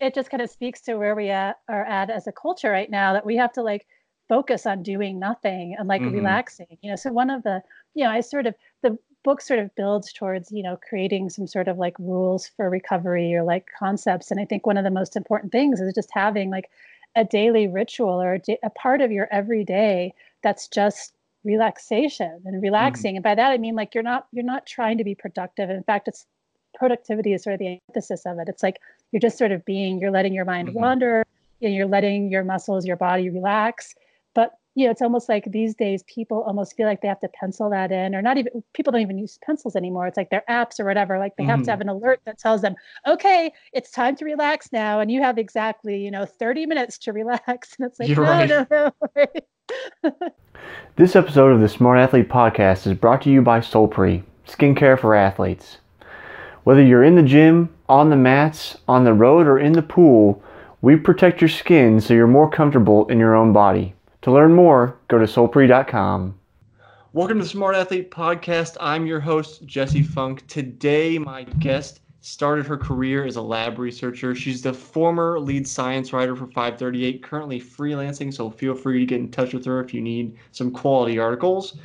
it 0.00 0.14
just 0.14 0.30
kind 0.30 0.42
of 0.42 0.50
speaks 0.50 0.80
to 0.82 0.96
where 0.96 1.14
we 1.14 1.30
at, 1.30 1.58
are 1.68 1.84
at 1.84 2.10
as 2.10 2.26
a 2.26 2.32
culture 2.32 2.70
right 2.70 2.90
now 2.90 3.12
that 3.12 3.26
we 3.26 3.36
have 3.36 3.52
to 3.52 3.62
like 3.62 3.86
focus 4.28 4.64
on 4.64 4.82
doing 4.82 5.18
nothing 5.18 5.76
and 5.78 5.88
like 5.88 6.00
mm-hmm. 6.00 6.14
relaxing. 6.14 6.78
You 6.82 6.90
know, 6.90 6.96
so 6.96 7.12
one 7.12 7.30
of 7.30 7.42
the, 7.42 7.62
you 7.94 8.04
know, 8.04 8.10
I 8.10 8.20
sort 8.20 8.46
of 8.46 8.54
the 8.82 8.96
book 9.22 9.40
sort 9.40 9.58
of 9.58 9.74
builds 9.74 10.12
towards 10.12 10.50
you 10.50 10.62
know 10.62 10.78
creating 10.88 11.28
some 11.28 11.46
sort 11.46 11.68
of 11.68 11.78
like 11.78 11.98
rules 11.98 12.50
for 12.56 12.70
recovery 12.70 13.34
or 13.34 13.42
like 13.42 13.66
concepts 13.78 14.30
and 14.30 14.40
i 14.40 14.44
think 14.44 14.66
one 14.66 14.76
of 14.76 14.84
the 14.84 14.90
most 14.90 15.16
important 15.16 15.52
things 15.52 15.80
is 15.80 15.94
just 15.94 16.08
having 16.12 16.50
like 16.50 16.70
a 17.16 17.24
daily 17.24 17.66
ritual 17.68 18.20
or 18.22 18.34
a, 18.34 18.58
a 18.64 18.70
part 18.70 19.00
of 19.00 19.12
your 19.12 19.28
everyday 19.30 20.12
that's 20.42 20.68
just 20.68 21.12
relaxation 21.44 22.40
and 22.44 22.62
relaxing 22.62 23.10
mm-hmm. 23.10 23.16
and 23.16 23.24
by 23.24 23.34
that 23.34 23.50
i 23.50 23.58
mean 23.58 23.74
like 23.74 23.94
you're 23.94 24.02
not 24.02 24.26
you're 24.32 24.44
not 24.44 24.66
trying 24.66 24.96
to 24.96 25.04
be 25.04 25.14
productive 25.14 25.68
in 25.70 25.82
fact 25.82 26.08
it's 26.08 26.26
productivity 26.80 27.34
is 27.34 27.42
sort 27.42 27.54
of 27.54 27.60
the 27.60 27.78
emphasis 27.88 28.22
of 28.26 28.38
it 28.38 28.48
it's 28.48 28.62
like 28.62 28.80
you're 29.12 29.20
just 29.20 29.38
sort 29.38 29.52
of 29.52 29.64
being 29.64 30.00
you're 30.00 30.10
letting 30.10 30.32
your 30.32 30.46
mind 30.46 30.68
mm-hmm. 30.68 30.80
wander 30.80 31.22
and 31.62 31.74
you're 31.74 31.86
letting 31.86 32.30
your 32.30 32.42
muscles 32.42 32.86
your 32.86 32.96
body 32.96 33.28
relax 33.28 33.94
but 34.34 34.52
you 34.74 34.86
know 34.86 34.90
it's 34.90 35.02
almost 35.02 35.28
like 35.28 35.44
these 35.52 35.74
days 35.74 36.02
people 36.04 36.42
almost 36.44 36.74
feel 36.74 36.86
like 36.86 37.02
they 37.02 37.08
have 37.08 37.20
to 37.20 37.28
pencil 37.28 37.68
that 37.68 37.92
in 37.92 38.14
or 38.14 38.22
not 38.22 38.38
even 38.38 38.64
people 38.72 38.90
don't 38.90 39.02
even 39.02 39.18
use 39.18 39.38
pencils 39.44 39.76
anymore 39.76 40.06
it's 40.06 40.16
like 40.16 40.30
their 40.30 40.44
apps 40.48 40.80
or 40.80 40.86
whatever 40.86 41.18
like 41.18 41.36
they 41.36 41.42
mm-hmm. 41.42 41.50
have 41.50 41.62
to 41.62 41.70
have 41.70 41.80
mm-hmm. 41.80 41.90
an 41.90 41.96
alert 41.96 42.20
that 42.24 42.38
tells 42.38 42.62
them 42.62 42.74
okay 43.06 43.52
it's 43.74 43.90
time 43.90 44.16
to 44.16 44.24
relax 44.24 44.72
now 44.72 45.00
and 45.00 45.10
you 45.10 45.22
have 45.22 45.36
exactly 45.36 45.98
you 45.98 46.10
know 46.10 46.24
30 46.24 46.64
minutes 46.64 46.96
to 46.96 47.12
relax 47.12 47.74
and 47.78 47.88
it's 47.88 48.00
like 48.00 48.08
You're 48.08 48.24
no, 48.24 48.30
right. 48.32 48.70
no 48.70 48.92
no 50.02 50.12
this 50.96 51.16
episode 51.16 51.52
of 51.52 51.60
the 51.60 51.68
Smart 51.68 51.98
Athlete 51.98 52.28
Podcast 52.28 52.86
is 52.86 52.94
brought 52.94 53.22
to 53.22 53.30
you 53.30 53.40
by 53.42 53.60
Solpre, 53.60 54.22
skincare 54.46 54.98
for 54.98 55.14
athletes. 55.14 55.78
Whether 56.64 56.82
you're 56.82 57.04
in 57.04 57.14
the 57.14 57.22
gym, 57.22 57.70
on 57.88 58.10
the 58.10 58.16
mats, 58.16 58.76
on 58.86 59.04
the 59.04 59.14
road, 59.14 59.46
or 59.46 59.58
in 59.58 59.72
the 59.72 59.80
pool, 59.80 60.42
we 60.82 60.94
protect 60.94 61.40
your 61.40 61.48
skin 61.48 62.02
so 62.02 62.12
you're 62.12 62.26
more 62.26 62.50
comfortable 62.50 63.08
in 63.08 63.18
your 63.18 63.34
own 63.34 63.54
body. 63.54 63.94
To 64.22 64.30
learn 64.30 64.52
more, 64.52 64.98
go 65.08 65.18
to 65.18 65.24
solpre.com. 65.24 66.38
Welcome 67.14 67.38
to 67.38 67.44
the 67.44 67.48
Smart 67.48 67.76
Athlete 67.76 68.10
Podcast. 68.10 68.76
I'm 68.78 69.06
your 69.06 69.20
host, 69.20 69.64
Jesse 69.64 70.02
Funk. 70.02 70.46
Today, 70.48 71.16
my 71.18 71.44
guest 71.44 72.00
started 72.20 72.66
her 72.66 72.76
career 72.76 73.24
as 73.24 73.36
a 73.36 73.42
lab 73.42 73.78
researcher. 73.78 74.34
She's 74.34 74.60
the 74.60 74.74
former 74.74 75.40
lead 75.40 75.66
science 75.66 76.12
writer 76.12 76.36
for 76.36 76.46
538, 76.46 77.22
currently 77.22 77.58
freelancing, 77.58 78.32
so 78.32 78.50
feel 78.50 78.74
free 78.74 79.00
to 79.00 79.06
get 79.06 79.20
in 79.20 79.30
touch 79.30 79.54
with 79.54 79.64
her 79.64 79.80
if 79.80 79.94
you 79.94 80.02
need 80.02 80.36
some 80.52 80.70
quality 80.70 81.18
articles. 81.18 81.78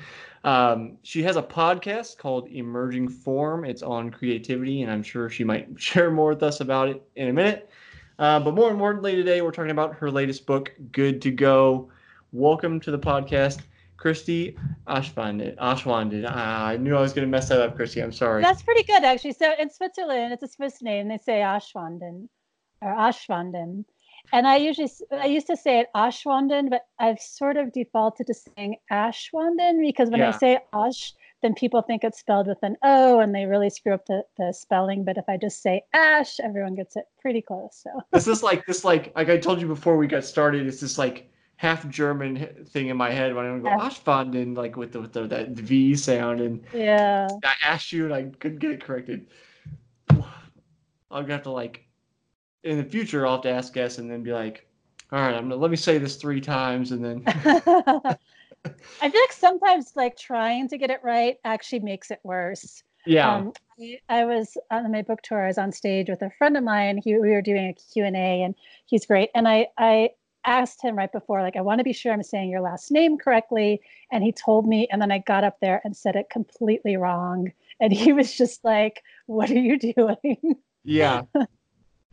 Um, 0.46 1.00
she 1.02 1.24
has 1.24 1.38
a 1.38 1.42
podcast 1.42 2.20
called 2.20 2.48
Emerging 2.50 3.10
Form. 3.10 3.66
It's 3.66 3.82
on 3.82 4.12
creativity, 4.12 4.84
and 4.84 4.92
I'm 4.92 5.02
sure 5.02 5.28
she 5.28 5.44
might 5.44 5.68
share 5.76 6.12
more 6.12 6.30
with 6.30 6.44
us 6.44 6.62
about 6.62 6.88
it 6.88 7.02
in 7.16 7.30
a 7.30 7.34
minute. 7.34 7.70
Uh, 8.20 8.40
but 8.40 8.54
more 8.54 8.70
importantly, 8.70 9.16
today 9.16 9.42
we're 9.42 9.52
talking 9.52 9.72
about 9.72 9.96
her 9.96 10.10
latest 10.12 10.46
book, 10.46 10.72
Good 10.92 11.20
to 11.24 11.32
Go. 11.32 11.90
Welcome 12.32 12.80
to 12.82 12.92
the 12.92 13.00
podcast. 13.00 13.62
Christie 13.98 14.56
Aschwanden. 14.88 15.58
Ashwanden. 15.58 16.26
Ah, 16.30 16.68
I 16.68 16.78
knew 16.78 16.96
I 16.96 17.02
was 17.02 17.12
going 17.12 17.26
to 17.28 17.32
mess 17.32 17.50
that 17.50 17.60
up, 17.60 17.76
Christie. 17.76 18.04
I'm 18.04 18.12
sorry. 18.12 18.44
That's 18.44 18.62
pretty 18.62 18.84
good, 18.84 19.04
actually. 19.04 19.34
So 19.34 19.54
in 19.58 19.72
Switzerland, 19.72 20.32
it's 20.32 20.44
a 20.44 20.48
Swiss 20.48 20.80
name. 20.84 21.08
They 21.08 21.18
say 21.18 21.40
Ashwanden 21.40 22.28
or 22.82 22.94
Ashwanden. 22.94 23.84
And 24.34 24.48
I 24.48 24.58
usually, 24.58 24.90
I 25.12 25.26
used 25.26 25.48
to 25.48 25.58
say 25.58 25.80
it 25.80 25.88
Ashwanden, 25.96 26.70
but 26.70 26.82
I've 27.00 27.20
sort 27.20 27.58
of 27.58 27.72
defaulted 27.72 28.28
to 28.28 28.34
saying 28.34 28.78
Ashwanden 28.92 29.82
because 29.82 30.10
when 30.10 30.20
yeah. 30.20 30.30
I 30.30 30.38
say 30.38 30.60
Ash, 30.74 31.14
then 31.42 31.54
people 31.54 31.82
think 31.82 32.04
it's 32.04 32.20
spelled 32.20 32.48
with 32.48 32.58
an 32.64 32.78
O 32.84 33.20
and 33.20 33.34
they 33.34 33.46
really 33.46 33.70
screw 33.70 33.94
up 33.94 34.06
the, 34.06 34.24
the 34.38 34.54
spelling. 34.54 35.04
But 35.04 35.18
if 35.18 35.26
I 35.28 35.38
just 35.38 35.62
say 35.62 35.84
Ash, 35.94 36.40
everyone 36.40 36.76
gets 36.76 36.96
it 36.96 37.06
pretty 37.22 37.42
close. 37.42 37.82
So 37.84 37.90
this 38.12 38.28
is 38.28 38.44
like 38.44 38.66
this, 38.66 38.84
like, 38.84 39.14
like 39.16 39.30
I 39.30 39.38
told 39.38 39.62
you 39.62 39.68
before 39.68 39.98
we 39.98 40.08
got 40.08 40.24
started, 40.24 40.66
it's 40.66 40.80
just 40.80 40.98
like 40.98 41.30
half 41.58 41.88
German 41.90 42.66
thing 42.68 42.88
in 42.88 42.98
my 42.98 43.12
head 43.12 43.34
when 43.34 43.46
I 43.46 43.58
go 43.60 43.70
Ashwanden, 43.70 44.58
like 44.58 44.76
with 44.76 44.92
the 44.92 45.02
with 45.02 45.14
the 45.14 45.28
that 45.28 45.50
V 45.50 45.96
sound, 45.96 46.42
and 46.42 46.64
yeah, 46.74 47.28
I 47.44 47.54
asked 47.64 47.92
you 47.92 48.06
and 48.06 48.14
I 48.14 48.24
couldn't 48.40 48.60
get 48.60 48.72
it 48.72 48.84
corrected. 48.84 49.28
I'll 50.10 51.26
have 51.26 51.44
to 51.44 51.52
like 51.52 51.86
in 52.66 52.78
the 52.78 52.84
future. 52.84 53.26
I'll 53.26 53.34
have 53.34 53.44
to 53.44 53.50
ask 53.50 53.74
guests 53.74 54.00
and 54.00 54.12
then 54.12 54.24
be 54.24 54.34
like, 54.34 54.68
all 55.12 55.20
right, 55.20 55.36
I'm 55.36 55.44
gonna 55.44 55.56
let 55.56 55.72
me 55.72 55.78
say 55.78 55.98
this 55.98 56.18
three 56.18 56.42
times 56.42 56.92
and 56.92 57.06
then. 57.06 57.24
I 59.02 59.10
feel 59.10 59.22
like 59.22 59.32
sometimes 59.32 59.94
like 59.96 60.18
trying 60.18 60.68
to 60.70 60.78
get 60.78 60.90
it 60.90 61.00
right 61.04 61.38
actually 61.46 61.80
makes 61.80 62.10
it 62.12 62.20
worse. 62.24 62.84
Yeah. 63.06 63.36
Um, 63.36 63.54
I, 63.80 64.00
I, 64.10 64.26
was 64.26 64.58
on 64.72 64.92
my 64.92 65.04
book 65.04 65.22
tour. 65.22 65.44
I 65.44 65.48
was 65.48 65.60
on 65.60 65.72
stage 65.72 66.10
with 66.10 66.24
a 66.24 66.32
friend 66.40 66.58
of 66.58 66.64
mine. 66.64 66.98
He, 66.98 67.16
we 67.18 67.30
were 67.30 67.42
doing 67.44 67.68
a 67.68 67.74
Q 67.74 68.04
and 68.04 68.16
A, 68.16 68.42
and 68.42 68.56
he's 68.88 69.06
great. 69.06 69.30
And 69.36 69.48
I, 69.48 69.68
I 69.78 70.10
asked 70.44 70.82
him 70.84 70.96
right 70.96 71.12
before, 71.12 71.44
like, 71.44 71.56
I 71.56 71.62
want 71.62 71.78
to 71.80 71.84
be 71.84 71.94
sure 71.94 72.12
I'm 72.12 72.24
saying 72.24 72.50
your 72.50 72.62
last 72.62 72.90
name 72.90 73.20
correctly. 73.20 73.80
And 74.12 74.24
he 74.24 74.32
told 74.32 74.68
me, 74.68 74.88
and 74.92 75.00
then 75.00 75.12
I 75.12 75.20
got 75.20 75.44
up 75.44 75.60
there 75.60 75.82
and 75.84 75.96
said 75.96 76.16
it 76.16 76.32
completely 76.32 76.98
wrong. 76.98 77.52
And 77.80 77.94
he 77.94 78.12
was 78.12 78.34
just 78.34 78.64
like, 78.64 79.04
What 79.28 79.52
are 79.52 79.60
you 79.60 79.78
doing? 79.94 80.56
Yeah. 80.84 81.24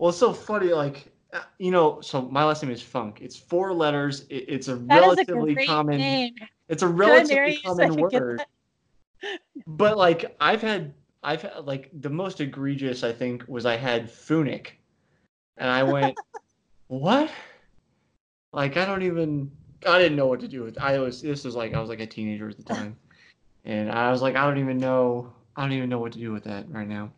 Well, 0.02 0.08
it's 0.08 0.18
so 0.18 0.32
funny. 0.32 0.72
Like, 0.72 1.06
uh, 1.32 1.42
you 1.60 1.70
know, 1.70 2.00
so 2.00 2.22
my 2.22 2.42
last 2.42 2.60
name 2.60 2.72
is 2.72 2.82
Funk. 2.82 3.20
It's 3.20 3.36
four 3.36 3.72
letters. 3.72 4.22
It, 4.30 4.46
it's 4.48 4.66
a 4.66 4.74
that 4.74 4.98
relatively 4.98 5.52
a 5.52 5.64
common. 5.64 6.00
Name. 6.00 6.34
It's 6.68 6.82
a 6.82 6.88
relatively 6.88 7.60
common 7.64 7.94
word. 7.94 8.42
But 9.64 9.96
like, 9.96 10.34
I've 10.41 10.60
had, 10.60 10.92
I've 11.22 11.42
had 11.42 11.66
like 11.66 11.88
the 12.00 12.10
most 12.10 12.41
egregious. 12.41 13.04
I 13.04 13.12
think 13.12 13.44
was 13.46 13.64
I 13.64 13.76
had 13.76 14.10
Funic, 14.10 14.70
and 15.56 15.70
I 15.70 15.84
went, 15.84 16.18
what? 16.88 17.30
Like 18.52 18.76
I 18.76 18.84
don't 18.84 19.02
even 19.02 19.52
I 19.86 20.00
didn't 20.00 20.16
know 20.16 20.26
what 20.26 20.41
to 20.41 20.48
do 20.48 20.64
with. 20.64 20.78
I 20.78 20.98
was 20.98 21.22
this 21.22 21.44
was 21.44 21.54
like 21.54 21.74
I 21.74 21.80
was 21.80 21.88
like 21.88 22.00
a 22.00 22.06
teenager 22.08 22.48
at 22.48 22.56
the 22.56 22.64
time, 22.74 22.96
and 23.64 23.88
I 23.88 24.10
was 24.10 24.20
like 24.20 24.34
I 24.34 24.44
don't 24.48 24.58
even 24.58 24.78
know 24.78 25.32
I 25.54 25.62
don't 25.62 25.70
even 25.70 25.88
know 25.88 26.00
what 26.00 26.10
to 26.14 26.18
do 26.18 26.32
with 26.32 26.42
that 26.42 26.68
right 26.68 26.88
now. 26.88 27.12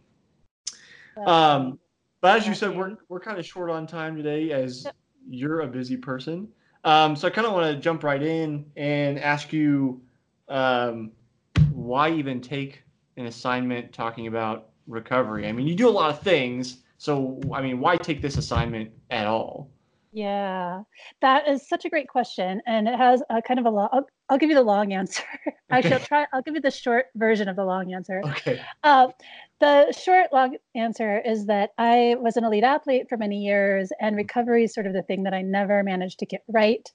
Um, 1.26 1.78
but 2.24 2.38
as 2.38 2.46
you 2.46 2.54
said, 2.54 2.74
we're 2.74 2.96
we're 3.10 3.20
kind 3.20 3.38
of 3.38 3.44
short 3.44 3.68
on 3.68 3.86
time 3.86 4.16
today 4.16 4.50
as 4.50 4.86
you're 5.28 5.60
a 5.60 5.66
busy 5.66 5.98
person. 5.98 6.48
Um, 6.82 7.14
so 7.16 7.28
I 7.28 7.30
kind 7.30 7.46
of 7.46 7.52
want 7.52 7.76
to 7.76 7.78
jump 7.78 8.02
right 8.02 8.22
in 8.22 8.64
and 8.76 9.18
ask 9.18 9.52
you, 9.52 10.00
um, 10.48 11.12
why 11.70 12.10
even 12.12 12.40
take 12.40 12.82
an 13.18 13.26
assignment 13.26 13.92
talking 13.92 14.26
about 14.26 14.70
recovery? 14.86 15.46
I 15.46 15.52
mean, 15.52 15.66
you 15.66 15.74
do 15.74 15.86
a 15.86 15.90
lot 15.90 16.08
of 16.08 16.22
things, 16.22 16.78
so 16.96 17.38
I 17.52 17.60
mean, 17.60 17.78
why 17.78 17.98
take 17.98 18.22
this 18.22 18.38
assignment 18.38 18.90
at 19.10 19.26
all? 19.26 19.70
Yeah, 20.14 20.84
that 21.22 21.48
is 21.48 21.68
such 21.68 21.84
a 21.84 21.88
great 21.88 22.06
question, 22.06 22.62
and 22.66 22.86
it 22.86 22.94
has 22.94 23.20
a 23.30 23.42
kind 23.42 23.58
of 23.58 23.66
a 23.66 23.70
long. 23.70 23.88
I'll, 23.92 24.06
I'll 24.28 24.38
give 24.38 24.48
you 24.48 24.54
the 24.54 24.62
long 24.62 24.92
answer. 25.00 25.24
I 25.70 25.80
shall 25.80 25.98
try. 25.98 26.24
I'll 26.32 26.40
give 26.40 26.54
you 26.54 26.60
the 26.60 26.70
short 26.70 27.06
version 27.16 27.48
of 27.48 27.56
the 27.56 27.64
long 27.64 27.92
answer. 27.92 28.22
Okay. 28.24 28.60
Uh, 28.84 29.08
the 29.58 29.90
short 29.92 30.32
long 30.32 30.56
answer 30.76 31.18
is 31.18 31.46
that 31.46 31.70
I 31.78 32.14
was 32.20 32.36
an 32.36 32.44
elite 32.44 32.62
athlete 32.62 33.08
for 33.08 33.16
many 33.16 33.38
years, 33.38 33.90
and 34.00 34.14
recovery 34.14 34.64
is 34.64 34.72
sort 34.72 34.86
of 34.86 34.92
the 34.92 35.02
thing 35.02 35.24
that 35.24 35.34
I 35.34 35.42
never 35.42 35.82
managed 35.82 36.20
to 36.20 36.26
get 36.26 36.44
right. 36.46 36.88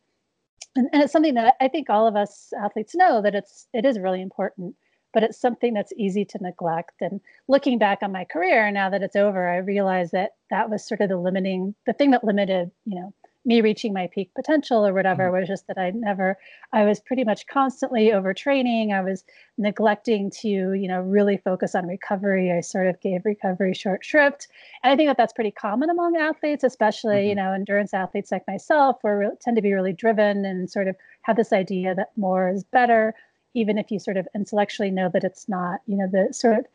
And, 0.78 0.88
and 0.94 1.04
it's 1.04 1.12
something 1.12 1.34
that 1.34 1.56
I 1.60 1.68
think 1.68 1.90
all 1.90 2.08
of 2.08 2.16
us 2.16 2.54
athletes 2.64 2.96
know 2.96 3.22
that 3.22 3.36
it's 3.36 3.68
it 3.74 3.84
is 3.84 4.00
really 4.00 4.22
important 4.22 4.76
but 5.14 5.24
it's 5.24 5.40
something 5.40 5.74
that's 5.74 5.94
easy 5.98 6.26
to 6.26 6.38
neglect. 6.42 7.02
And 7.02 7.22
looking 7.48 7.78
back 7.78 8.00
on 8.02 8.12
my 8.12 8.26
career, 8.26 8.72
now 8.72 8.90
that 8.90 9.02
it's 9.02 9.16
over, 9.16 9.48
I 9.50 9.58
realize 9.58 10.12
that 10.12 10.32
that 10.50 10.70
was 10.70 10.86
sort 10.86 11.02
of 11.02 11.10
the 11.10 11.18
limiting, 11.18 11.76
the 11.86 11.94
thing 11.94 12.12
that 12.12 12.24
limited, 12.24 12.72
you 12.86 13.00
know, 13.00 13.14
me 13.46 13.62
reaching 13.62 13.94
my 13.94 14.08
peak 14.14 14.30
potential 14.36 14.86
or 14.86 14.94
whatever 14.94 15.24
mm-hmm. 15.24 15.40
was 15.40 15.48
just 15.48 15.66
that 15.68 15.78
I 15.78 15.92
never, 15.92 16.38
I 16.74 16.84
was 16.84 17.00
pretty 17.00 17.24
much 17.24 17.48
constantly 17.48 18.08
overtraining. 18.10 18.94
I 18.94 19.02
was 19.02 19.24
neglecting 19.58 20.30
to, 20.42 20.48
you 20.48 20.88
know, 20.88 21.02
really 21.02 21.38
focus 21.38 21.74
on 21.74 21.88
recovery. 21.88 22.52
I 22.52 22.60
sort 22.60 22.88
of 22.88 23.00
gave 23.02 23.22
recovery 23.24 23.74
short 23.74 24.04
shrift. 24.04 24.48
And 24.84 24.92
I 24.92 24.96
think 24.96 25.10
that 25.10 25.18
that's 25.18 25.34
pretty 25.34 25.52
common 25.52 25.90
among 25.90 26.18
athletes, 26.18 26.64
especially, 26.64 27.16
mm-hmm. 27.16 27.30
you 27.30 27.36
know, 27.36 27.54
endurance 27.54 27.94
athletes 27.94 28.32
like 28.32 28.44
myself, 28.48 28.98
who 29.02 29.32
tend 29.42 29.56
to 29.56 29.64
be 29.64 29.74
really 29.74 29.94
driven 29.94 30.46
and 30.46 30.70
sort 30.70 30.88
of 30.88 30.96
have 31.24 31.38
this 31.38 31.54
idea 31.54 31.96
that 31.96 32.12
more 32.18 32.50
is 32.50 32.64
better 32.64 33.16
even 33.54 33.78
if 33.78 33.92
you 33.92 34.00
sort 34.00 34.18
of 34.18 34.28
intellectually 34.36 34.92
know 34.92 35.10
that 35.14 35.24
it's 35.24 35.48
not 35.50 35.82
you 35.88 35.98
know 35.98 36.08
the 36.12 36.34
sort 36.34 36.60
of 36.60 36.66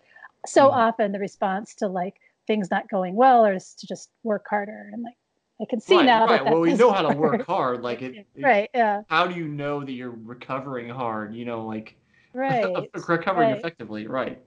so 0.47 0.69
mm. 0.69 0.73
often 0.73 1.12
the 1.12 1.19
response 1.19 1.75
to 1.75 1.88
like 1.88 2.17
things 2.47 2.71
not 2.71 2.88
going 2.88 3.15
well 3.15 3.44
is 3.44 3.75
to 3.75 3.87
just 3.87 4.11
work 4.23 4.47
harder 4.49 4.91
and 4.93 5.03
like 5.03 5.15
I 5.61 5.67
can 5.71 5.81
see 5.81 5.97
right, 5.97 6.05
now 6.05 6.26
right. 6.26 6.44
that 6.44 6.53
well 6.53 6.61
we 6.61 6.75
know 6.75 6.91
hard. 6.91 7.06
how 7.06 7.12
to 7.12 7.19
work 7.19 7.47
hard 7.47 7.82
like 7.82 8.03
it, 8.03 8.26
right 8.38 8.69
yeah 8.75 9.03
how 9.09 9.26
do 9.26 9.35
you 9.35 9.49
know 9.49 9.85
that 9.85 9.93
you're 9.93 10.11
recovering 10.25 10.88
hard 10.88 11.35
you 11.35 11.44
know 11.44 11.65
like 11.65 11.97
right 12.32 12.65
recovering 13.09 13.50
right. 13.50 13.59
effectively 13.59 14.06
right 14.06 14.43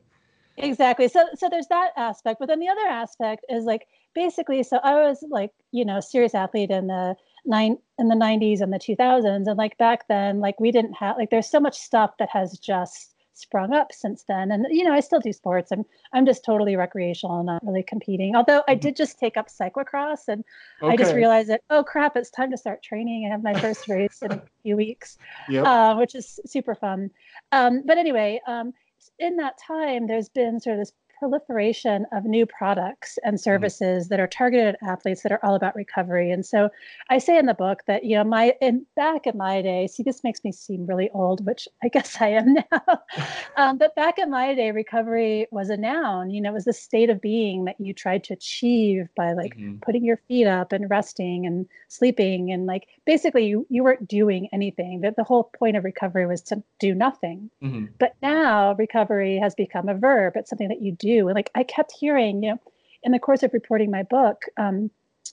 exactly 0.57 1.07
so 1.07 1.25
so 1.35 1.49
there's 1.49 1.67
that 1.67 1.91
aspect 1.97 2.39
but 2.39 2.47
then 2.47 2.59
the 2.59 2.67
other 2.67 2.87
aspect 2.87 3.45
is 3.49 3.63
like 3.63 3.87
basically 4.13 4.63
so 4.63 4.77
I 4.83 4.95
was 4.95 5.23
like 5.29 5.51
you 5.71 5.85
know 5.85 5.99
serious 5.99 6.35
athlete 6.35 6.71
in 6.71 6.87
the 6.87 7.15
nine 7.47 7.77
in 7.97 8.09
the 8.09 8.15
90s 8.15 8.61
and 8.61 8.71
the 8.71 8.77
2000s 8.77 9.47
and 9.47 9.57
like 9.57 9.77
back 9.77 10.07
then 10.07 10.39
like 10.39 10.59
we 10.59 10.71
didn't 10.71 10.93
have 10.93 11.17
like 11.17 11.29
there's 11.29 11.49
so 11.49 11.59
much 11.59 11.77
stuff 11.77 12.11
that 12.19 12.29
has 12.29 12.59
just 12.59 13.15
sprung 13.37 13.73
up 13.73 13.93
since 13.93 14.23
then. 14.27 14.51
And 14.51 14.65
you 14.69 14.83
know, 14.83 14.93
I 14.93 14.99
still 14.99 15.19
do 15.19 15.31
sports. 15.31 15.71
I'm 15.71 15.85
I'm 16.13 16.25
just 16.25 16.43
totally 16.43 16.75
recreational, 16.75 17.43
not 17.43 17.65
really 17.65 17.83
competing. 17.83 18.35
Although 18.35 18.63
I 18.67 18.75
did 18.75 18.95
just 18.95 19.19
take 19.19 19.37
up 19.37 19.47
cyclocross, 19.47 20.27
and 20.27 20.43
okay. 20.81 20.93
I 20.93 20.97
just 20.97 21.13
realized 21.13 21.49
that 21.49 21.61
oh 21.69 21.83
crap, 21.83 22.17
it's 22.17 22.31
time 22.31 22.51
to 22.51 22.57
start 22.57 22.83
training. 22.83 23.27
I 23.27 23.31
have 23.31 23.43
my 23.43 23.53
first 23.59 23.87
race 23.87 24.21
in 24.21 24.31
a 24.31 24.43
few 24.63 24.75
weeks, 24.75 25.17
yep. 25.49 25.65
uh, 25.65 25.95
which 25.95 26.15
is 26.15 26.39
super 26.45 26.75
fun. 26.75 27.11
Um, 27.51 27.83
but 27.85 27.97
anyway, 27.97 28.41
um, 28.47 28.73
in 29.19 29.37
that 29.37 29.57
time, 29.65 30.07
there's 30.07 30.29
been 30.29 30.59
sort 30.59 30.75
of 30.75 30.81
this 30.81 30.91
proliferation 31.19 32.05
of 32.11 32.25
new 32.25 32.45
products 32.45 33.17
and 33.23 33.35
mm-hmm. 33.35 33.43
services 33.43 34.05
mm-hmm. 34.05 34.09
that 34.09 34.19
are 34.19 34.27
targeted 34.27 34.75
at 34.75 34.87
athletes 34.87 35.23
that 35.23 35.31
are 35.31 35.39
all 35.43 35.55
about 35.55 35.75
recovery. 35.75 36.31
And 36.31 36.45
so 36.45 36.69
I 37.09 37.17
say 37.17 37.37
in 37.37 37.45
the 37.45 37.53
book 37.53 37.83
that, 37.87 38.03
you 38.03 38.15
know, 38.15 38.23
my 38.23 38.53
in 38.61 38.85
back 38.95 39.27
in 39.27 39.37
my 39.37 39.61
day, 39.61 39.87
see, 39.87 40.03
this 40.03 40.23
makes 40.23 40.43
me 40.43 40.51
seem 40.51 40.85
really 40.85 41.09
old, 41.13 41.45
which 41.45 41.67
I 41.83 41.89
guess 41.89 42.17
I 42.21 42.29
am 42.29 42.53
now. 42.53 43.01
um, 43.57 43.77
but 43.77 43.95
back 43.95 44.19
in 44.19 44.29
my 44.29 44.53
day, 44.53 44.71
recovery 44.71 45.47
was 45.51 45.69
a 45.69 45.77
noun, 45.77 46.29
you 46.29 46.41
know, 46.41 46.51
it 46.51 46.53
was 46.53 46.65
the 46.65 46.73
state 46.73 47.09
of 47.09 47.21
being 47.21 47.65
that 47.65 47.79
you 47.79 47.93
tried 47.93 48.23
to 48.25 48.33
achieve 48.33 49.07
by 49.15 49.33
like 49.33 49.55
mm-hmm. 49.55 49.77
putting 49.77 50.03
your 50.03 50.17
feet 50.27 50.47
up 50.47 50.71
and 50.71 50.89
resting 50.89 51.45
and 51.45 51.65
sleeping. 51.87 52.51
And 52.51 52.65
like 52.65 52.87
basically 53.05 53.47
you, 53.47 53.65
you 53.69 53.83
weren't 53.83 54.07
doing 54.07 54.49
anything. 54.53 55.01
That 55.01 55.15
the 55.15 55.23
whole 55.23 55.51
point 55.57 55.77
of 55.77 55.83
recovery 55.83 56.25
was 56.25 56.41
to 56.43 56.63
do 56.79 56.93
nothing. 56.93 57.49
Mm-hmm. 57.63 57.85
But 57.99 58.15
now 58.21 58.73
recovery 58.75 59.37
has 59.37 59.55
become 59.55 59.89
a 59.89 59.95
verb. 59.95 60.33
It's 60.35 60.49
something 60.49 60.67
that 60.69 60.81
you 60.81 60.91
do 60.91 61.06
do. 61.07 61.27
And 61.27 61.35
like 61.35 61.51
I 61.55 61.63
kept 61.63 61.93
hearing, 61.99 62.43
you 62.43 62.51
know, 62.51 62.59
in 63.03 63.11
the 63.11 63.19
course 63.19 63.43
of 63.43 63.53
reporting 63.53 63.91
my 63.91 64.03
book, 64.03 64.43
um, 64.57 64.89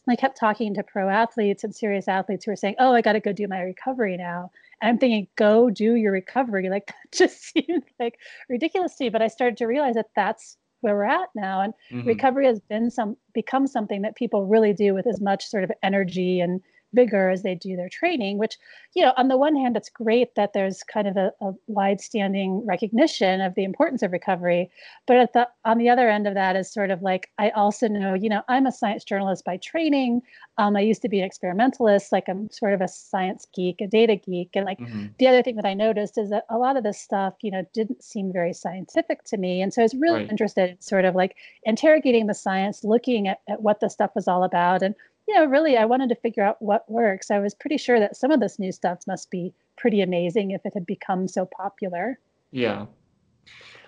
I 0.09 0.17
kept 0.17 0.39
talking 0.39 0.75
to 0.75 0.83
pro 0.83 1.09
athletes 1.09 1.65
and 1.65 1.75
serious 1.75 2.09
athletes 2.09 2.45
who 2.45 2.51
were 2.51 2.57
saying, 2.57 2.77
"Oh, 2.79 2.93
I 2.93 3.01
got 3.01 3.13
to 3.13 3.21
go 3.21 3.33
do 3.33 3.49
my 3.49 3.61
recovery 3.61 4.17
now." 4.17 4.51
And 4.81 4.89
I'm 4.91 4.99
thinking, 4.99 5.29
"Go 5.37 5.71
do 5.71 5.95
your 5.95 6.13
recovery." 6.13 6.69
Like 6.69 6.87
that 6.89 7.13
just 7.13 7.43
seemed 7.43 7.85
like 7.99 8.19
ridiculous 8.49 8.97
to 8.97 9.05
me. 9.05 9.11
But 9.11 9.23
I 9.23 9.29
started 9.29 9.57
to 9.59 9.67
realize 9.67 9.95
that 9.95 10.11
that's 10.15 10.57
where 10.81 10.95
we're 10.95 11.05
at 11.05 11.29
now, 11.35 11.61
and 11.63 11.73
mm-hmm. 11.91 12.07
recovery 12.09 12.47
has 12.47 12.61
been 12.61 12.91
some 12.91 13.17
become 13.33 13.67
something 13.67 14.03
that 14.03 14.17
people 14.17 14.47
really 14.47 14.73
do 14.73 14.95
with 14.95 15.07
as 15.07 15.21
much 15.21 15.47
sort 15.47 15.65
of 15.65 15.73
energy 15.83 16.41
and 16.41 16.61
vigor 16.95 17.31
as 17.31 17.43
they 17.43 17.55
do 17.55 17.77
their 17.77 17.89
training, 17.89 18.39
which, 18.39 18.57
you 18.95 19.03
know, 19.03 19.13
on 19.17 19.29
the 19.29 19.37
one 19.37 19.57
hand, 19.57 19.77
it's 19.77 19.91
great 19.91 20.35
that 20.35 20.53
there's 20.53 20.83
kind 20.83 21.09
of 21.09 21.17
a, 21.17 21.33
a 21.41 21.53
wide 21.67 22.01
standing 22.01 22.65
recognition 22.67 23.41
of 23.41 23.55
the 23.55 23.65
importance 23.65 24.03
of 24.03 24.13
recovery. 24.13 24.71
But 25.07 25.17
at 25.17 25.33
the 25.33 25.49
on 25.65 25.79
the 25.79 25.89
other 25.89 26.09
end 26.09 26.27
of 26.27 26.35
that 26.35 26.57
is 26.57 26.73
sort 26.73 26.91
of 26.91 27.03
like 27.03 27.31
I 27.39 27.51
also 27.51 27.89
know, 27.89 28.15
you 28.15 28.29
know, 28.29 28.43
I'm 28.49 28.67
a 28.67 28.73
science 28.73 29.05
journalist 29.05 29.45
by 29.45 29.57
training. 29.59 30.23
Um, 30.59 30.77
I 30.77 30.81
used 30.81 31.03
to 31.03 31.09
be 31.09 31.21
an 31.21 31.27
experimentalist, 31.27 32.13
like 32.13 32.29
I'm 32.29 32.49
sort 32.51 32.73
of 32.73 32.81
a 32.81 32.89
science 32.89 33.47
geek, 33.55 33.81
a 33.81 33.87
data 33.87 34.17
geek. 34.17 34.51
And 34.55 34.65
like 34.65 34.79
mm-hmm. 34.79 35.07
the 35.19 35.27
other 35.27 35.43
thing 35.43 35.57
that 35.57 35.67
I 35.67 35.75
noticed 35.75 36.17
is 36.17 36.31
that 36.31 36.47
a 36.49 36.59
lot 36.59 36.77
of 36.77 36.85
this 36.85 37.01
stuff, 37.01 37.35
you 37.43 37.51
know, 37.51 37.67
didn't 37.73 38.05
seem 38.05 38.33
very 38.33 38.53
scientific 38.53 39.25
to 39.25 39.37
me. 39.37 39.61
And 39.61 39.73
so 39.73 39.83
I 39.83 39.85
was 39.85 39.95
really 39.95 40.21
right. 40.21 40.31
interested 40.31 40.71
in 40.71 40.81
sort 40.81 41.05
of 41.05 41.15
like 41.15 41.37
interrogating 41.65 42.27
the 42.27 42.35
science, 42.35 42.85
looking 42.85 43.29
at, 43.29 43.41
at 43.49 43.63
what 43.63 43.81
the 43.81 43.91
stuff 43.91 44.13
was 44.15 44.29
all 44.29 44.45
about 44.45 44.83
and 44.83 44.95
you 45.27 45.35
know, 45.35 45.45
really, 45.47 45.77
I 45.77 45.85
wanted 45.85 46.09
to 46.11 46.15
figure 46.15 46.43
out 46.43 46.61
what 46.61 46.89
works. 46.91 47.31
I 47.31 47.39
was 47.39 47.55
pretty 47.55 47.79
sure 47.79 47.99
that 47.99 48.17
some 48.17 48.31
of 48.31 48.41
this 48.41 48.59
new 48.59 48.73
stuff 48.73 49.01
must 49.07 49.31
be 49.31 49.55
pretty 49.77 50.01
amazing 50.01 50.51
if 50.51 50.65
it 50.65 50.75
had 50.75 50.87
become 50.87 51.29
so 51.29 51.47
popular. 51.47 52.19
Yeah. 52.51 52.87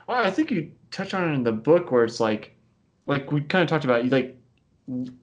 Well, 0.09 0.25
I 0.25 0.31
think 0.31 0.51
you 0.51 0.71
touch 0.91 1.15
on 1.15 1.29
it 1.29 1.35
in 1.35 1.43
the 1.43 1.53
book 1.53 1.91
where 1.91 2.05
it's 2.05 2.21
like, 2.21 2.57
like 3.07 3.31
we 3.33 3.41
kind 3.43 3.63
of 3.63 3.69
talked 3.69 3.85
about, 3.85 4.05
you 4.05 4.11
like, 4.11 4.37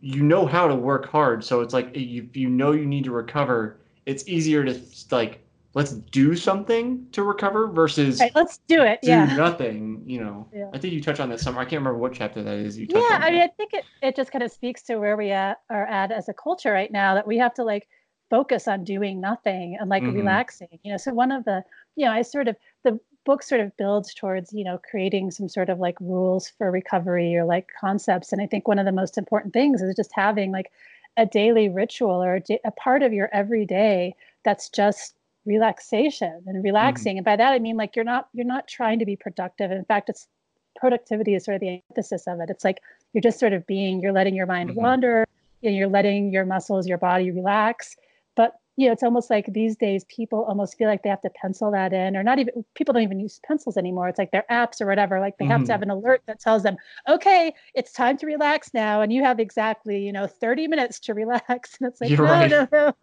you 0.02 0.22
know 0.22 0.46
how 0.46 0.68
to 0.68 0.76
work 0.76 1.10
hard. 1.10 1.44
So 1.44 1.62
it's 1.62 1.74
like, 1.74 1.96
you, 1.96 2.30
you 2.34 2.50
know, 2.50 2.74
you 2.74 2.86
need 2.86 3.06
to 3.06 3.12
recover. 3.12 3.80
It's 4.06 4.28
easier 4.28 4.64
to 4.66 4.80
like 5.12 5.43
let's 5.74 5.94
do 5.94 6.36
something 6.36 7.08
to 7.12 7.24
recover 7.24 7.68
versus 7.68 8.20
right, 8.20 8.32
let's 8.36 8.60
do 8.68 8.82
it. 8.82 9.00
Do 9.02 9.10
yeah. 9.10 9.36
nothing. 9.36 10.04
You 10.06 10.24
know. 10.24 10.48
Yeah. 10.54 10.70
I 10.74 10.78
think 10.78 10.94
you 10.94 11.02
touch 11.02 11.20
on 11.20 11.30
this 11.30 11.42
somewhere. 11.42 11.62
I 11.62 11.66
can't 11.66 11.82
remember 11.82 11.98
what 11.98 12.14
chapter 12.14 12.44
that 12.44 12.56
is. 12.56 12.78
You 12.78 12.88
yeah, 12.90 13.20
I 13.22 13.32
mean, 13.32 13.42
I 13.42 13.48
think 13.48 13.74
it 13.74 13.86
it 14.02 14.16
just 14.16 14.32
kind 14.32 14.44
of 14.44 14.52
speaks 14.52 14.82
to 14.84 14.98
where 14.98 15.18
we 15.18 15.32
at, 15.32 15.62
are 15.70 15.86
at 15.86 16.12
as 16.12 16.30
a 16.30 16.34
culture 16.34 16.72
right 16.72 16.92
now 16.92 17.14
that 17.16 17.28
we 17.28 17.38
have 17.38 17.54
to 17.56 17.64
like 17.64 17.88
focus 18.30 18.68
on 18.68 18.84
doing 18.84 19.20
nothing 19.20 19.78
and 19.80 19.90
like 19.90 20.04
mm-hmm. 20.04 20.18
relaxing. 20.18 20.80
You 20.84 20.92
know, 20.92 20.98
so 20.98 21.14
one 21.14 21.32
of 21.32 21.46
the 21.46 21.64
you 21.96 22.06
know 22.06 22.12
I 22.12 22.22
sort 22.22 22.48
of 22.48 22.56
the 22.84 23.00
book 23.26 23.42
sort 23.42 23.62
of 23.62 23.76
builds 23.78 24.14
towards 24.14 24.54
you 24.54 24.64
know 24.64 24.80
creating 24.90 25.32
some 25.32 25.48
sort 25.48 25.70
of 25.70 25.80
like 25.80 26.00
rules 26.02 26.50
for 26.50 26.70
recovery 26.70 27.36
or 27.36 27.46
like 27.46 27.70
concepts 27.80 28.34
and 28.34 28.42
i 28.42 28.46
think 28.46 28.68
one 28.68 28.80
of 28.80 28.86
the 28.86 28.92
most 28.92 29.18
important 29.18 29.54
things 29.54 29.82
is 29.82 29.96
just 29.96 30.12
having 30.14 30.52
like 30.52 30.72
a 31.16 31.26
daily 31.26 31.70
ritual 31.70 32.22
or 32.22 32.36
a, 32.36 32.60
a 32.66 32.72
part 32.72 33.02
of 33.02 33.14
your 33.14 33.30
everyday 33.32 34.14
that's 34.44 34.68
just 34.68 35.16
relaxation 35.46 36.42
and 36.46 36.58
mm-hmm. 36.58 36.62
relaxing 36.62 37.14
mm-hmm. 37.14 37.18
and 37.20 37.26
by 37.26 37.36
that 37.36 37.52
i 37.54 37.60
mean 37.60 37.78
like 37.78 37.96
you're 37.96 38.06
not 38.06 38.30
you're 38.34 38.46
not 38.46 38.68
trying 38.68 39.00
to 39.00 39.06
be 39.06 39.16
productive 39.16 39.72
in 39.72 39.84
fact 39.86 40.10
it's 40.10 40.28
productivity 40.76 41.36
is 41.36 41.46
sort 41.46 41.56
of 41.56 41.62
the 41.62 41.82
emphasis 41.90 42.28
of 42.28 42.40
it 42.40 42.50
it's 42.50 42.64
like 42.64 42.80
you're 43.14 43.22
just 43.22 43.40
sort 43.40 43.54
of 43.54 43.66
being 43.68 44.00
you're 44.00 44.14
letting 44.14 44.36
your 44.36 44.46
mind 44.46 44.70
mm-hmm. 44.70 44.82
wander 44.82 45.26
and 45.64 45.76
you're 45.76 45.88
letting 45.88 46.32
your 46.32 46.46
muscles 46.46 46.88
your 46.88 46.98
body 46.98 47.30
relax 47.32 47.96
but 48.36 48.54
you 48.76 48.88
know 48.88 48.94
it's 48.94 49.04
almost 49.04 49.30
like 49.30 49.46
these 49.54 49.76
days 49.76 50.04
people 50.06 50.44
almost 50.46 50.78
feel 50.78 50.88
like 50.88 51.04
they 51.04 51.10
have 51.10 51.22
to 51.22 51.30
pencil 51.30 51.72
that 51.72 51.94
in 51.94 52.16
or 52.16 52.24
not 52.24 52.40
even 52.40 52.66
people 52.76 52.94
don't 52.94 53.04
even 53.04 53.20
use 53.20 53.40
pencils 53.46 53.78
anymore 53.78 54.08
it's 54.08 54.18
like 54.18 54.32
their 54.32 54.46
apps 54.50 54.82
or 54.82 54.88
whatever 54.88 55.20
like 55.20 55.38
they 55.38 55.46
mm-hmm. 55.46 55.52
have 55.52 55.66
to 55.66 55.72
have 55.72 55.82
an 55.82 55.90
alert 55.90 56.22
that 56.26 56.40
tells 56.40 56.64
them 56.64 56.76
okay 57.08 57.54
it's 57.76 57.92
time 57.92 58.18
to 58.18 58.26
relax 58.26 58.74
now 58.74 59.02
and 59.02 59.14
you 59.14 59.24
have 59.24 59.40
exactly 59.40 60.00
you 60.00 60.12
know 60.12 60.26
30 60.26 60.68
minutes 60.68 61.00
to 61.00 61.14
relax 61.14 61.78
and 61.80 61.92
it's 61.92 62.02
like 62.02 62.10
you're 62.10 62.26
no, 62.26 62.32
right. 62.32 62.72
no, 62.72 62.94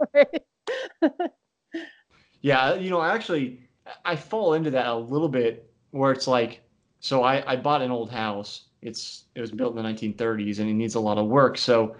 no. 1.02 1.10
Yeah, 2.42 2.74
you 2.74 2.90
know, 2.90 3.00
I 3.00 3.14
actually, 3.14 3.60
I 4.04 4.16
fall 4.16 4.54
into 4.54 4.70
that 4.70 4.86
a 4.86 4.94
little 4.94 5.28
bit 5.28 5.70
where 5.90 6.12
it's 6.12 6.26
like, 6.26 6.62
so 7.00 7.22
I, 7.22 7.52
I 7.52 7.56
bought 7.56 7.82
an 7.82 7.90
old 7.90 8.10
house. 8.10 8.64
It's 8.82 9.24
it 9.34 9.40
was 9.40 9.50
built 9.50 9.76
in 9.76 9.82
the 9.82 9.88
1930s 9.88 10.58
and 10.58 10.68
it 10.68 10.74
needs 10.74 10.94
a 10.94 11.00
lot 11.00 11.18
of 11.18 11.26
work. 11.26 11.58
So 11.58 11.96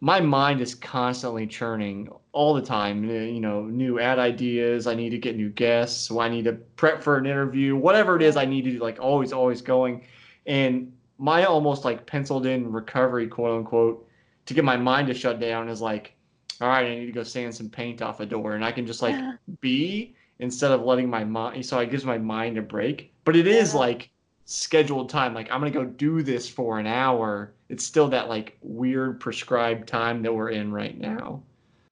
my 0.00 0.20
mind 0.20 0.60
is 0.60 0.74
constantly 0.74 1.46
churning 1.46 2.08
all 2.32 2.54
the 2.54 2.62
time. 2.62 3.08
Eh, 3.10 3.24
you 3.24 3.40
know, 3.40 3.62
new 3.64 4.00
ad 4.00 4.18
ideas. 4.18 4.86
I 4.86 4.94
need 4.94 5.10
to 5.10 5.18
get 5.18 5.36
new 5.36 5.50
guests. 5.50 6.08
So 6.08 6.20
I 6.20 6.28
need 6.28 6.44
to 6.44 6.52
prep 6.52 7.02
for 7.02 7.16
an 7.16 7.26
interview. 7.26 7.76
Whatever 7.76 8.16
it 8.16 8.22
is, 8.22 8.36
I 8.36 8.44
need 8.44 8.64
to 8.64 8.78
like 8.82 9.00
always 9.00 9.32
always 9.32 9.62
going. 9.62 10.06
And 10.46 10.92
my 11.18 11.44
almost 11.44 11.84
like 11.84 12.06
penciled 12.06 12.46
in 12.46 12.70
recovery, 12.72 13.28
quote 13.28 13.58
unquote, 13.58 14.06
to 14.46 14.54
get 14.54 14.64
my 14.64 14.76
mind 14.76 15.08
to 15.08 15.14
shut 15.14 15.40
down 15.40 15.68
is 15.68 15.80
like 15.80 16.13
all 16.60 16.68
right, 16.68 16.86
I 16.86 16.94
need 16.94 17.06
to 17.06 17.12
go 17.12 17.22
sand 17.22 17.54
some 17.54 17.68
paint 17.68 18.02
off 18.02 18.20
a 18.20 18.26
door, 18.26 18.54
and 18.54 18.64
I 18.64 18.72
can 18.72 18.86
just 18.86 19.02
like 19.02 19.16
be 19.60 20.14
instead 20.38 20.72
of 20.72 20.82
letting 20.82 21.08
my 21.08 21.24
mind. 21.24 21.64
So 21.64 21.78
it 21.78 21.90
gives 21.90 22.04
my 22.04 22.18
mind 22.18 22.58
a 22.58 22.62
break. 22.62 23.12
But 23.24 23.36
it 23.36 23.46
is 23.46 23.74
like 23.74 24.10
scheduled 24.44 25.08
time. 25.08 25.34
Like 25.34 25.50
I'm 25.50 25.60
gonna 25.60 25.70
go 25.70 25.84
do 25.84 26.22
this 26.22 26.48
for 26.48 26.78
an 26.78 26.86
hour. 26.86 27.52
It's 27.68 27.84
still 27.84 28.08
that 28.08 28.28
like 28.28 28.58
weird 28.62 29.20
prescribed 29.20 29.88
time 29.88 30.22
that 30.22 30.34
we're 30.34 30.50
in 30.50 30.72
right 30.72 30.98
now. 30.98 31.42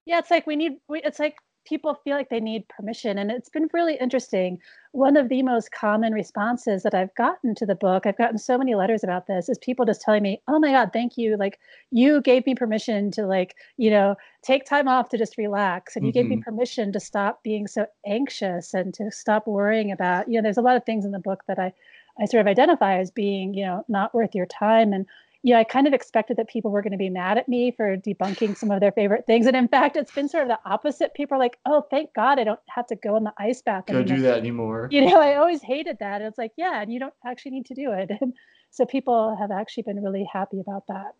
Yeah, 0.04 0.18
it's 0.18 0.30
like 0.30 0.46
we 0.46 0.56
need. 0.56 0.72
We, 0.88 1.02
it's 1.02 1.18
like 1.18 1.36
people 1.64 1.94
feel 2.02 2.16
like 2.16 2.28
they 2.28 2.40
need 2.40 2.68
permission. 2.68 3.18
And 3.18 3.30
it's 3.30 3.48
been 3.48 3.68
really 3.72 3.96
interesting. 4.00 4.58
One 4.92 5.16
of 5.16 5.28
the 5.28 5.42
most 5.42 5.72
common 5.72 6.12
responses 6.12 6.82
that 6.82 6.94
I've 6.94 7.14
gotten 7.14 7.54
to 7.54 7.66
the 7.66 7.74
book, 7.74 8.04
I've 8.04 8.18
gotten 8.18 8.38
so 8.38 8.58
many 8.58 8.74
letters 8.74 9.04
about 9.04 9.26
this, 9.26 9.48
is 9.48 9.58
people 9.58 9.86
just 9.86 10.00
telling 10.00 10.22
me, 10.22 10.42
oh 10.48 10.58
my 10.58 10.72
God, 10.72 10.90
thank 10.92 11.16
you. 11.16 11.36
Like, 11.36 11.58
you 11.90 12.20
gave 12.20 12.44
me 12.46 12.54
permission 12.54 13.10
to, 13.12 13.26
like, 13.26 13.54
you 13.76 13.90
know, 13.90 14.16
take 14.42 14.64
time 14.64 14.88
off 14.88 15.08
to 15.10 15.18
just 15.18 15.38
relax. 15.38 15.96
And 15.96 16.04
you 16.04 16.10
mm-hmm. 16.10 16.18
gave 16.18 16.28
me 16.28 16.36
mm-hmm. 16.36 16.42
permission 16.42 16.92
to 16.92 17.00
stop 17.00 17.42
being 17.42 17.66
so 17.66 17.86
anxious 18.06 18.74
and 18.74 18.92
to 18.94 19.10
stop 19.10 19.46
worrying 19.46 19.92
about, 19.92 20.28
you 20.28 20.34
know, 20.34 20.42
there's 20.42 20.58
a 20.58 20.62
lot 20.62 20.76
of 20.76 20.84
things 20.84 21.04
in 21.04 21.12
the 21.12 21.18
book 21.18 21.44
that 21.46 21.58
I, 21.58 21.72
I 22.20 22.26
sort 22.26 22.40
of 22.42 22.46
identify 22.46 22.98
as 22.98 23.10
being, 23.10 23.54
you 23.54 23.64
know, 23.64 23.84
not 23.88 24.14
worth 24.14 24.34
your 24.34 24.46
time. 24.46 24.92
And 24.92 25.06
yeah, 25.44 25.58
I 25.58 25.64
kind 25.64 25.88
of 25.88 25.92
expected 25.92 26.36
that 26.36 26.48
people 26.48 26.70
were 26.70 26.82
going 26.82 26.92
to 26.92 26.98
be 26.98 27.10
mad 27.10 27.36
at 27.36 27.48
me 27.48 27.72
for 27.72 27.96
debunking 27.96 28.56
some 28.56 28.70
of 28.70 28.80
their 28.80 28.92
favorite 28.92 29.26
things. 29.26 29.46
And 29.46 29.56
in 29.56 29.66
fact, 29.66 29.96
it's 29.96 30.12
been 30.12 30.28
sort 30.28 30.44
of 30.44 30.48
the 30.48 30.58
opposite. 30.64 31.14
People 31.14 31.34
are 31.34 31.40
like, 31.40 31.58
oh, 31.66 31.84
thank 31.90 32.14
God 32.14 32.38
I 32.38 32.44
don't 32.44 32.60
have 32.68 32.86
to 32.88 32.96
go 32.96 33.16
in 33.16 33.24
the 33.24 33.32
ice 33.38 33.60
bath. 33.60 33.86
Don't 33.86 34.06
do 34.06 34.22
that 34.22 34.38
anymore. 34.38 34.88
You 34.92 35.04
know, 35.04 35.20
I 35.20 35.34
always 35.34 35.60
hated 35.60 35.98
that. 35.98 36.20
And 36.20 36.28
it's 36.28 36.38
like, 36.38 36.52
yeah, 36.56 36.80
and 36.80 36.92
you 36.92 37.00
don't 37.00 37.14
actually 37.26 37.52
need 37.52 37.66
to 37.66 37.74
do 37.74 37.92
it. 37.92 38.10
And 38.20 38.34
so 38.70 38.86
people 38.86 39.36
have 39.38 39.50
actually 39.50 39.82
been 39.82 40.02
really 40.02 40.26
happy 40.32 40.58
about 40.60 40.86
that. 40.86 41.14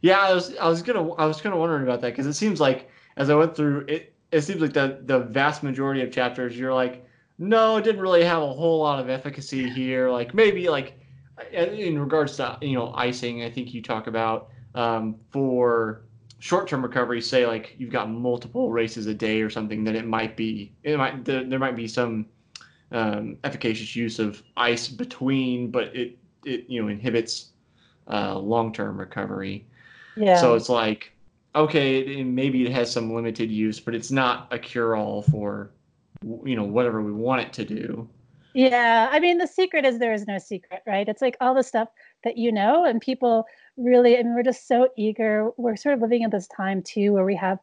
Yeah, 0.00 0.18
I 0.18 0.32
was 0.32 0.56
I 0.56 0.68
was 0.68 0.80
gonna 0.80 1.12
I 1.14 1.26
was 1.26 1.40
kind 1.40 1.52
of 1.52 1.60
wondering 1.60 1.82
about 1.82 2.00
that 2.00 2.10
because 2.10 2.26
it 2.26 2.32
seems 2.32 2.58
like 2.58 2.88
as 3.16 3.28
I 3.28 3.34
went 3.34 3.54
through 3.54 3.84
it, 3.86 4.14
it 4.32 4.42
seems 4.42 4.62
like 4.62 4.72
the 4.72 5.00
the 5.04 5.18
vast 5.18 5.62
majority 5.62 6.00
of 6.02 6.10
chapters 6.10 6.56
you're 6.56 6.72
like, 6.72 7.06
no, 7.38 7.76
it 7.76 7.84
didn't 7.84 8.00
really 8.00 8.24
have 8.24 8.42
a 8.42 8.52
whole 8.52 8.78
lot 8.80 8.98
of 8.98 9.10
efficacy 9.10 9.68
here. 9.68 10.08
Like 10.08 10.32
maybe 10.32 10.70
like 10.70 10.98
in 11.52 11.98
regards 11.98 12.36
to 12.36 12.58
you 12.60 12.74
know 12.74 12.92
icing, 12.94 13.42
I 13.42 13.50
think 13.50 13.74
you 13.74 13.82
talk 13.82 14.06
about 14.06 14.50
um, 14.74 15.16
for 15.30 16.02
short-term 16.38 16.82
recovery. 16.82 17.20
Say 17.20 17.46
like 17.46 17.74
you've 17.78 17.92
got 17.92 18.10
multiple 18.10 18.70
races 18.70 19.06
a 19.06 19.14
day 19.14 19.42
or 19.42 19.50
something, 19.50 19.84
then 19.84 19.96
it 19.96 20.06
might 20.06 20.36
be 20.36 20.72
it 20.82 20.96
might 20.96 21.24
there, 21.24 21.44
there 21.44 21.58
might 21.58 21.76
be 21.76 21.88
some 21.88 22.26
um, 22.92 23.36
efficacious 23.44 23.94
use 23.94 24.18
of 24.18 24.42
ice 24.56 24.88
between, 24.88 25.70
but 25.70 25.94
it 25.94 26.18
it 26.44 26.64
you 26.68 26.82
know 26.82 26.88
inhibits 26.88 27.50
uh, 28.08 28.38
long-term 28.38 28.98
recovery. 28.98 29.66
Yeah. 30.16 30.40
So 30.40 30.54
it's 30.54 30.68
like 30.68 31.12
okay, 31.54 31.98
it, 31.98 32.24
maybe 32.24 32.64
it 32.64 32.72
has 32.72 32.90
some 32.90 33.14
limited 33.14 33.50
use, 33.50 33.80
but 33.80 33.94
it's 33.94 34.10
not 34.10 34.48
a 34.50 34.58
cure-all 34.58 35.22
for 35.22 35.70
you 36.44 36.56
know 36.56 36.64
whatever 36.64 37.02
we 37.02 37.12
want 37.12 37.42
it 37.42 37.52
to 37.54 37.64
do. 37.64 38.08
Yeah, 38.54 39.08
I 39.10 39.20
mean, 39.20 39.38
the 39.38 39.46
secret 39.46 39.84
is 39.84 39.98
there 39.98 40.12
is 40.12 40.26
no 40.26 40.38
secret, 40.38 40.82
right? 40.86 41.08
It's 41.08 41.22
like 41.22 41.36
all 41.40 41.54
the 41.54 41.62
stuff 41.62 41.88
that 42.24 42.36
you 42.36 42.50
know, 42.52 42.84
and 42.84 43.00
people 43.00 43.46
really, 43.76 44.18
I 44.18 44.22
mean, 44.22 44.34
we're 44.34 44.42
just 44.42 44.66
so 44.66 44.88
eager. 44.96 45.50
We're 45.56 45.76
sort 45.76 45.94
of 45.94 46.02
living 46.02 46.22
in 46.22 46.30
this 46.30 46.46
time 46.48 46.82
too 46.82 47.12
where 47.12 47.24
we 47.24 47.36
have 47.36 47.58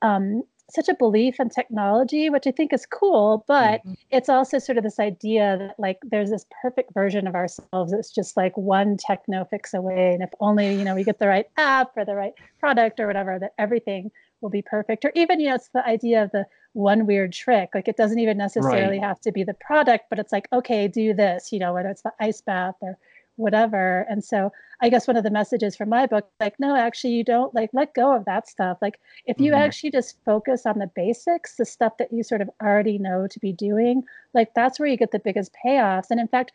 um, 0.00 0.42
such 0.70 0.88
a 0.88 0.94
belief 0.94 1.38
in 1.38 1.50
technology, 1.50 2.30
which 2.30 2.46
I 2.46 2.50
think 2.50 2.72
is 2.72 2.86
cool, 2.86 3.44
but 3.46 3.80
mm-hmm. 3.80 3.92
it's 4.10 4.28
also 4.28 4.58
sort 4.58 4.78
of 4.78 4.84
this 4.84 4.98
idea 4.98 5.56
that 5.58 5.78
like 5.78 5.98
there's 6.02 6.30
this 6.30 6.46
perfect 6.62 6.94
version 6.94 7.26
of 7.26 7.34
ourselves 7.34 7.92
that's 7.92 8.10
just 8.10 8.36
like 8.36 8.56
one 8.56 8.96
techno 8.96 9.44
fix 9.44 9.74
away. 9.74 10.14
And 10.14 10.22
if 10.22 10.30
only, 10.40 10.74
you 10.74 10.84
know, 10.84 10.94
we 10.94 11.04
get 11.04 11.18
the 11.18 11.28
right 11.28 11.46
app 11.58 11.92
or 11.96 12.04
the 12.04 12.14
right 12.14 12.32
product 12.58 13.00
or 13.00 13.06
whatever, 13.06 13.38
that 13.38 13.52
everything 13.58 14.10
will 14.40 14.50
be 14.50 14.62
perfect. 14.62 15.04
Or 15.04 15.12
even, 15.14 15.40
you 15.40 15.50
know, 15.50 15.56
it's 15.56 15.68
the 15.68 15.86
idea 15.86 16.22
of 16.22 16.30
the 16.32 16.46
one 16.74 17.06
weird 17.06 17.32
trick. 17.32 17.70
Like 17.74 17.88
it 17.88 17.96
doesn't 17.96 18.18
even 18.18 18.38
necessarily 18.38 18.98
right. 18.98 19.06
have 19.06 19.20
to 19.22 19.32
be 19.32 19.44
the 19.44 19.54
product, 19.54 20.06
but 20.10 20.18
it's 20.18 20.32
like, 20.32 20.48
okay, 20.52 20.88
do 20.88 21.14
this, 21.14 21.52
you 21.52 21.58
know, 21.58 21.74
whether 21.74 21.88
it's 21.88 22.02
the 22.02 22.12
ice 22.20 22.40
bath 22.40 22.76
or 22.80 22.98
whatever. 23.36 24.06
And 24.08 24.24
so 24.24 24.52
I 24.80 24.88
guess 24.88 25.06
one 25.06 25.16
of 25.16 25.24
the 25.24 25.30
messages 25.30 25.76
from 25.76 25.88
my 25.88 26.06
book, 26.06 26.28
like, 26.40 26.58
no, 26.58 26.76
actually, 26.76 27.14
you 27.14 27.24
don't 27.24 27.54
like 27.54 27.70
let 27.72 27.94
go 27.94 28.14
of 28.14 28.24
that 28.24 28.48
stuff. 28.48 28.78
Like, 28.82 28.98
if 29.26 29.38
you 29.40 29.52
mm-hmm. 29.52 29.62
actually 29.62 29.90
just 29.90 30.18
focus 30.24 30.66
on 30.66 30.78
the 30.78 30.90
basics, 30.94 31.56
the 31.56 31.64
stuff 31.64 31.96
that 31.98 32.12
you 32.12 32.22
sort 32.22 32.40
of 32.40 32.50
already 32.62 32.98
know 32.98 33.26
to 33.26 33.38
be 33.38 33.52
doing, 33.52 34.04
like, 34.34 34.54
that's 34.54 34.78
where 34.78 34.88
you 34.88 34.96
get 34.96 35.12
the 35.12 35.18
biggest 35.18 35.54
payoffs. 35.64 36.10
And 36.10 36.20
in 36.20 36.28
fact, 36.28 36.52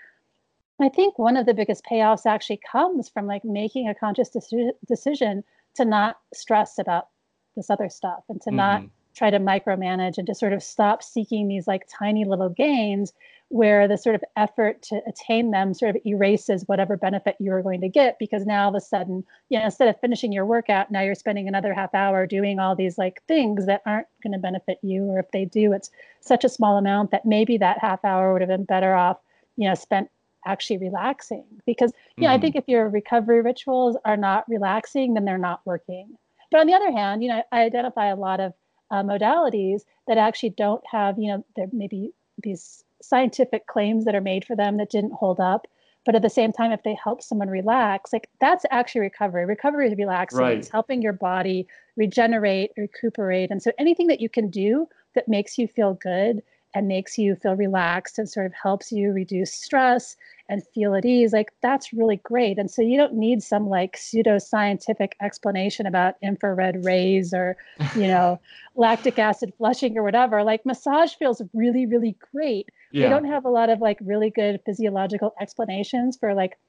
I 0.80 0.90
think 0.90 1.18
one 1.18 1.38
of 1.38 1.46
the 1.46 1.54
biggest 1.54 1.84
payoffs 1.86 2.26
actually 2.26 2.60
comes 2.72 3.10
from 3.10 3.26
like 3.26 3.44
making 3.44 3.88
a 3.88 3.96
conscious 3.96 4.30
deci- 4.30 4.74
decision 4.88 5.44
to 5.76 5.86
not 5.86 6.18
stress 6.34 6.78
about 6.78 7.08
this 7.56 7.70
other 7.72 7.90
stuff 7.90 8.24
and 8.30 8.40
to 8.42 8.50
mm-hmm. 8.50 8.58
not 8.58 8.84
try 9.18 9.32
to 9.32 9.40
micromanage 9.40 10.18
and 10.18 10.28
to 10.28 10.36
sort 10.36 10.54
of 10.54 10.62
stop 10.62 11.02
seeking 11.02 11.48
these 11.48 11.68
like 11.68 11.88
tiny 11.90 12.24
little 12.24 12.50
gains 12.50 13.14
where 13.50 13.88
the 13.88 13.98
sort 13.98 14.14
of 14.14 14.24
effort 14.36 14.82
to 14.82 15.02
attain 15.08 15.52
them 15.52 15.74
sort 15.74 15.96
of 15.96 16.02
erases 16.06 16.64
whatever 16.68 16.98
benefit 16.98 17.36
you 17.40 17.52
are 17.52 17.64
going 17.64 17.82
to 17.82 17.88
get 17.88 18.20
because 18.20 18.46
now 18.46 18.64
all 18.64 18.70
of 18.70 18.76
a 18.76 18.82
sudden 18.82 19.24
you 19.50 19.58
know 19.58 19.66
instead 19.66 19.88
of 19.88 20.00
finishing 20.00 20.32
your 20.32 20.46
workout 20.46 20.92
now 20.92 21.02
you're 21.02 21.16
spending 21.16 21.48
another 21.48 21.74
half 21.74 21.94
hour 21.96 22.28
doing 22.28 22.60
all 22.60 22.76
these 22.76 22.98
like 22.98 23.24
things 23.28 23.66
that 23.66 23.82
aren't 23.86 24.08
going 24.22 24.34
to 24.34 24.40
benefit 24.40 24.78
you 24.84 25.06
or 25.06 25.20
if 25.20 25.32
they 25.32 25.46
do 25.46 25.74
it's 25.74 25.90
such 26.20 26.44
a 26.44 26.50
small 26.50 26.78
amount 26.78 27.10
that 27.12 27.26
maybe 27.26 27.58
that 27.58 27.80
half 27.80 28.04
hour 28.04 28.34
would 28.34 28.42
have 28.42 28.50
been 28.50 28.66
better 28.66 28.94
off 28.94 29.18
you 29.56 29.68
know 29.68 29.76
spent 29.76 30.10
actually 30.46 30.78
relaxing 30.78 31.46
because 31.66 31.92
you 32.18 32.24
know 32.24 32.30
mm. 32.30 32.36
i 32.36 32.38
think 32.38 32.56
if 32.56 32.68
your 32.68 32.88
recovery 32.90 33.42
rituals 33.42 33.98
are 34.06 34.18
not 34.18 34.48
relaxing 34.48 35.14
then 35.14 35.26
they're 35.26 35.38
not 35.38 35.62
working 35.66 36.18
but 36.52 36.60
on 36.60 36.68
the 36.68 36.74
other 36.74 36.92
hand 36.92 37.24
you 37.24 37.30
know 37.30 37.42
i 37.52 37.62
identify 37.62 38.08
a 38.08 38.16
lot 38.16 38.40
of 38.40 38.54
uh, 38.92 39.04
modalities 39.04 39.82
that 40.08 40.18
actually 40.18 40.50
don't 40.52 40.84
have 40.90 41.18
you 41.18 41.32
know 41.32 41.46
there 41.56 41.68
maybe 41.72 42.12
these 42.44 42.84
scientific 43.02 43.68
claims 43.68 44.06
that 44.06 44.16
are 44.16 44.22
made 44.22 44.46
for 44.46 44.56
them 44.56 44.78
that 44.78 44.90
didn't 44.90 45.14
hold 45.14 45.40
up 45.40 45.68
but 46.06 46.16
at 46.16 46.22
the 46.22 46.30
same 46.30 46.54
time 46.54 46.72
if 46.72 46.84
they 46.84 46.98
help 47.02 47.22
someone 47.22 47.50
relax 47.50 48.14
like 48.14 48.30
that's 48.40 48.66
actually 48.72 49.02
recovery 49.02 49.46
recovery 49.46 49.88
is 49.88 49.98
relaxing 49.98 50.40
right. 50.40 50.58
it's 50.58 50.70
helping 50.70 51.02
your 51.02 51.14
body 51.14 51.68
regenerate 51.96 52.72
recuperate 52.78 53.52
and 53.52 53.62
so 53.62 53.72
anything 53.78 54.08
that 54.08 54.22
you 54.22 54.30
can 54.30 54.50
do 54.50 54.88
that 55.16 55.28
makes 55.28 55.58
you 55.58 55.68
feel 55.68 55.94
good 55.96 56.42
and 56.78 56.88
makes 56.88 57.18
you 57.18 57.34
feel 57.34 57.56
relaxed 57.56 58.20
and 58.20 58.30
sort 58.30 58.46
of 58.46 58.54
helps 58.54 58.92
you 58.92 59.12
reduce 59.12 59.52
stress 59.52 60.16
and 60.48 60.62
feel 60.76 60.94
at 60.94 61.06
ease 61.06 61.34
like 61.34 61.52
that's 61.64 61.92
really 61.92 62.18
great. 62.18 62.60
And 62.60 62.70
so 62.70 62.84
you 62.84 62.98
don't 62.98 63.16
need 63.16 63.42
some 63.42 63.68
like 63.68 63.98
pseudo 63.98 64.38
scientific 64.38 65.16
explanation 65.20 65.88
about 65.88 66.18
infrared 66.22 66.86
rays 66.86 67.34
or 67.34 67.58
you 67.96 68.08
know 68.14 68.40
lactic 68.76 69.18
acid 69.18 69.54
flushing 69.58 69.98
or 69.98 70.04
whatever. 70.04 70.44
Like 70.44 70.68
massage 70.68 71.16
feels 71.16 71.42
really 71.56 71.88
really 71.88 72.16
great. 72.32 72.70
Yeah. 72.92 73.04
they 73.04 73.10
don't 73.10 73.26
have 73.26 73.44
a 73.44 73.50
lot 73.50 73.72
of 73.72 73.82
like 73.82 73.98
really 74.02 74.30
good 74.30 74.62
physiological 74.64 75.34
explanations 75.42 76.16
for 76.16 76.36
like 76.36 76.60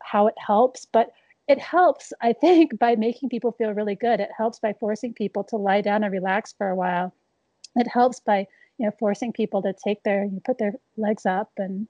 how 0.00 0.26
it 0.28 0.34
helps 0.38 0.86
but 0.86 1.12
it 1.46 1.58
helps 1.58 2.12
i 2.20 2.32
think 2.32 2.78
by 2.78 2.96
making 2.96 3.28
people 3.28 3.52
feel 3.52 3.72
really 3.72 3.94
good. 3.94 4.18
It 4.18 4.30
helps 4.34 4.58
by 4.58 4.72
forcing 4.72 5.12
people 5.12 5.44
to 5.44 5.56
lie 5.56 5.82
down 5.82 6.04
and 6.04 6.12
relax 6.12 6.54
for 6.56 6.70
a 6.70 6.74
while. 6.74 7.12
It 7.76 7.86
helps 7.86 8.18
by 8.18 8.46
you 8.78 8.86
know 8.86 8.92
forcing 8.98 9.32
people 9.32 9.60
to 9.62 9.74
take 9.84 10.02
their 10.02 10.24
you 10.24 10.40
put 10.44 10.58
their 10.58 10.74
legs 10.96 11.26
up 11.26 11.50
and 11.58 11.86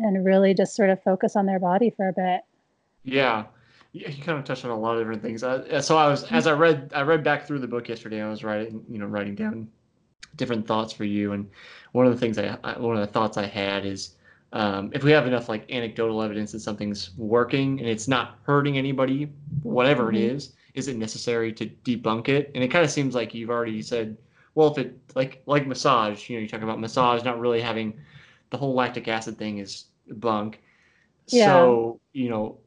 and 0.00 0.24
really 0.24 0.54
just 0.54 0.74
sort 0.74 0.90
of 0.90 1.02
focus 1.02 1.36
on 1.36 1.46
their 1.46 1.58
body 1.58 1.90
for 1.90 2.08
a 2.08 2.12
bit. 2.12 2.40
Yeah. 3.04 3.44
You 3.92 4.04
kind 4.22 4.38
of 4.38 4.44
touched 4.44 4.64
on 4.64 4.70
a 4.70 4.78
lot 4.78 4.96
of 4.96 5.00
different 5.00 5.22
things. 5.22 5.42
Uh, 5.42 5.80
so 5.82 5.96
I 5.96 6.08
was, 6.08 6.24
as 6.30 6.46
I 6.46 6.52
read, 6.52 6.92
I 6.94 7.02
read 7.02 7.24
back 7.24 7.46
through 7.46 7.58
the 7.58 7.66
book 7.66 7.88
yesterday. 7.88 8.22
I 8.22 8.28
was 8.28 8.44
writing, 8.44 8.84
you 8.88 8.98
know, 8.98 9.06
writing 9.06 9.34
down 9.34 9.68
different 10.36 10.66
thoughts 10.66 10.92
for 10.92 11.04
you. 11.04 11.32
And 11.32 11.48
one 11.92 12.06
of 12.06 12.12
the 12.12 12.18
things 12.18 12.38
I, 12.38 12.56
one 12.78 12.96
of 12.96 13.00
the 13.00 13.12
thoughts 13.12 13.36
I 13.36 13.46
had 13.46 13.84
is, 13.84 14.14
um, 14.52 14.90
if 14.94 15.02
we 15.04 15.10
have 15.10 15.26
enough 15.26 15.48
like 15.48 15.70
anecdotal 15.70 16.22
evidence 16.22 16.52
that 16.52 16.60
something's 16.60 17.10
working 17.16 17.78
and 17.80 17.88
it's 17.88 18.08
not 18.08 18.38
hurting 18.42 18.78
anybody, 18.78 19.28
whatever 19.62 20.06
mm-hmm. 20.06 20.16
it 20.16 20.22
is, 20.22 20.52
is 20.74 20.86
it 20.86 20.96
necessary 20.96 21.52
to 21.52 21.66
debunk 21.84 22.28
it? 22.28 22.50
And 22.54 22.62
it 22.62 22.68
kind 22.68 22.84
of 22.84 22.90
seems 22.90 23.14
like 23.14 23.34
you've 23.34 23.50
already 23.50 23.82
said, 23.82 24.16
well, 24.54 24.72
if 24.72 24.78
it 24.78 24.98
like 25.14 25.42
like 25.46 25.66
massage, 25.66 26.28
you 26.28 26.36
know, 26.36 26.42
you 26.42 26.48
talk 26.48 26.62
about 26.62 26.80
massage 26.80 27.22
not 27.24 27.38
really 27.38 27.60
having 27.60 27.98
the 28.50 28.56
whole 28.56 28.74
lactic 28.74 29.08
acid 29.08 29.38
thing 29.38 29.58
is 29.58 29.86
bunk. 30.08 30.60
Yeah. 31.28 31.46
So, 31.46 32.00
you 32.12 32.28
know, 32.28 32.58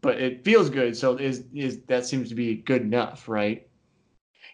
but 0.00 0.20
it 0.20 0.44
feels 0.44 0.70
good. 0.70 0.96
So 0.96 1.16
is 1.16 1.44
is 1.54 1.80
that 1.82 2.06
seems 2.06 2.28
to 2.28 2.34
be 2.34 2.56
good 2.56 2.82
enough, 2.82 3.28
right? 3.28 3.66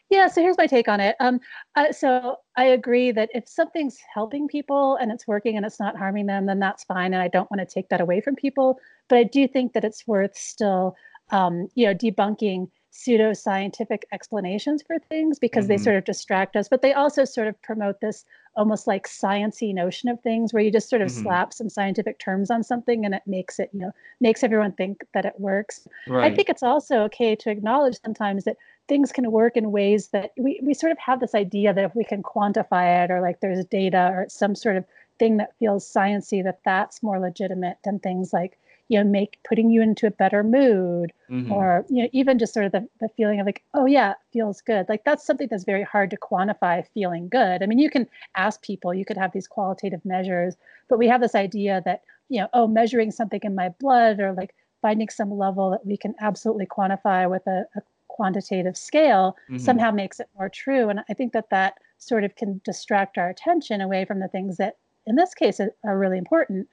Yeah, 0.09 0.29
so 0.29 0.41
here's 0.41 0.57
my 0.57 0.69
take 0.69 0.87
on 0.89 1.01
it. 1.01 1.17
Um, 1.19 1.41
uh, 1.75 1.91
so 1.91 2.37
I 2.57 2.67
agree 2.67 3.11
that 3.11 3.29
if 3.35 3.49
something's 3.49 3.99
helping 4.15 4.47
people 4.47 4.97
and 4.97 5.11
it's 5.11 5.27
working 5.27 5.57
and 5.57 5.67
it's 5.67 5.81
not 5.81 5.97
harming 5.97 6.27
them, 6.27 6.47
then 6.47 6.61
that's 6.61 6.85
fine, 6.85 7.13
and 7.13 7.23
I 7.23 7.29
don't 7.29 7.51
want 7.51 7.61
to 7.61 7.75
take 7.75 7.89
that 7.89 8.01
away 8.01 8.21
from 8.21 8.37
people. 8.37 8.79
But 9.09 9.19
I 9.19 9.25
do 9.25 9.49
think 9.49 9.73
that 9.73 9.85
it's 9.85 10.07
worth 10.07 10.37
still, 10.37 10.97
um, 11.31 11.67
you 11.75 11.87
know, 11.87 11.95
debunking 11.95 12.69
pseudoscientific 12.97 14.03
explanations 14.13 14.83
for 14.83 14.99
things 14.99 15.39
because 15.39 15.65
mm-hmm. 15.65 15.77
they 15.77 15.79
sort 15.79 15.97
of 15.97 16.05
distract 16.05 16.57
us 16.57 16.69
but 16.69 16.83
they 16.83 16.95
also 16.95 17.25
sort 17.25 17.47
of 17.47 17.61
promote 17.63 18.01
this 18.01 18.25
almost 18.57 18.87
like 18.87 19.07
sciency 19.07 19.75
notion 19.75 20.09
of 20.09 20.19
things 20.21 20.53
where 20.53 20.63
you 20.63 20.71
just 20.71 20.89
sort 20.89 21.03
of 21.03 21.09
mm-hmm. 21.09 21.23
slap 21.23 21.53
some 21.53 21.69
scientific 21.69 22.19
terms 22.19 22.51
on 22.51 22.63
something 22.63 23.05
and 23.05 23.15
it 23.15 23.23
makes 23.27 23.59
it 23.59 23.69
you 23.73 23.81
know 23.81 23.93
makes 24.21 24.43
everyone 24.43 24.73
think 24.73 25.05
that 25.13 25.27
it 25.27 25.35
works 25.39 25.87
right. 26.09 26.33
i 26.33 26.35
think 26.35 26.49
it's 26.49 26.63
also 26.63 27.01
okay 27.01 27.37
to 27.37 27.51
acknowledge 27.51 27.99
sometimes 28.03 28.45
that 28.45 28.57
things 28.89 29.13
can 29.13 29.31
work 29.31 29.57
in 29.57 29.73
ways 29.73 30.09
that 30.09 30.31
we, 30.39 30.61
we 30.63 30.73
sort 30.73 30.93
of 30.93 30.99
have 30.99 31.21
this 31.21 31.35
idea 31.35 31.75
that 31.75 31.85
if 31.85 31.95
we 31.95 32.05
can 32.05 32.23
quantify 32.23 33.05
it 33.05 33.11
or 33.11 33.21
like 33.21 33.41
there's 33.41 33.65
data 33.67 34.11
or 34.13 34.27
some 34.29 34.55
sort 34.55 34.77
of 34.77 34.85
thing 35.19 35.37
that 35.37 35.57
feels 35.59 35.85
sciency 35.85 36.43
that 36.43 36.61
that's 36.65 37.03
more 37.03 37.19
legitimate 37.19 37.77
than 37.85 37.99
things 37.99 38.33
like 38.33 38.59
you 38.89 38.99
know 38.99 39.09
make 39.09 39.39
putting 39.47 39.71
you 39.71 39.83
into 39.83 40.07
a 40.07 40.11
better 40.11 40.43
mood 40.43 41.13
mm-hmm. 41.31 41.51
or 41.53 41.85
you 41.89 42.03
know 42.03 42.09
even 42.13 42.39
just 42.39 42.55
sort 42.55 42.67
of 42.67 42.73
the, 42.73 42.87
the 43.01 43.09
feeling 43.17 43.41
of 43.41 43.47
like 43.47 43.63
oh 43.75 43.87
yeah 43.87 44.15
feels 44.33 44.61
good 44.61 44.87
like 44.89 45.05
that's 45.05 45.25
something 45.25 45.49
that's 45.51 45.65
very 45.65 45.83
hard 45.83 46.11
to 46.11 46.17
quantify 46.17 46.85
feeling 46.95 47.29
good 47.29 47.63
i 47.63 47.67
mean 47.67 47.79
you 47.79 47.91
can 47.91 48.07
ask 48.37 48.63
people 48.63 48.95
you 48.95 49.05
could 49.05 49.17
have 49.17 49.33
these 49.33 49.49
qualitative 49.49 50.05
measures 50.05 50.57
but 50.89 50.99
we 50.99 51.09
have 51.09 51.21
this 51.21 51.35
idea 51.35 51.83
that 51.85 52.03
you 52.29 52.41
know 52.41 52.49
oh 52.53 52.67
measuring 52.67 53.11
something 53.11 53.41
in 53.43 53.55
my 53.55 53.69
blood 53.81 54.21
or 54.21 54.33
like 54.33 54.55
finding 54.83 55.09
some 55.09 55.37
level 55.37 55.71
that 55.71 55.85
we 55.87 55.97
can 55.97 56.15
absolutely 56.21 56.67
quantify 56.67 57.29
with 57.29 57.47
a, 57.47 57.65
a 57.77 57.83
quantitative 58.09 58.77
scale 58.77 59.37
mm-hmm. 59.51 59.59
somehow 59.59 59.91
makes 59.91 60.21
it 60.21 60.29
more 60.39 60.49
true 60.49 60.89
and 60.89 61.01
i 61.09 61.15
think 61.15 61.33
that 61.33 61.51
that 61.51 61.75
sort 61.99 62.25
of 62.25 62.35
can 62.37 62.61
distract 62.65 63.19
our 63.19 63.29
attention 63.29 63.81
away 63.81 64.05
from 64.05 64.21
the 64.21 64.29
things 64.29 64.57
that 64.57 64.77
in 65.07 65.17
this 65.17 65.35
case 65.35 65.61
are 65.61 65.99
really 65.99 66.19
important 66.19 66.69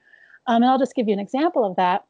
um, 0.46 0.62
and 0.62 0.66
I'll 0.66 0.78
just 0.78 0.94
give 0.94 1.08
you 1.08 1.14
an 1.14 1.20
example 1.20 1.64
of 1.64 1.76
that. 1.76 2.04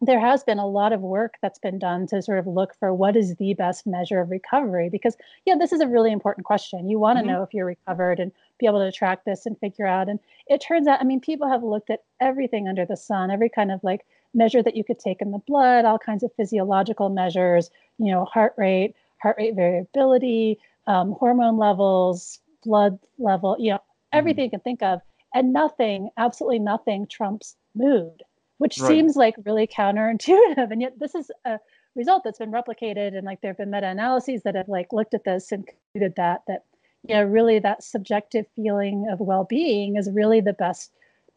There 0.00 0.20
has 0.20 0.42
been 0.42 0.58
a 0.58 0.66
lot 0.66 0.92
of 0.92 1.00
work 1.00 1.34
that's 1.42 1.60
been 1.60 1.78
done 1.78 2.08
to 2.08 2.20
sort 2.22 2.38
of 2.38 2.46
look 2.48 2.74
for 2.74 2.92
what 2.92 3.14
is 3.14 3.36
the 3.36 3.54
best 3.54 3.86
measure 3.86 4.20
of 4.20 4.30
recovery 4.30 4.88
because, 4.90 5.16
yeah, 5.46 5.54
this 5.56 5.72
is 5.72 5.80
a 5.80 5.86
really 5.86 6.10
important 6.10 6.44
question. 6.44 6.88
You 6.88 6.98
want 6.98 7.18
to 7.18 7.22
mm-hmm. 7.22 7.32
know 7.32 7.42
if 7.44 7.54
you're 7.54 7.66
recovered 7.66 8.18
and 8.18 8.32
be 8.58 8.66
able 8.66 8.80
to 8.80 8.90
track 8.90 9.24
this 9.24 9.46
and 9.46 9.56
figure 9.58 9.86
out. 9.86 10.08
And 10.08 10.18
it 10.48 10.60
turns 10.60 10.88
out, 10.88 11.00
I 11.00 11.04
mean, 11.04 11.20
people 11.20 11.48
have 11.48 11.62
looked 11.62 11.88
at 11.88 12.02
everything 12.20 12.68
under 12.68 12.84
the 12.84 12.96
sun, 12.96 13.30
every 13.30 13.48
kind 13.48 13.70
of 13.70 13.82
like 13.84 14.04
measure 14.34 14.62
that 14.62 14.76
you 14.76 14.82
could 14.82 14.98
take 14.98 15.20
in 15.20 15.30
the 15.30 15.38
blood, 15.38 15.84
all 15.84 15.98
kinds 15.98 16.24
of 16.24 16.32
physiological 16.36 17.08
measures, 17.08 17.70
you 17.98 18.10
know, 18.10 18.24
heart 18.24 18.54
rate, 18.56 18.94
heart 19.18 19.36
rate 19.38 19.54
variability, 19.54 20.58
um, 20.88 21.12
hormone 21.12 21.58
levels, 21.58 22.40
blood 22.64 22.98
level, 23.18 23.56
you 23.58 23.70
know, 23.70 23.78
everything 24.12 24.46
mm-hmm. 24.48 24.54
you 24.54 24.58
can 24.58 24.60
think 24.60 24.82
of. 24.82 25.00
And 25.34 25.52
nothing, 25.52 26.10
absolutely 26.18 26.58
nothing 26.58 27.06
trumps 27.06 27.56
mood, 27.74 28.22
which 28.58 28.78
right. 28.78 28.88
seems 28.88 29.16
like 29.16 29.34
really 29.44 29.66
counterintuitive. 29.66 30.70
And 30.70 30.80
yet 30.80 30.98
this 30.98 31.14
is 31.14 31.30
a 31.44 31.58
result 31.94 32.24
that's 32.24 32.38
been 32.38 32.52
replicated 32.52 33.16
and 33.16 33.24
like 33.24 33.40
there 33.40 33.50
have 33.50 33.58
been 33.58 33.70
meta-analyses 33.70 34.42
that 34.44 34.54
have 34.54 34.68
like 34.68 34.92
looked 34.92 35.14
at 35.14 35.24
this 35.24 35.52
and 35.52 35.66
concluded 35.66 36.14
that 36.16 36.40
that 36.48 36.64
you 37.06 37.14
know 37.14 37.22
really 37.22 37.58
that 37.58 37.82
subjective 37.82 38.46
feeling 38.56 39.06
of 39.10 39.20
well-being 39.20 39.96
is 39.96 40.10
really 40.10 40.40
the 40.40 40.54
best 40.54 40.92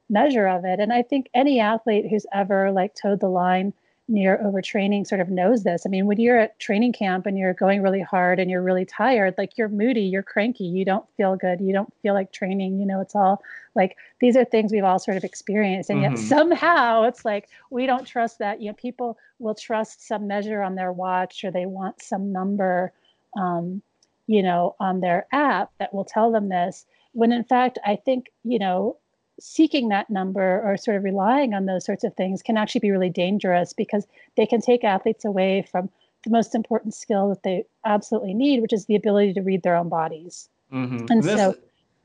measure 0.10 0.48
of 0.48 0.66
it. 0.66 0.80
And 0.80 0.94
I 0.94 1.02
think 1.02 1.30
any 1.34 1.60
athlete 1.60 2.06
who's 2.10 2.26
ever 2.34 2.72
like 2.72 2.96
toed 2.96 3.20
the 3.20 3.30
line 3.30 3.74
near 4.08 4.40
overtraining 4.44 5.06
sort 5.06 5.20
of 5.20 5.30
knows 5.30 5.64
this. 5.64 5.84
I 5.86 5.90
mean, 5.90 6.06
when 6.06 6.20
you're 6.20 6.40
at 6.40 6.60
training 6.60 6.94
camp 6.94 7.26
and 7.26 7.38
you're 7.38 7.54
going 7.54 7.82
really 7.82 8.02
hard 8.02 8.40
and 8.40 8.52
you're 8.52 8.62
really 8.62 8.86
tired, 8.86 9.34
like 9.38 9.58
you're 9.58 9.70
moody, 9.70 10.02
you're 10.02 10.24
cranky, 10.24 10.66
you 10.66 10.86
don't 10.86 11.06
feel 11.18 11.36
good, 11.36 11.60
you 11.60 11.74
don't 11.74 11.92
feel 12.02 12.14
like 12.14 12.32
training. 12.32 12.80
You 12.80 12.86
know, 12.86 13.02
it's 13.02 13.16
all 13.16 13.42
like 13.74 13.98
these 14.22 14.38
are 14.38 14.46
things 14.46 14.72
we've 14.72 14.84
all 14.84 15.00
sort 15.00 15.18
of 15.18 15.24
experienced. 15.24 15.90
And 15.90 16.04
mm-hmm. 16.04 16.16
yet 16.16 16.24
somehow 16.24 17.04
it's 17.04 17.26
like 17.26 17.50
we 17.72 17.88
don't 17.88 18.06
trust 18.06 18.40
that. 18.40 18.62
You 18.62 18.70
know, 18.70 18.76
people 18.76 19.18
will 19.40 19.56
trust 19.56 20.08
some 20.08 20.28
measure 20.28 20.62
on 20.62 20.76
their 20.76 20.92
watch 20.92 21.44
or 21.44 21.50
they 21.50 21.66
want 21.66 22.02
some 22.02 22.32
number, 22.32 22.94
um, 23.36 23.82
you 24.28 24.44
know, 24.44 24.76
on 24.80 25.00
their 25.00 25.26
app 25.32 25.72
that 25.80 25.94
will 25.94 26.06
tell 26.06 26.32
them 26.32 26.50
this. 26.50 26.86
When 27.14 27.32
in 27.32 27.44
fact, 27.44 27.80
I 27.84 27.96
think, 27.96 28.28
you 28.44 28.60
know, 28.60 28.98
seeking 29.40 29.90
that 29.90 30.10
number 30.10 30.62
or 30.64 30.78
sort 30.78 30.98
of 30.98 31.04
relying 31.04 31.54
on 31.54 31.66
those 31.66 31.86
sorts 31.86 32.04
of 32.04 32.14
things 32.14 32.42
can 32.42 32.58
actually 32.58 32.80
be 32.80 32.92
really 32.92 33.10
dangerous 33.10 33.74
because 33.74 34.08
they 34.38 34.46
can 34.46 34.62
take 34.62 34.84
athletes 34.84 35.26
away 35.26 35.68
from 35.70 35.90
the 36.24 36.30
most 36.30 36.56
important 36.56 36.94
skill 36.94 37.30
that 37.30 37.44
they 37.44 37.66
absolutely 37.86 38.34
need, 38.34 38.62
which 38.62 38.74
is 38.74 38.86
the 38.86 38.96
ability 38.96 39.34
to 39.34 39.42
read 39.42 39.64
their 39.64 39.76
own 39.76 39.90
bodies. 39.90 40.50
Mm-hmm. 40.74 41.06
And 41.10 41.24
this, 41.24 41.38
so, 41.38 41.56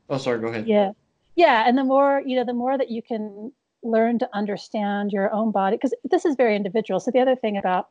oh, 0.09 0.17
sorry, 0.17 0.39
go 0.39 0.47
ahead. 0.47 0.67
Yeah, 0.67 0.91
yeah, 1.35 1.67
and 1.67 1.77
the 1.77 1.83
more 1.83 2.21
you 2.25 2.35
know, 2.35 2.45
the 2.45 2.53
more 2.53 2.77
that 2.77 2.89
you 2.89 3.01
can 3.01 3.51
learn 3.83 4.19
to 4.19 4.29
understand 4.33 5.11
your 5.11 5.33
own 5.33 5.51
body, 5.51 5.75
because 5.75 5.93
this 6.03 6.25
is 6.25 6.35
very 6.35 6.55
individual. 6.55 6.99
So 6.99 7.11
the 7.11 7.19
other 7.19 7.35
thing 7.35 7.57
about 7.57 7.89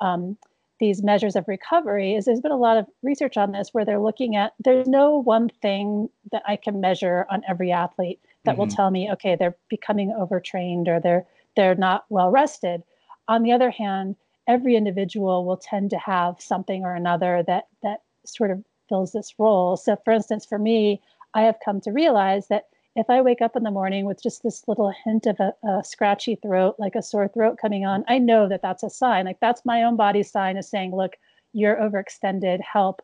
um, 0.00 0.36
these 0.78 1.02
measures 1.02 1.36
of 1.36 1.46
recovery 1.48 2.14
is 2.14 2.24
there's 2.24 2.40
been 2.40 2.52
a 2.52 2.56
lot 2.56 2.76
of 2.76 2.86
research 3.02 3.36
on 3.36 3.52
this 3.52 3.70
where 3.72 3.84
they're 3.84 4.00
looking 4.00 4.34
at 4.34 4.52
there's 4.58 4.88
no 4.88 5.22
one 5.22 5.48
thing 5.48 6.08
that 6.32 6.42
I 6.46 6.56
can 6.56 6.80
measure 6.80 7.26
on 7.30 7.42
every 7.48 7.70
athlete 7.70 8.20
that 8.44 8.52
mm-hmm. 8.52 8.60
will 8.60 8.68
tell 8.68 8.90
me, 8.90 9.10
okay, 9.12 9.36
they're 9.36 9.56
becoming 9.68 10.12
overtrained 10.12 10.88
or 10.88 11.00
they're 11.00 11.26
they're 11.56 11.74
not 11.74 12.04
well 12.08 12.30
rested. 12.30 12.82
On 13.28 13.42
the 13.42 13.52
other 13.52 13.70
hand, 13.70 14.16
every 14.48 14.76
individual 14.76 15.44
will 15.44 15.56
tend 15.56 15.90
to 15.90 15.98
have 15.98 16.40
something 16.40 16.84
or 16.84 16.94
another 16.94 17.42
that 17.46 17.68
that 17.82 18.02
sort 18.24 18.50
of 18.50 18.64
fills 18.88 19.12
this 19.12 19.34
role. 19.38 19.76
So 19.76 19.96
for 20.04 20.12
instance, 20.12 20.44
for 20.44 20.58
me, 20.58 21.00
I 21.34 21.42
have 21.42 21.58
come 21.64 21.80
to 21.82 21.92
realize 21.92 22.48
that 22.48 22.66
if 22.94 23.08
I 23.08 23.22
wake 23.22 23.40
up 23.40 23.56
in 23.56 23.62
the 23.62 23.70
morning 23.70 24.04
with 24.04 24.22
just 24.22 24.42
this 24.42 24.68
little 24.68 24.92
hint 25.04 25.26
of 25.26 25.40
a, 25.40 25.54
a, 25.66 25.82
scratchy 25.82 26.34
throat, 26.36 26.76
like 26.78 26.94
a 26.94 27.02
sore 27.02 27.26
throat 27.26 27.56
coming 27.60 27.86
on, 27.86 28.04
I 28.06 28.18
know 28.18 28.48
that 28.48 28.60
that's 28.60 28.82
a 28.82 28.90
sign. 28.90 29.24
Like 29.24 29.40
that's 29.40 29.64
my 29.64 29.82
own 29.82 29.96
body 29.96 30.22
sign 30.22 30.58
of 30.58 30.64
saying, 30.66 30.94
look, 30.94 31.14
you're 31.54 31.76
overextended, 31.76 32.60
help 32.60 33.00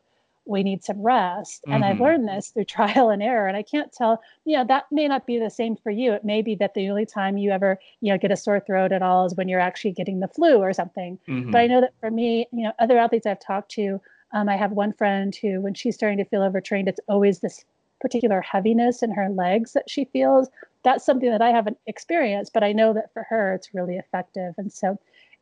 we 0.49 0.63
need 0.63 0.83
some 0.83 1.01
rest. 1.01 1.61
Mm-hmm. 1.61 1.73
And 1.73 1.85
I've 1.85 1.95
mm-hmm. 1.95 2.03
learned 2.03 2.27
this 2.27 2.49
through 2.49 2.65
trial 2.65 3.09
and 3.09 3.21
error. 3.21 3.47
And 3.47 3.55
I 3.55 3.63
can't 3.63 3.91
tell, 3.91 4.21
you 4.45 4.57
know, 4.57 4.65
that 4.65 4.85
may 4.91 5.07
not 5.07 5.25
be 5.25 5.39
the 5.39 5.49
same 5.49 5.75
for 5.75 5.91
you. 5.91 6.13
It 6.13 6.25
may 6.25 6.41
be 6.41 6.55
that 6.55 6.73
the 6.73 6.89
only 6.89 7.05
time 7.05 7.37
you 7.37 7.51
ever, 7.51 7.79
you 8.01 8.11
know, 8.11 8.17
get 8.17 8.31
a 8.31 8.37
sore 8.37 8.59
throat 8.59 8.91
at 8.91 9.01
all 9.01 9.25
is 9.25 9.35
when 9.35 9.47
you're 9.47 9.59
actually 9.59 9.91
getting 9.91 10.19
the 10.19 10.27
flu 10.27 10.57
or 10.57 10.73
something. 10.73 11.19
Mm-hmm. 11.27 11.51
But 11.51 11.61
I 11.61 11.67
know 11.67 11.81
that 11.81 11.93
for 11.99 12.11
me, 12.11 12.47
you 12.51 12.63
know, 12.63 12.73
other 12.79 12.97
athletes 12.97 13.25
I've 13.25 13.39
talked 13.39 13.71
to, 13.71 14.01
um, 14.33 14.49
I 14.49 14.57
have 14.57 14.71
one 14.71 14.93
friend 14.93 15.35
who, 15.35 15.61
when 15.61 15.73
she's 15.73 15.95
starting 15.95 16.17
to 16.19 16.25
feel 16.25 16.43
overtrained, 16.43 16.87
it's 16.87 16.99
always 17.07 17.39
this 17.39 17.65
particular 17.99 18.41
heaviness 18.41 19.03
in 19.03 19.11
her 19.11 19.29
legs 19.29 19.73
that 19.73 19.89
she 19.89 20.05
feels. 20.05 20.49
That's 20.83 21.05
something 21.05 21.29
that 21.29 21.41
I 21.41 21.49
haven't 21.49 21.77
experienced, 21.87 22.53
but 22.53 22.63
I 22.63 22.71
know 22.71 22.93
that 22.93 23.11
for 23.13 23.23
her, 23.29 23.53
it's 23.53 23.73
really 23.73 23.97
effective. 23.97 24.53
And 24.57 24.71
so 24.71 24.97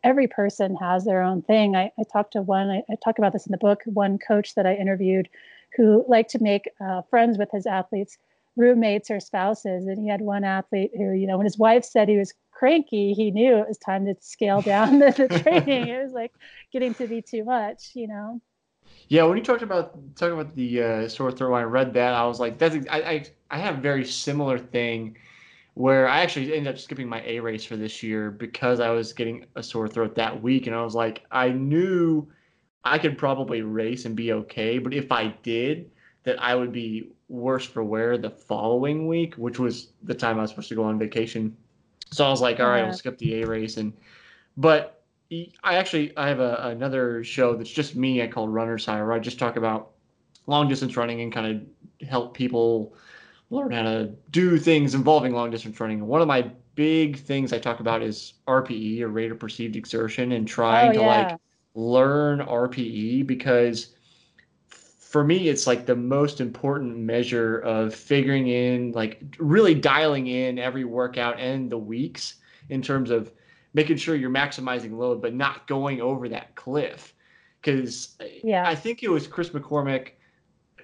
every 0.07 0.27
person 0.27 0.73
has 0.77 1.03
their 1.03 1.21
own 1.21 1.41
thing. 1.41 1.75
I, 1.75 1.91
I 1.99 2.03
talked 2.11 2.31
to 2.33 2.41
one, 2.41 2.69
I, 2.69 2.81
I, 2.89 2.95
talk 3.03 3.17
about 3.17 3.33
this 3.33 3.45
in 3.45 3.51
the 3.51 3.57
book, 3.57 3.81
one 3.85 4.17
coach 4.17 4.55
that 4.55 4.65
I 4.65 4.73
interviewed 4.73 5.27
who 5.75 6.05
liked 6.07 6.31
to 6.31 6.41
make 6.41 6.69
uh, 6.79 7.01
friends 7.09 7.37
with 7.37 7.49
his 7.51 7.65
athletes, 7.65 8.17
roommates 8.55 9.11
or 9.11 9.19
spouses. 9.19 9.85
And 9.85 10.01
he 10.01 10.07
had 10.07 10.21
one 10.21 10.45
athlete 10.45 10.91
who, 10.95 11.11
you 11.11 11.27
know, 11.27 11.37
when 11.37 11.45
his 11.45 11.57
wife 11.57 11.83
said 11.83 12.07
he 12.07 12.17
was 12.17 12.33
cranky, 12.51 13.13
he 13.13 13.31
knew 13.31 13.57
it 13.57 13.67
was 13.67 13.77
time 13.77 14.05
to 14.05 14.15
scale 14.21 14.61
down 14.61 14.99
the, 14.99 15.11
the 15.11 15.39
training. 15.41 15.89
it 15.89 16.01
was 16.01 16.13
like 16.13 16.31
getting 16.71 16.93
to 16.95 17.07
be 17.07 17.21
too 17.21 17.43
much, 17.43 17.91
you 17.93 18.07
know? 18.07 18.41
Yeah, 19.09 19.23
when 19.23 19.37
you 19.37 19.43
talked 19.43 19.61
about 19.61 20.15
talking 20.15 20.39
about 20.39 20.55
the 20.55 20.83
uh, 20.83 21.07
sore 21.09 21.31
throat, 21.33 21.51
when 21.51 21.61
I 21.61 21.65
read 21.65 21.93
that, 21.95 22.13
I 22.13 22.25
was 22.25 22.39
like, 22.39 22.57
"That's 22.57 22.75
I, 22.89 23.01
I 23.01 23.25
I 23.51 23.57
have 23.57 23.77
a 23.77 23.81
very 23.81 24.05
similar 24.05 24.57
thing 24.57 25.17
where 25.77 26.07
I 26.07 26.21
actually 26.21 26.55
ended 26.55 26.73
up 26.73 26.79
skipping 26.79 27.07
my 27.07 27.21
A 27.23 27.39
race 27.39 27.63
for 27.63 27.75
this 27.75 28.01
year 28.01 28.31
because 28.31 28.79
I 28.79 28.89
was 28.89 29.13
getting 29.13 29.45
a 29.55 29.61
sore 29.61 29.87
throat 29.87 30.15
that 30.15 30.41
week. 30.41 30.65
And 30.65 30.75
I 30.75 30.81
was 30.81 30.95
like, 30.95 31.23
I 31.29 31.49
knew 31.49 32.27
I 32.83 32.97
could 32.97 33.15
probably 33.15 33.61
race 33.61 34.05
and 34.05 34.15
be 34.15 34.33
okay. 34.33 34.79
But 34.79 34.95
if 34.95 35.11
I 35.11 35.35
did, 35.43 35.91
that 36.23 36.41
I 36.41 36.55
would 36.55 36.71
be 36.71 37.11
worse 37.29 37.63
for 37.63 37.83
wear 37.83 38.17
the 38.17 38.31
following 38.31 39.05
week, 39.05 39.35
which 39.35 39.59
was 39.59 39.89
the 40.01 40.15
time 40.15 40.39
I 40.39 40.41
was 40.41 40.49
supposed 40.49 40.69
to 40.69 40.75
go 40.75 40.83
on 40.83 40.97
vacation. 40.97 41.55
So 42.11 42.25
I 42.25 42.29
was 42.29 42.41
like, 42.41 42.59
all 42.59 42.69
right, 42.69 42.79
yeah. 42.79 42.87
I'll 42.87 42.93
skip 42.93 43.19
the 43.19 43.43
A 43.43 43.45
race. 43.45 43.77
And, 43.77 43.93
but 44.57 45.03
I 45.63 45.75
actually, 45.75 46.17
I 46.17 46.27
have 46.27 46.39
a, 46.39 46.55
another 46.69 47.23
show 47.23 47.55
that's 47.55 47.69
just 47.69 47.95
me. 47.95 48.23
I 48.23 48.27
call 48.27 48.47
Runner's 48.47 48.87
High, 48.87 49.03
where 49.03 49.13
I 49.13 49.19
just 49.19 49.37
talk 49.37 49.57
about 49.57 49.91
long 50.47 50.67
distance 50.67 50.97
running 50.97 51.21
and 51.21 51.31
kind 51.31 51.67
of 52.01 52.07
help 52.07 52.33
people 52.33 52.95
learn 53.49 53.71
how 53.71 53.83
to 53.83 54.11
do 54.31 54.57
things 54.57 54.93
involving 54.93 55.33
long 55.33 55.51
distance 55.51 55.79
running. 55.79 56.05
One 56.05 56.21
of 56.21 56.27
my 56.27 56.51
big 56.75 57.17
things 57.17 57.53
I 57.53 57.59
talk 57.59 57.79
about 57.79 58.01
is 58.01 58.33
RPE 58.47 59.01
or 59.01 59.09
rate 59.09 59.31
of 59.31 59.39
perceived 59.39 59.75
exertion 59.75 60.33
and 60.33 60.47
trying 60.47 60.91
oh, 60.91 60.93
to 60.93 60.99
yeah. 60.99 61.27
like 61.27 61.39
learn 61.73 62.39
RPE 62.39 63.25
because 63.25 63.95
for 64.67 65.23
me 65.23 65.47
it's 65.47 65.65
like 65.65 65.85
the 65.85 65.95
most 65.95 66.41
important 66.41 66.97
measure 66.97 67.59
of 67.59 67.95
figuring 67.95 68.47
in 68.47 68.91
like 68.91 69.21
really 69.39 69.73
dialing 69.73 70.27
in 70.27 70.59
every 70.59 70.83
workout 70.83 71.39
and 71.39 71.71
the 71.71 71.77
weeks 71.77 72.35
in 72.69 72.81
terms 72.81 73.09
of 73.09 73.31
making 73.73 73.95
sure 73.95 74.15
you're 74.15 74.29
maximizing 74.29 74.97
load 74.97 75.21
but 75.21 75.33
not 75.33 75.65
going 75.67 76.01
over 76.01 76.27
that 76.27 76.55
cliff 76.55 77.13
because 77.61 78.17
yeah. 78.43 78.67
I 78.67 78.75
think 78.75 79.01
it 79.01 79.09
was 79.09 79.27
Chris 79.27 79.49
McCormick 79.49 80.11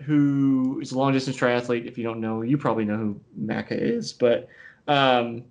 who 0.05 0.79
is 0.81 0.91
a 0.91 0.97
long 0.97 1.13
distance 1.13 1.37
triathlete. 1.37 1.85
If 1.85 1.97
you 1.97 2.03
don't 2.03 2.21
know, 2.21 2.41
you 2.41 2.57
probably 2.57 2.85
know 2.85 2.97
who 2.97 3.21
Macca 3.39 3.71
is, 3.71 4.13
but 4.13 4.47
um, 4.87 5.43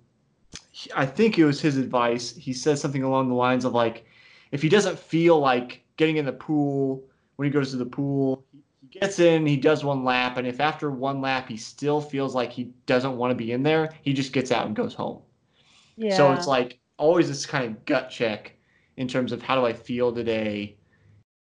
I 0.95 1.05
think 1.05 1.37
it 1.37 1.45
was 1.45 1.59
his 1.61 1.77
advice. 1.77 2.35
He 2.35 2.53
says 2.53 2.79
something 2.79 3.03
along 3.03 3.29
the 3.29 3.35
lines 3.35 3.65
of 3.65 3.73
like, 3.73 4.05
if 4.51 4.61
he 4.61 4.69
doesn't 4.69 4.97
feel 4.97 5.39
like 5.39 5.83
getting 5.97 6.17
in 6.17 6.25
the 6.25 6.33
pool 6.33 7.03
when 7.35 7.47
he 7.47 7.51
goes 7.51 7.71
to 7.71 7.77
the 7.77 7.85
pool, 7.85 8.45
he 8.81 8.99
gets 8.99 9.19
in, 9.19 9.45
he 9.45 9.57
does 9.57 9.83
one 9.83 10.03
lap, 10.03 10.37
and 10.37 10.47
if 10.47 10.59
after 10.59 10.91
one 10.91 11.21
lap 11.21 11.49
he 11.49 11.57
still 11.57 11.99
feels 11.99 12.35
like 12.35 12.51
he 12.51 12.71
doesn't 12.85 13.17
want 13.17 13.31
to 13.31 13.35
be 13.35 13.51
in 13.51 13.63
there, 13.63 13.89
he 14.03 14.13
just 14.13 14.33
gets 14.33 14.51
out 14.51 14.67
and 14.67 14.75
goes 14.75 14.93
home. 14.93 15.21
Yeah. 15.97 16.15
So 16.15 16.31
it's 16.31 16.47
like 16.47 16.79
always 16.97 17.27
this 17.27 17.45
kind 17.45 17.65
of 17.65 17.85
gut 17.85 18.09
check 18.09 18.53
in 18.97 19.07
terms 19.07 19.31
of 19.31 19.41
how 19.41 19.55
do 19.59 19.65
I 19.65 19.73
feel 19.73 20.13
today 20.13 20.77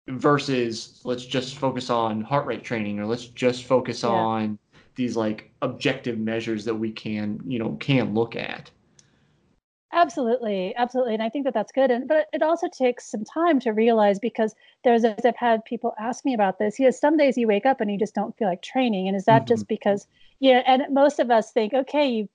versus 0.08 1.00
let's 1.04 1.24
just 1.24 1.56
focus 1.56 1.90
on 1.90 2.20
heart 2.22 2.46
rate 2.46 2.64
training 2.64 2.98
or 2.98 3.06
let's 3.06 3.26
just 3.26 3.64
focus 3.64 4.02
yeah. 4.02 4.10
on 4.10 4.58
these 4.94 5.16
like 5.16 5.50
objective 5.62 6.18
measures 6.18 6.64
that 6.64 6.74
we 6.74 6.90
can 6.90 7.40
you 7.46 7.58
know 7.58 7.76
can 7.80 8.14
look 8.14 8.36
at. 8.36 8.70
Absolutely. 9.90 10.74
Absolutely. 10.76 11.14
And 11.14 11.22
i 11.22 11.28
think 11.30 11.44
that 11.44 11.54
that's 11.54 11.72
good. 11.72 11.90
And 11.90 12.06
but 12.06 12.26
it 12.32 12.42
also 12.42 12.68
takes 12.68 13.10
some 13.10 13.24
time 13.24 13.58
to 13.60 13.70
realize 13.70 14.18
because 14.18 14.54
there's 14.84 15.04
as 15.04 15.24
i've 15.24 15.36
had 15.36 15.64
people 15.64 15.94
ask 15.98 16.24
me 16.24 16.34
about 16.34 16.58
this 16.58 16.78
you 16.78 16.84
know 16.84 16.90
some 16.90 17.16
days 17.16 17.38
you 17.38 17.46
wake 17.46 17.64
up 17.64 17.80
and 17.80 17.90
you 17.90 17.98
just 17.98 18.14
don't 18.14 18.36
feel 18.36 18.48
like 18.48 18.62
training. 18.62 19.08
And 19.08 19.16
is 19.16 19.24
that 19.24 19.42
mm-hmm. 19.42 19.48
just 19.48 19.68
because 19.68 20.06
yeah 20.40 20.62
and 20.66 20.82
most 20.90 21.18
of 21.18 21.30
us 21.30 21.52
think 21.52 21.72
okay 21.74 22.06
you 22.06 22.18
you 22.18 22.28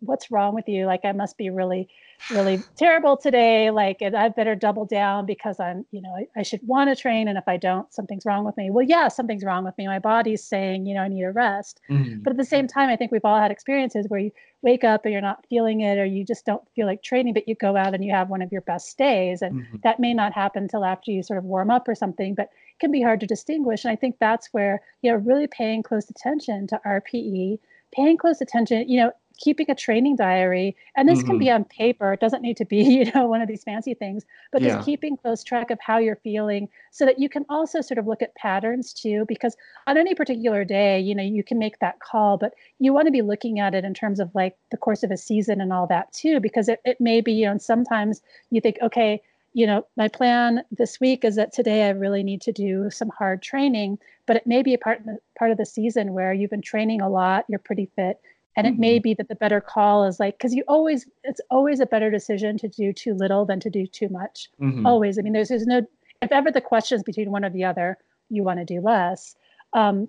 what's 0.00 0.30
wrong 0.30 0.54
with 0.54 0.68
you? 0.68 0.86
Like 0.86 1.04
i 1.04 1.12
must 1.12 1.36
be 1.36 1.50
really 1.50 1.88
really 2.30 2.60
terrible 2.76 3.16
today. 3.16 3.70
Like 3.70 4.00
and 4.00 4.16
i 4.16 4.28
better 4.28 4.54
double 4.54 4.84
down 4.84 5.26
because 5.26 5.60
i'm 5.60 5.84
you 5.90 6.00
know 6.00 6.14
i, 6.14 6.26
I 6.36 6.42
should 6.42 6.60
want 6.66 6.90
to 6.90 6.96
train 6.96 7.28
and 7.28 7.38
if 7.38 7.46
i 7.46 7.56
don't 7.56 7.92
something's 7.92 8.24
wrong 8.26 8.44
with 8.44 8.56
me. 8.56 8.70
Well 8.70 8.84
yeah 8.84 9.08
something's 9.08 9.44
wrong 9.44 9.64
with 9.64 9.76
me. 9.78 9.86
My 9.86 9.98
body's 9.98 10.44
saying 10.44 10.86
you 10.86 10.94
know 10.94 11.02
i 11.02 11.08
need 11.08 11.22
a 11.22 11.32
rest. 11.32 11.80
Mm-hmm. 11.90 12.22
but 12.22 12.32
at 12.32 12.36
the 12.36 12.44
same 12.44 12.66
time 12.66 12.88
i 12.88 12.96
think 12.96 13.12
we've 13.12 13.24
all 13.24 13.40
had 13.40 13.50
experiences 13.50 14.06
where 14.08 14.20
you 14.20 14.30
wake 14.62 14.84
up 14.84 15.04
and 15.04 15.12
you're 15.12 15.22
not 15.22 15.46
feeling 15.48 15.80
it 15.82 15.98
or 15.98 16.04
you 16.04 16.24
just 16.24 16.44
don't 16.44 16.62
feel 16.74 16.86
like 16.86 17.02
training 17.02 17.32
but 17.32 17.46
you 17.46 17.54
go 17.54 17.76
out 17.76 17.94
and 17.94 18.04
you 18.04 18.12
have 18.12 18.28
one 18.28 18.42
of 18.42 18.50
your 18.50 18.60
best 18.62 18.98
days 18.98 19.40
and 19.40 19.60
mm-hmm. 19.60 19.76
that 19.84 20.00
may 20.00 20.12
not 20.12 20.32
happen 20.32 20.64
until 20.64 20.84
after 20.84 21.10
you 21.10 21.22
sort 21.22 21.38
of 21.38 21.44
warm 21.44 21.70
up 21.70 21.86
or 21.86 21.94
something 21.94 22.34
but 22.34 22.46
it 22.46 22.80
can 22.80 22.90
be 22.90 23.02
hard 23.02 23.20
to 23.20 23.26
distinguish 23.26 23.84
and 23.84 23.92
i 23.92 23.96
think 23.96 24.16
that's 24.18 24.48
where 24.52 24.82
you 25.02 25.10
know 25.10 25.18
really 25.18 25.46
paying 25.46 25.82
close 25.82 26.10
attention 26.10 26.66
to 26.66 26.80
rpe 26.86 27.58
paying 27.92 28.16
close 28.16 28.40
attention 28.40 28.88
you 28.88 28.98
know 28.98 29.12
keeping 29.38 29.70
a 29.70 29.74
training 29.74 30.16
diary 30.16 30.76
and 30.96 31.08
this 31.08 31.20
mm-hmm. 31.20 31.28
can 31.28 31.38
be 31.38 31.46
mm-hmm. 31.46 31.56
on 31.56 31.64
paper 31.64 32.12
it 32.12 32.20
doesn't 32.20 32.42
need 32.42 32.56
to 32.56 32.64
be 32.64 32.82
you 32.82 33.10
know 33.14 33.26
one 33.26 33.40
of 33.40 33.48
these 33.48 33.64
fancy 33.64 33.94
things 33.94 34.24
but 34.52 34.60
yeah. 34.60 34.74
just 34.74 34.84
keeping 34.84 35.16
close 35.16 35.42
track 35.42 35.70
of 35.70 35.78
how 35.80 35.98
you're 35.98 36.16
feeling 36.16 36.68
so 36.90 37.06
that 37.06 37.18
you 37.18 37.28
can 37.28 37.44
also 37.48 37.80
sort 37.80 37.98
of 37.98 38.06
look 38.06 38.22
at 38.22 38.34
patterns 38.34 38.92
too 38.92 39.24
because 39.28 39.56
on 39.86 39.96
any 39.96 40.14
particular 40.14 40.64
day 40.64 40.98
you 41.00 41.14
know 41.14 41.22
you 41.22 41.42
can 41.42 41.58
make 41.58 41.78
that 41.78 42.00
call 42.00 42.36
but 42.36 42.52
you 42.78 42.92
want 42.92 43.06
to 43.06 43.12
be 43.12 43.22
looking 43.22 43.58
at 43.60 43.74
it 43.74 43.84
in 43.84 43.94
terms 43.94 44.20
of 44.20 44.30
like 44.34 44.56
the 44.70 44.76
course 44.76 45.02
of 45.02 45.10
a 45.10 45.16
season 45.16 45.60
and 45.60 45.72
all 45.72 45.86
that 45.86 46.12
too 46.12 46.40
because 46.40 46.68
it, 46.68 46.80
it 46.84 47.00
may 47.00 47.20
be 47.20 47.32
you 47.32 47.46
know 47.46 47.56
sometimes 47.58 48.20
you 48.50 48.60
think 48.60 48.76
okay 48.82 49.20
you 49.54 49.66
know 49.66 49.86
my 49.96 50.08
plan 50.08 50.62
this 50.70 51.00
week 51.00 51.24
is 51.24 51.36
that 51.36 51.52
today 51.52 51.86
i 51.86 51.90
really 51.90 52.22
need 52.22 52.40
to 52.40 52.52
do 52.52 52.90
some 52.90 53.10
hard 53.10 53.42
training 53.42 53.98
but 54.26 54.36
it 54.36 54.46
may 54.46 54.62
be 54.62 54.74
a 54.74 54.78
part, 54.78 55.00
part 55.38 55.50
of 55.50 55.56
the 55.56 55.64
season 55.64 56.12
where 56.12 56.34
you've 56.34 56.50
been 56.50 56.62
training 56.62 57.00
a 57.00 57.08
lot 57.08 57.44
you're 57.48 57.58
pretty 57.58 57.88
fit 57.96 58.20
and 58.58 58.66
it 58.66 58.72
mm-hmm. 58.72 58.80
may 58.80 58.98
be 58.98 59.14
that 59.14 59.28
the 59.28 59.36
better 59.36 59.60
call 59.60 60.04
is 60.04 60.18
like 60.18 60.36
because 60.36 60.52
you 60.52 60.64
always 60.66 61.06
it's 61.22 61.40
always 61.48 61.78
a 61.78 61.86
better 61.86 62.10
decision 62.10 62.58
to 62.58 62.66
do 62.66 62.92
too 62.92 63.14
little 63.14 63.46
than 63.46 63.60
to 63.60 63.70
do 63.70 63.86
too 63.86 64.08
much. 64.08 64.48
Mm-hmm. 64.60 64.84
always. 64.84 65.16
I 65.16 65.22
mean 65.22 65.32
there's 65.32 65.48
there's 65.48 65.66
no 65.66 65.86
if 66.22 66.32
ever 66.32 66.50
the 66.50 66.60
question 66.60 66.96
is 66.96 67.04
between 67.04 67.30
one 67.30 67.44
or 67.44 67.50
the 67.50 67.64
other 67.64 67.96
you 68.30 68.42
want 68.42 68.58
to 68.58 68.64
do 68.64 68.80
less. 68.80 69.36
Um, 69.74 70.08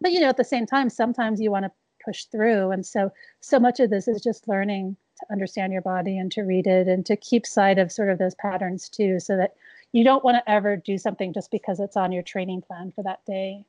but 0.00 0.10
you 0.10 0.18
know 0.18 0.28
at 0.28 0.36
the 0.36 0.44
same 0.44 0.66
time 0.66 0.90
sometimes 0.90 1.40
you 1.40 1.52
want 1.52 1.66
to 1.66 1.72
push 2.04 2.24
through. 2.24 2.72
And 2.72 2.84
so 2.84 3.12
so 3.40 3.60
much 3.60 3.78
of 3.78 3.90
this 3.90 4.08
is 4.08 4.20
just 4.20 4.48
learning 4.48 4.96
to 5.20 5.26
understand 5.30 5.72
your 5.72 5.82
body 5.82 6.18
and 6.18 6.32
to 6.32 6.42
read 6.42 6.66
it 6.66 6.88
and 6.88 7.06
to 7.06 7.16
keep 7.16 7.46
sight 7.46 7.78
of 7.78 7.92
sort 7.92 8.10
of 8.10 8.18
those 8.18 8.34
patterns 8.34 8.88
too 8.88 9.20
so 9.20 9.36
that 9.36 9.54
you 9.92 10.02
don't 10.02 10.24
want 10.24 10.36
to 10.36 10.50
ever 10.50 10.76
do 10.76 10.98
something 10.98 11.32
just 11.32 11.52
because 11.52 11.78
it's 11.78 11.96
on 11.96 12.10
your 12.10 12.24
training 12.24 12.60
plan 12.60 12.90
for 12.90 13.04
that 13.04 13.24
day 13.24 13.64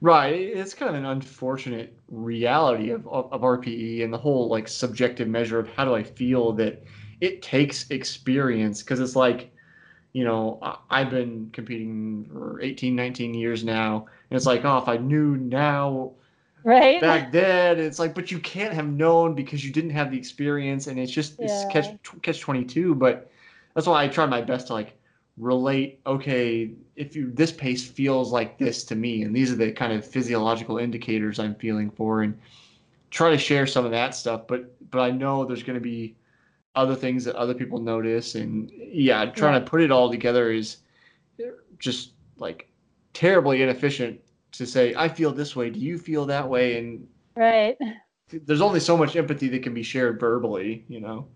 Right. 0.00 0.34
It's 0.34 0.74
kind 0.74 0.90
of 0.90 0.96
an 0.96 1.06
unfortunate 1.06 1.96
reality 2.10 2.90
of, 2.90 3.06
of, 3.08 3.32
of, 3.32 3.40
RPE 3.40 4.04
and 4.04 4.12
the 4.12 4.18
whole 4.18 4.48
like 4.48 4.68
subjective 4.68 5.28
measure 5.28 5.58
of 5.58 5.68
how 5.70 5.84
do 5.84 5.94
I 5.94 6.02
feel 6.02 6.52
that 6.52 6.82
it 7.20 7.42
takes 7.42 7.88
experience 7.90 8.82
because 8.82 9.00
it's 9.00 9.16
like, 9.16 9.50
you 10.12 10.24
know, 10.24 10.58
I've 10.90 11.10
been 11.10 11.48
competing 11.52 12.28
for 12.30 12.60
18, 12.60 12.94
19 12.94 13.34
years 13.34 13.64
now. 13.64 14.06
And 14.30 14.36
it's 14.36 14.46
like, 14.46 14.64
oh, 14.64 14.78
if 14.78 14.88
I 14.88 14.96
knew 14.96 15.36
now 15.36 16.12
right 16.64 17.00
back 17.00 17.32
then, 17.32 17.78
it's 17.78 17.98
like, 17.98 18.14
but 18.14 18.30
you 18.30 18.38
can't 18.40 18.74
have 18.74 18.86
known 18.86 19.34
because 19.34 19.64
you 19.64 19.72
didn't 19.72 19.90
have 19.90 20.10
the 20.10 20.18
experience. 20.18 20.86
And 20.86 20.98
it's 20.98 21.12
just, 21.12 21.36
yeah. 21.38 21.46
it's 21.46 21.72
catch, 21.72 21.98
catch 22.22 22.40
22. 22.40 22.94
But 22.94 23.30
that's 23.74 23.86
why 23.86 24.04
I 24.04 24.08
try 24.08 24.26
my 24.26 24.42
best 24.42 24.66
to 24.68 24.74
like 24.74 24.96
relate 25.36 26.00
okay 26.06 26.70
if 26.94 27.16
you 27.16 27.30
this 27.32 27.50
pace 27.50 27.84
feels 27.84 28.30
like 28.30 28.56
this 28.56 28.84
to 28.84 28.94
me 28.94 29.22
and 29.22 29.34
these 29.34 29.50
are 29.50 29.56
the 29.56 29.72
kind 29.72 29.92
of 29.92 30.06
physiological 30.06 30.78
indicators 30.78 31.40
i'm 31.40 31.56
feeling 31.56 31.90
for 31.90 32.22
and 32.22 32.38
try 33.10 33.30
to 33.30 33.38
share 33.38 33.66
some 33.66 33.84
of 33.84 33.90
that 33.90 34.14
stuff 34.14 34.46
but 34.46 34.72
but 34.90 35.00
i 35.00 35.10
know 35.10 35.44
there's 35.44 35.64
going 35.64 35.74
to 35.74 35.82
be 35.82 36.14
other 36.76 36.94
things 36.94 37.24
that 37.24 37.34
other 37.36 37.54
people 37.54 37.80
notice 37.80 38.36
and 38.36 38.70
yeah 38.78 39.24
trying 39.24 39.54
yeah. 39.54 39.60
to 39.60 39.64
put 39.64 39.80
it 39.80 39.90
all 39.90 40.08
together 40.10 40.52
is 40.52 40.78
just 41.78 42.12
like 42.38 42.68
terribly 43.12 43.62
inefficient 43.62 44.20
to 44.52 44.66
say 44.66 44.94
i 44.96 45.08
feel 45.08 45.32
this 45.32 45.56
way. 45.56 45.70
Do 45.70 45.80
you 45.80 45.98
feel 45.98 46.26
that 46.26 46.48
way? 46.48 46.78
And 46.78 47.06
right. 47.36 47.76
there's 48.30 48.60
only 48.60 48.80
so 48.80 48.96
much 48.96 49.16
empathy 49.16 49.48
that 49.48 49.62
can 49.62 49.74
be 49.74 49.82
shared 49.82 50.18
verbally 50.20 50.84
you 50.88 51.00
know 51.00 51.26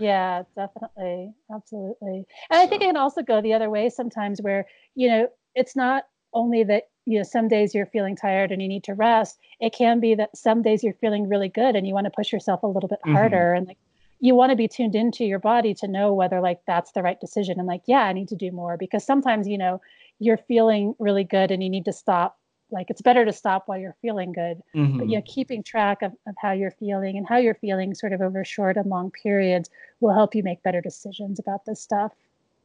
yeah, 0.00 0.42
definitely. 0.56 1.32
Absolutely. 1.54 2.24
And 2.50 2.60
I 2.60 2.66
think 2.66 2.82
it 2.82 2.86
can 2.86 2.96
also 2.96 3.22
go 3.22 3.40
the 3.40 3.52
other 3.52 3.70
way 3.70 3.88
sometimes 3.88 4.40
where, 4.40 4.66
you 4.94 5.08
know, 5.08 5.28
it's 5.54 5.76
not 5.76 6.04
only 6.32 6.64
that, 6.64 6.84
you 7.06 7.18
know, 7.18 7.24
some 7.24 7.48
days 7.48 7.74
you're 7.74 7.86
feeling 7.86 8.16
tired 8.16 8.50
and 8.52 8.62
you 8.62 8.68
need 8.68 8.84
to 8.84 8.94
rest. 8.94 9.38
It 9.60 9.72
can 9.72 10.00
be 10.00 10.14
that 10.14 10.36
some 10.36 10.62
days 10.62 10.82
you're 10.82 10.94
feeling 10.94 11.28
really 11.28 11.48
good 11.48 11.76
and 11.76 11.86
you 11.86 11.94
want 11.94 12.06
to 12.06 12.12
push 12.16 12.32
yourself 12.32 12.62
a 12.62 12.66
little 12.66 12.88
bit 12.88 13.00
mm-hmm. 13.04 13.14
harder 13.14 13.52
and 13.52 13.66
like 13.66 13.78
you 14.20 14.34
want 14.34 14.50
to 14.50 14.56
be 14.56 14.68
tuned 14.68 14.94
into 14.94 15.24
your 15.24 15.38
body 15.38 15.72
to 15.74 15.88
know 15.88 16.12
whether 16.12 16.40
like 16.40 16.60
that's 16.66 16.92
the 16.92 17.02
right 17.02 17.20
decision 17.20 17.58
and 17.58 17.66
like, 17.66 17.82
yeah, 17.86 18.02
I 18.02 18.12
need 18.12 18.28
to 18.28 18.36
do 18.36 18.52
more 18.52 18.76
because 18.76 19.04
sometimes, 19.04 19.48
you 19.48 19.58
know, 19.58 19.80
you're 20.18 20.36
feeling 20.36 20.94
really 20.98 21.24
good 21.24 21.50
and 21.50 21.62
you 21.62 21.70
need 21.70 21.86
to 21.86 21.92
stop 21.92 22.38
like 22.72 22.90
it's 22.90 23.02
better 23.02 23.24
to 23.24 23.32
stop 23.32 23.64
while 23.66 23.78
you're 23.78 23.96
feeling 24.00 24.32
good 24.32 24.60
mm-hmm. 24.74 24.98
but 24.98 25.08
you 25.08 25.16
know 25.16 25.22
keeping 25.26 25.62
track 25.62 26.02
of, 26.02 26.12
of 26.26 26.34
how 26.38 26.52
you're 26.52 26.70
feeling 26.70 27.16
and 27.16 27.26
how 27.28 27.36
you're 27.36 27.54
feeling 27.54 27.94
sort 27.94 28.12
of 28.12 28.20
over 28.20 28.44
short 28.44 28.76
and 28.76 28.86
long 28.86 29.10
periods 29.10 29.70
will 30.00 30.14
help 30.14 30.34
you 30.34 30.42
make 30.42 30.62
better 30.62 30.80
decisions 30.80 31.38
about 31.38 31.64
this 31.64 31.80
stuff 31.80 32.12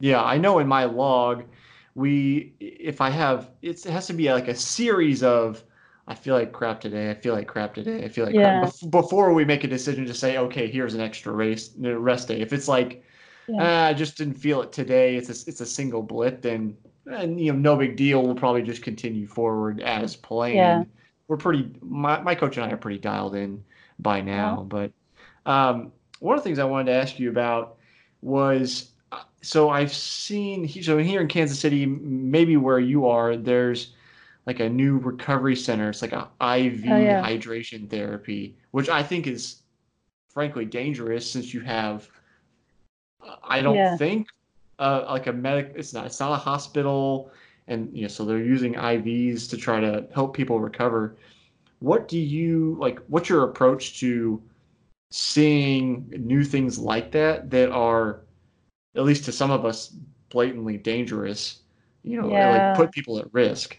yeah 0.00 0.22
i 0.22 0.36
know 0.36 0.58
in 0.58 0.66
my 0.66 0.84
log 0.84 1.44
we 1.94 2.54
if 2.60 3.00
i 3.00 3.10
have 3.10 3.50
it 3.62 3.82
has 3.84 4.06
to 4.06 4.12
be 4.12 4.32
like 4.32 4.48
a 4.48 4.54
series 4.54 5.22
of 5.22 5.64
i 6.08 6.14
feel 6.14 6.34
like 6.34 6.52
crap 6.52 6.80
today 6.80 7.10
i 7.10 7.14
feel 7.14 7.34
like 7.34 7.46
crap 7.46 7.74
today 7.74 8.04
i 8.04 8.08
feel 8.08 8.26
like 8.26 8.34
yeah. 8.34 8.60
crap 8.60 8.90
before 8.90 9.32
we 9.32 9.44
make 9.44 9.64
a 9.64 9.68
decision 9.68 10.04
to 10.04 10.14
say 10.14 10.38
okay 10.38 10.70
here's 10.70 10.94
an 10.94 11.00
extra 11.00 11.32
race 11.32 11.70
rest 11.78 12.28
day 12.28 12.40
if 12.40 12.52
it's 12.52 12.68
like 12.68 13.02
yeah. 13.48 13.56
ah, 13.60 13.86
i 13.86 13.94
just 13.94 14.16
didn't 14.16 14.34
feel 14.34 14.62
it 14.62 14.72
today 14.72 15.16
it's 15.16 15.28
a, 15.28 15.48
it's 15.48 15.60
a 15.60 15.66
single 15.66 16.02
blip 16.02 16.42
then 16.42 16.76
and 17.06 17.40
you 17.40 17.52
know, 17.52 17.58
no 17.58 17.76
big 17.76 17.96
deal. 17.96 18.22
We'll 18.22 18.34
probably 18.34 18.62
just 18.62 18.82
continue 18.82 19.26
forward 19.26 19.80
as 19.80 20.16
planned. 20.16 20.56
Yeah. 20.56 20.84
We're 21.28 21.36
pretty. 21.36 21.70
My, 21.80 22.20
my 22.20 22.34
coach 22.34 22.56
and 22.56 22.66
I 22.66 22.70
are 22.70 22.76
pretty 22.76 22.98
dialed 22.98 23.34
in 23.34 23.64
by 23.98 24.20
now. 24.20 24.58
Yeah. 24.58 24.90
But 25.44 25.50
um, 25.50 25.92
one 26.26 26.36
of 26.36 26.42
the 26.42 26.48
things 26.48 26.58
I 26.58 26.64
wanted 26.64 26.92
to 26.92 26.98
ask 26.98 27.18
you 27.20 27.30
about 27.30 27.76
was 28.20 28.90
uh, 29.12 29.20
so 29.42 29.70
I've 29.70 29.94
seen 29.94 30.68
so 30.68 30.98
here 30.98 31.20
in 31.20 31.28
Kansas 31.28 31.58
City, 31.58 31.86
maybe 31.86 32.56
where 32.56 32.80
you 32.80 33.06
are, 33.06 33.36
there's 33.36 33.92
like 34.44 34.58
a 34.58 34.68
new 34.68 34.98
recovery 34.98 35.54
center. 35.54 35.88
It's 35.88 36.02
like 36.02 36.12
a 36.12 36.28
IV 36.40 36.84
oh, 36.88 36.96
yeah. 36.96 37.24
hydration 37.24 37.88
therapy, 37.88 38.56
which 38.72 38.88
I 38.88 39.04
think 39.04 39.28
is 39.28 39.62
frankly 40.28 40.64
dangerous 40.64 41.30
since 41.30 41.54
you 41.54 41.60
have. 41.60 42.08
I 43.44 43.62
don't 43.62 43.76
yeah. 43.76 43.96
think 43.96 44.26
uh, 44.80 45.04
like 45.08 45.28
a 45.28 45.32
medic. 45.32 45.74
It's 45.76 45.94
not. 45.94 46.06
It's 46.06 46.18
not 46.18 46.32
a 46.32 46.36
hospital, 46.36 47.30
and 47.68 47.88
you 47.96 48.02
know, 48.02 48.08
so 48.08 48.24
they're 48.24 48.38
using 48.38 48.74
IVs 48.74 49.48
to 49.50 49.56
try 49.56 49.78
to 49.78 50.06
help 50.12 50.34
people 50.34 50.58
recover. 50.58 51.16
What 51.78 52.08
do 52.08 52.18
you 52.18 52.76
like? 52.80 52.98
What's 53.06 53.28
your 53.28 53.44
approach 53.44 54.00
to 54.00 54.42
seeing 55.16 56.06
new 56.18 56.44
things 56.44 56.78
like 56.78 57.10
that 57.12 57.50
that 57.50 57.70
are, 57.70 58.20
at 58.94 59.04
least 59.04 59.24
to 59.24 59.32
some 59.32 59.50
of 59.50 59.64
us, 59.64 59.96
blatantly 60.28 60.76
dangerous? 60.76 61.60
You 62.02 62.20
know, 62.20 62.30
yeah. 62.30 62.68
like 62.68 62.76
put 62.76 62.92
people 62.92 63.18
at 63.18 63.32
risk. 63.32 63.78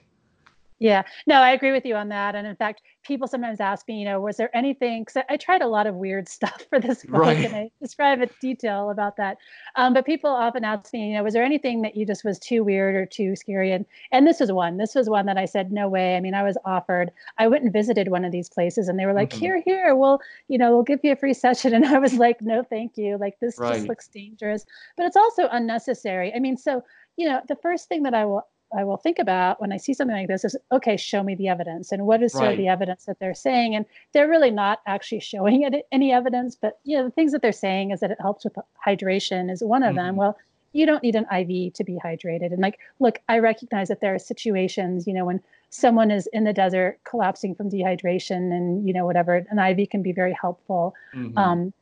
Yeah, 0.79 1.03
no, 1.25 1.35
I 1.35 1.51
agree 1.51 1.71
with 1.71 1.85
you 1.85 1.95
on 1.95 2.09
that. 2.09 2.35
And 2.35 2.45
in 2.45 2.55
fact, 2.55 2.83
people 3.03 3.27
sometimes 3.27 3.59
ask 3.59 3.87
me, 3.87 3.99
you 3.99 4.05
know, 4.05 4.19
was 4.21 4.37
there 4.37 4.55
anything? 4.55 5.01
Because 5.01 5.17
I, 5.27 5.33
I, 5.33 5.37
tried 5.37 5.63
a 5.63 5.67
lot 5.67 5.87
of 5.87 5.95
weird 5.95 6.29
stuff 6.37 6.65
for 6.69 6.79
this 6.79 7.03
book, 7.03 7.21
right. 7.21 7.45
and 7.45 7.55
I 7.55 7.71
describe 7.81 8.21
in 8.21 8.29
detail 8.39 8.91
about 8.91 9.17
that. 9.17 9.37
Um, 9.75 9.93
but 9.93 10.05
people 10.05 10.29
often 10.29 10.63
ask 10.63 10.93
me, 10.93 11.09
you 11.09 11.13
know, 11.15 11.23
was 11.23 11.33
there 11.33 11.43
anything 11.43 11.81
that 11.81 11.95
you 11.95 12.05
just 12.05 12.23
was 12.23 12.37
too 12.37 12.63
weird 12.63 12.95
or 12.95 13.05
too 13.07 13.35
scary? 13.35 13.71
And 13.71 13.85
and 14.11 14.27
this 14.27 14.39
was 14.39 14.51
one. 14.51 14.77
This 14.77 14.93
was 14.93 15.09
one 15.09 15.25
that 15.25 15.37
I 15.37 15.45
said, 15.45 15.71
no 15.71 15.87
way. 15.89 16.15
I 16.15 16.19
mean, 16.19 16.35
I 16.35 16.43
was 16.43 16.57
offered. 16.63 17.11
I 17.39 17.47
went 17.47 17.63
and 17.63 17.73
visited 17.73 18.09
one 18.09 18.23
of 18.23 18.31
these 18.31 18.49
places, 18.49 18.87
and 18.87 18.99
they 18.99 19.07
were 19.07 19.13
like, 19.13 19.31
mm-hmm. 19.31 19.39
here, 19.39 19.61
here, 19.65 19.95
well, 19.95 20.21
you 20.47 20.59
know, 20.59 20.71
we'll 20.71 20.83
give 20.83 20.99
you 21.03 21.13
a 21.13 21.15
free 21.15 21.33
session. 21.33 21.73
And 21.77 21.85
I 21.85 21.99
was 21.99 22.15
like, 22.15 22.41
no, 22.41 22.63
thank 22.63 22.97
you. 22.97 23.17
Like 23.19 23.39
this 23.39 23.59
right. 23.59 23.75
just 23.75 23.87
looks 23.87 24.07
dangerous, 24.07 24.65
but 24.95 25.05
it's 25.05 25.15
also 25.15 25.47
unnecessary. 25.51 26.33
I 26.33 26.39
mean, 26.39 26.57
so 26.57 26.83
you 27.17 27.27
know, 27.27 27.41
the 27.47 27.55
first 27.55 27.89
thing 27.89 28.03
that 28.03 28.13
I 28.13 28.25
will 28.25 28.47
I 28.75 28.83
will 28.83 28.97
think 28.97 29.19
about 29.19 29.61
when 29.61 29.71
I 29.71 29.77
see 29.77 29.93
something 29.93 30.15
like 30.15 30.27
this 30.27 30.43
is 30.43 30.55
okay, 30.71 30.97
show 30.97 31.23
me 31.23 31.35
the 31.35 31.47
evidence. 31.47 31.91
And 31.91 32.05
what 32.05 32.21
is 32.21 32.35
right. 32.35 32.51
of 32.51 32.57
the 32.57 32.67
evidence 32.67 33.05
that 33.05 33.19
they're 33.19 33.33
saying? 33.33 33.75
And 33.75 33.85
they're 34.13 34.27
really 34.27 34.51
not 34.51 34.81
actually 34.85 35.21
showing 35.21 35.61
it, 35.73 35.87
any 35.91 36.11
evidence, 36.11 36.55
but 36.55 36.79
you 36.83 36.97
know, 36.97 37.05
the 37.05 37.11
things 37.11 37.31
that 37.31 37.41
they're 37.41 37.51
saying 37.51 37.91
is 37.91 38.01
that 38.01 38.11
it 38.11 38.19
helps 38.19 38.43
with 38.43 38.55
hydration 38.85 39.51
is 39.51 39.63
one 39.63 39.83
of 39.83 39.89
mm-hmm. 39.89 39.97
them. 39.97 40.15
Well, 40.15 40.37
you 40.73 40.85
don't 40.85 41.01
need 41.01 41.15
an 41.15 41.25
IV 41.31 41.73
to 41.73 41.83
be 41.83 41.97
hydrated. 42.03 42.51
And 42.51 42.59
like, 42.59 42.79
look, 42.99 43.19
I 43.29 43.39
recognize 43.39 43.87
that 43.87 44.01
there 44.01 44.13
are 44.13 44.19
situations, 44.19 45.07
you 45.07 45.13
know, 45.13 45.25
when 45.25 45.41
someone 45.69 46.11
is 46.11 46.27
in 46.33 46.43
the 46.43 46.53
desert 46.53 46.99
collapsing 47.03 47.55
from 47.55 47.69
dehydration 47.69 48.51
and, 48.55 48.87
you 48.87 48.93
know, 48.93 49.05
whatever, 49.05 49.45
an 49.49 49.59
IV 49.59 49.89
can 49.89 50.03
be 50.03 50.11
very 50.11 50.35
helpful. 50.39 50.93
Mm-hmm. 51.15 51.37
Um, 51.37 51.73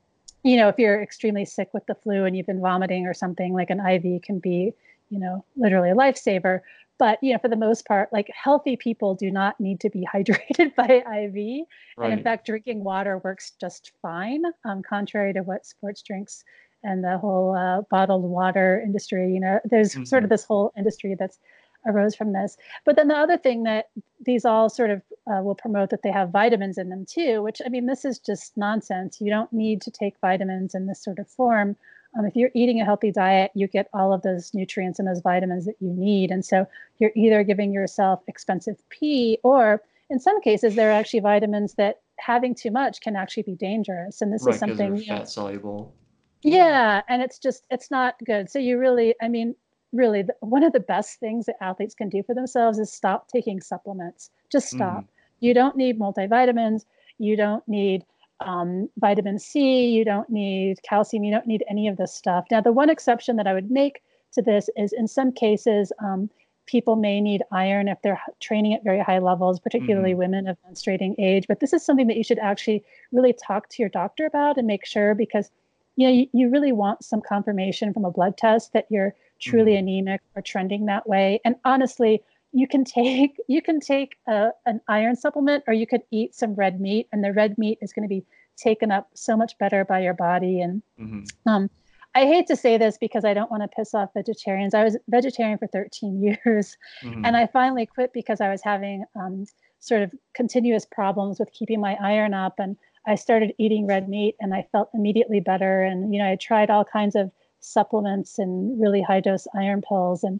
you 0.44 0.58
know, 0.58 0.70
if 0.70 0.78
you're 0.78 1.02
extremely 1.02 1.44
sick 1.44 1.74
with 1.74 1.86
the 1.88 1.96
flu 1.96 2.26
and 2.26 2.38
you've 2.38 2.46
been 2.46 2.62
vomiting 2.62 3.08
or 3.08 3.14
something, 3.14 3.54
like 3.54 3.72
an 3.72 3.86
IV 3.86 4.22
can 4.22 4.40
be 4.40 4.74
you 5.10 5.20
know, 5.20 5.46
literally 5.56 5.92
a 5.92 5.96
lifesaver. 5.96 6.62
But 6.98 7.20
you 7.22 7.34
know, 7.34 7.40
for 7.40 7.50
the 7.50 7.58
most 7.58 7.86
part, 7.86 8.12
like 8.14 8.30
healthy 8.34 8.78
people 8.78 9.16
do 9.16 9.30
not 9.30 9.60
need 9.60 9.80
to 9.82 9.90
be 9.90 10.08
hydrated 10.14 10.76
by 10.76 10.86
IV, 10.86 11.66
right. 11.98 12.10
and 12.10 12.14
in 12.14 12.24
fact, 12.24 12.46
drinking 12.46 12.84
water 12.84 13.20
works 13.24 13.54
just 13.60 13.92
fine. 14.02 14.44
Um, 14.64 14.82
contrary 14.82 15.34
to 15.34 15.42
what 15.42 15.66
sports 15.66 16.02
drinks 16.02 16.44
and 16.84 17.04
the 17.04 17.18
whole 17.18 17.56
uh, 17.56 17.82
bottled 17.90 18.24
water 18.24 18.82
industry, 18.86 19.34
you 19.34 19.40
know, 19.40 19.60
there's 19.66 19.94
mm-hmm. 19.94 20.04
sort 20.04 20.24
of 20.24 20.30
this 20.30 20.46
whole 20.46 20.72
industry 20.78 21.16
that's 21.18 21.40
arose 21.88 22.16
from 22.16 22.34
this. 22.34 22.58
But 22.86 22.96
then 22.96 23.08
the 23.08 23.16
other 23.16 23.38
thing 23.38 23.64
that 23.64 23.90
these 24.24 24.46
all 24.46 24.70
sort 24.70 24.90
of 24.90 25.02
uh, 25.28 25.42
will 25.42 25.56
promote 25.56 25.90
that 25.90 26.04
they 26.04 26.12
have 26.12 26.30
vitamins 26.30 26.78
in 26.78 26.90
them 26.90 27.06
too, 27.06 27.42
which 27.42 27.62
I 27.66 27.70
mean, 27.70 27.86
this 27.86 28.06
is 28.06 28.20
just 28.20 28.56
nonsense. 28.58 29.20
You 29.20 29.30
don't 29.30 29.52
need 29.52 29.82
to 29.82 29.92
take 29.92 30.16
vitamins 30.20 30.76
in 30.76 30.88
this 30.88 31.04
sort 31.04 31.20
of 31.20 31.28
form 31.28 31.76
um, 32.18 32.26
if 32.26 32.36
you're 32.36 32.52
eating 32.54 32.80
a 32.80 32.86
healthy 32.86 33.12
diet, 33.12 33.52
you 33.56 33.68
get 33.68 33.90
all 33.94 34.14
of 34.14 34.22
those 34.22 34.54
nutrients 34.54 35.00
and 35.00 35.08
those 35.08 35.22
vitamins 35.22 35.66
that 35.66 35.76
you 35.80 35.90
need. 35.90 36.32
And 36.32 36.46
so 36.46 36.66
you're 37.00 37.12
either 37.16 37.44
giving 37.44 37.74
yourself 37.74 38.22
expensive 38.28 38.78
pee, 38.90 39.40
or 39.44 39.82
in 40.10 40.20
some 40.20 40.40
cases, 40.42 40.76
there 40.76 40.90
are 40.90 40.94
actually 40.94 41.20
vitamins 41.20 41.74
that 41.76 42.02
having 42.18 42.56
too 42.56 42.72
much 42.72 43.02
can 43.02 43.16
actually 43.16 43.44
be 43.44 43.56
dangerous. 43.56 44.22
And 44.22 44.32
this 44.32 44.44
right, 44.44 44.54
is 44.54 44.60
something 44.60 44.98
fat 45.04 45.30
soluble. 45.30 45.94
Yeah, 46.42 47.02
and 47.10 47.22
it's 47.22 47.40
just 47.40 47.66
it's 47.72 47.90
not 47.90 48.16
good. 48.26 48.50
So 48.50 48.60
you 48.60 48.78
really, 48.78 49.16
I 49.22 49.28
mean, 49.28 49.56
really, 49.92 50.22
the, 50.22 50.36
one 50.42 50.64
of 50.64 50.74
the 50.74 50.80
best 50.80 51.20
things 51.20 51.48
that 51.48 51.56
athletes 51.62 51.96
can 51.96 52.08
do 52.08 52.22
for 52.24 52.36
themselves 52.36 52.78
is 52.78 52.92
stop 52.92 53.28
taking 53.28 53.62
supplements. 53.62 54.30
Just 54.52 54.70
stop. 54.70 55.04
Mm. 55.04 55.08
You 55.40 55.54
don't 55.54 55.76
need 55.76 56.00
multivitamins. 56.00 56.86
You 57.18 57.36
don't 57.36 57.68
need 57.68 58.06
um, 58.40 58.90
vitamin 58.98 59.40
C, 59.40 59.88
you 59.88 60.06
don't 60.06 60.30
need 60.30 60.82
calcium, 60.84 61.24
you 61.24 61.32
don't 61.32 61.48
need 61.48 61.64
any 61.70 61.88
of 61.88 61.98
this 61.98 62.14
stuff. 62.14 62.46
Now, 62.52 62.62
the 62.62 62.72
one 62.72 62.90
exception 62.90 63.36
that 63.38 63.48
I 63.48 63.54
would 63.54 63.72
make 63.72 64.02
to 64.34 64.42
this 64.42 64.70
is 64.76 64.94
in 64.94 65.08
some 65.08 65.32
cases, 65.32 65.92
um, 66.04 66.30
people 66.66 66.96
may 66.96 67.22
need 67.22 67.44
iron 67.52 67.88
if 67.88 68.02
they're 68.02 68.22
training 68.40 68.74
at 68.74 68.84
very 68.84 69.00
high 69.00 69.20
levels, 69.20 69.60
particularly 69.60 70.12
mm-hmm. 70.12 70.20
women 70.20 70.48
of 70.48 70.58
menstruating 70.70 71.16
age. 71.20 71.46
But 71.48 71.60
this 71.60 71.74
is 71.74 71.86
something 71.86 72.08
that 72.08 72.18
you 72.18 72.24
should 72.24 72.40
actually 72.40 72.84
really 73.12 73.34
talk 73.34 73.70
to 73.70 73.84
your 73.84 73.90
doctor 73.90 74.26
about 74.26 74.58
and 74.58 74.68
make 74.68 74.86
sure 74.86 75.16
because 75.16 75.52
you 75.96 76.08
know 76.08 76.14
you, 76.14 76.28
you 76.34 76.50
really 76.50 76.72
want 76.72 77.04
some 77.04 77.22
confirmation 77.22 77.94
from 77.94 78.04
a 78.04 78.12
blood 78.12 78.38
test 78.38 78.74
that 78.74 78.88
you're 78.90 79.16
truly 79.40 79.74
mm-hmm. 79.74 79.88
anemic 79.88 80.22
or 80.36 80.42
trending 80.42 80.86
that 80.86 81.08
way. 81.08 81.40
And 81.46 81.56
honestly, 81.66 82.24
you 82.56 82.68
can 82.68 82.84
take 82.84 83.38
you 83.48 83.62
can 83.62 83.80
take 83.80 84.16
a, 84.28 84.50
an 84.66 84.82
iron 84.88 85.16
supplement 85.16 85.64
or 85.68 85.74
you 85.74 85.86
could 85.86 86.02
eat 86.12 86.34
some 86.34 86.56
red 86.56 86.80
meat 86.80 87.08
and 87.12 87.24
the 87.24 87.34
red 87.34 87.58
meat 87.58 87.78
is 87.82 87.94
going 87.94 88.08
to 88.08 88.10
be 88.10 88.26
taken 88.58 88.92
up 88.92 89.10
so 89.14 89.36
much 89.36 89.58
better 89.60 89.84
by 89.84 90.00
your 90.00 90.14
body 90.14 90.62
and 90.62 90.82
mm-hmm. 91.00 91.50
um, 91.50 91.70
I 92.16 92.26
hate 92.26 92.48
to 92.48 92.56
say 92.56 92.78
this 92.78 92.98
because 92.98 93.26
I 93.26 93.34
don't 93.34 93.52
want 93.52 93.64
to 93.64 93.68
piss 93.68 93.94
off 93.94 94.14
vegetarians. 94.14 94.74
I 94.74 94.86
was 94.86 94.96
vegetarian 95.10 95.58
for 95.58 95.68
13 95.68 96.24
years 96.46 96.78
mm-hmm. 97.04 97.26
and 97.26 97.36
I 97.36 97.48
finally 97.48 97.86
quit 97.86 98.14
because 98.14 98.40
I 98.40 98.50
was 98.50 98.62
having 98.64 99.04
um, 99.18 99.46
sort 99.86 100.02
of 100.02 100.12
continuous 100.34 100.86
problems 100.86 101.40
with 101.40 101.52
keeping 101.52 101.80
my 101.80 101.96
iron 102.02 102.34
up. 102.34 102.56
And 102.58 102.76
I 103.06 103.16
started 103.16 103.54
eating 103.58 103.86
red 103.86 104.10
meat 104.10 104.36
and 104.40 104.54
I 104.54 104.68
felt 104.72 104.90
immediately 104.94 105.40
better. 105.40 105.84
And, 105.84 106.14
you 106.14 106.20
know, 106.20 106.32
I 106.32 106.36
tried 106.38 106.70
all 106.70 106.86
kinds 106.86 107.16
of 107.16 107.32
supplements 107.60 108.40
and 108.40 108.80
really 108.82 109.02
high 109.02 109.20
dose 109.20 109.48
iron 109.56 109.82
pills. 109.82 110.24
And 110.24 110.40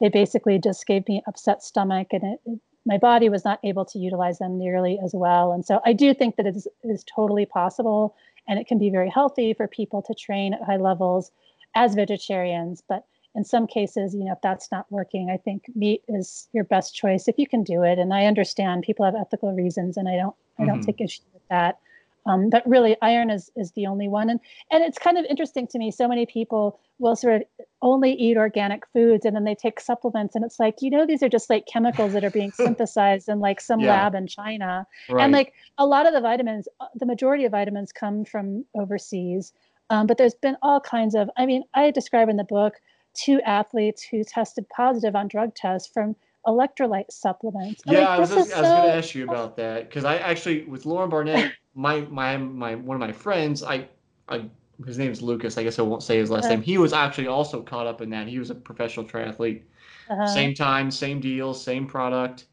they 0.00 0.08
basically 0.08 0.58
just 0.58 0.86
gave 0.86 1.06
me 1.08 1.22
upset 1.26 1.62
stomach 1.62 2.08
and 2.12 2.22
it, 2.24 2.40
it, 2.46 2.60
my 2.84 2.98
body 2.98 3.28
was 3.28 3.44
not 3.44 3.58
able 3.64 3.84
to 3.84 3.98
utilize 3.98 4.38
them 4.38 4.58
nearly 4.58 4.98
as 5.04 5.12
well. 5.12 5.52
And 5.52 5.64
so 5.64 5.80
I 5.84 5.92
do 5.92 6.14
think 6.14 6.36
that 6.36 6.46
it 6.46 6.54
is, 6.54 6.66
it 6.66 6.88
is 6.88 7.04
totally 7.04 7.44
possible 7.44 8.14
and 8.48 8.58
it 8.58 8.66
can 8.66 8.78
be 8.78 8.90
very 8.90 9.10
healthy 9.10 9.54
for 9.54 9.66
people 9.66 10.02
to 10.02 10.14
train 10.14 10.54
at 10.54 10.62
high 10.62 10.76
levels 10.76 11.32
as 11.74 11.94
vegetarians. 11.94 12.82
But 12.88 13.04
in 13.34 13.44
some 13.44 13.66
cases, 13.66 14.14
you 14.14 14.24
know, 14.24 14.32
if 14.32 14.40
that's 14.42 14.72
not 14.72 14.90
working, 14.90 15.30
I 15.30 15.36
think 15.36 15.64
meat 15.74 16.02
is 16.08 16.48
your 16.52 16.64
best 16.64 16.94
choice 16.94 17.28
if 17.28 17.38
you 17.38 17.46
can 17.46 17.62
do 17.62 17.82
it. 17.82 17.98
And 17.98 18.14
I 18.14 18.24
understand 18.24 18.82
people 18.82 19.04
have 19.04 19.14
ethical 19.14 19.52
reasons, 19.52 19.96
and 19.96 20.08
I 20.08 20.16
don't, 20.16 20.34
I 20.58 20.64
don't 20.64 20.76
mm-hmm. 20.76 20.86
take 20.86 21.00
issue 21.02 21.22
with 21.34 21.42
that. 21.50 21.78
Um, 22.26 22.50
but 22.50 22.66
really, 22.66 22.96
iron 23.02 23.30
is 23.30 23.50
is 23.56 23.72
the 23.72 23.86
only 23.86 24.08
one, 24.08 24.28
and 24.28 24.40
and 24.70 24.82
it's 24.82 24.98
kind 24.98 25.16
of 25.16 25.24
interesting 25.26 25.66
to 25.68 25.78
me. 25.78 25.90
So 25.90 26.08
many 26.08 26.26
people 26.26 26.80
will 26.98 27.14
sort 27.14 27.36
of 27.36 27.42
only 27.82 28.12
eat 28.12 28.36
organic 28.36 28.84
foods, 28.92 29.24
and 29.24 29.36
then 29.36 29.44
they 29.44 29.54
take 29.54 29.78
supplements, 29.80 30.34
and 30.34 30.44
it's 30.44 30.58
like 30.58 30.76
you 30.80 30.90
know 30.90 31.06
these 31.06 31.22
are 31.22 31.28
just 31.28 31.48
like 31.48 31.66
chemicals 31.66 32.12
that 32.14 32.24
are 32.24 32.30
being 32.30 32.50
synthesized 32.54 33.28
in 33.28 33.38
like 33.38 33.60
some 33.60 33.80
yeah. 33.80 33.90
lab 33.90 34.14
in 34.14 34.26
China, 34.26 34.86
right. 35.08 35.22
and 35.22 35.32
like 35.32 35.52
a 35.78 35.86
lot 35.86 36.06
of 36.06 36.12
the 36.12 36.20
vitamins, 36.20 36.66
uh, 36.80 36.86
the 36.96 37.06
majority 37.06 37.44
of 37.44 37.52
vitamins 37.52 37.92
come 37.92 38.24
from 38.24 38.64
overseas. 38.74 39.52
Um, 39.88 40.08
but 40.08 40.18
there's 40.18 40.34
been 40.34 40.56
all 40.62 40.80
kinds 40.80 41.14
of. 41.14 41.30
I 41.36 41.46
mean, 41.46 41.62
I 41.74 41.92
describe 41.92 42.28
in 42.28 42.36
the 42.36 42.44
book 42.44 42.74
two 43.14 43.40
athletes 43.42 44.02
who 44.02 44.24
tested 44.24 44.68
positive 44.68 45.14
on 45.14 45.28
drug 45.28 45.54
tests 45.54 45.88
from 45.92 46.16
electrolyte 46.46 47.10
supplements. 47.10 47.82
Yeah, 47.86 48.00
like, 48.00 48.08
I 48.08 48.18
was, 48.18 48.30
was 48.34 48.50
so... 48.50 48.62
going 48.62 48.82
to 48.86 48.94
ask 48.94 49.14
you 49.14 49.24
about 49.24 49.56
that 49.56 49.88
because 49.88 50.04
I 50.04 50.16
actually 50.16 50.64
with 50.64 50.86
Lauren 50.86 51.10
Barnett 51.10 51.52
my 51.76 52.00
my 52.10 52.36
my 52.38 52.74
one 52.74 52.96
of 52.96 53.00
my 53.00 53.12
friends, 53.12 53.62
I 53.62 53.86
I 54.28 54.46
his 54.84 54.98
name's 54.98 55.22
Lucas. 55.22 55.56
I 55.56 55.62
guess 55.62 55.78
I 55.78 55.82
won't 55.82 56.02
say 56.02 56.18
his 56.18 56.30
last 56.30 56.44
uh-huh. 56.44 56.54
name. 56.54 56.62
He 56.62 56.78
was 56.78 56.92
actually 56.92 57.28
also 57.28 57.62
caught 57.62 57.86
up 57.86 58.00
in 58.00 58.10
that. 58.10 58.26
He 58.26 58.38
was 58.38 58.50
a 58.50 58.54
professional 58.54 59.06
triathlete. 59.06 59.62
Uh-huh. 60.08 60.26
Same 60.26 60.54
time, 60.54 60.90
same 60.90 61.20
deal, 61.20 61.52
same 61.54 61.86
product, 61.86 62.46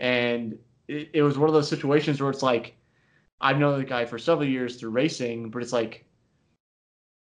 and 0.00 0.58
it, 0.88 1.10
it 1.14 1.22
was 1.22 1.38
one 1.38 1.48
of 1.48 1.54
those 1.54 1.68
situations 1.68 2.20
where 2.20 2.30
it's 2.30 2.42
like, 2.42 2.76
I've 3.40 3.58
known 3.58 3.78
the 3.78 3.84
guy 3.84 4.04
for 4.04 4.18
several 4.18 4.48
years 4.48 4.76
through 4.76 4.90
racing, 4.90 5.50
but 5.50 5.62
it's 5.62 5.72
like, 5.72 6.04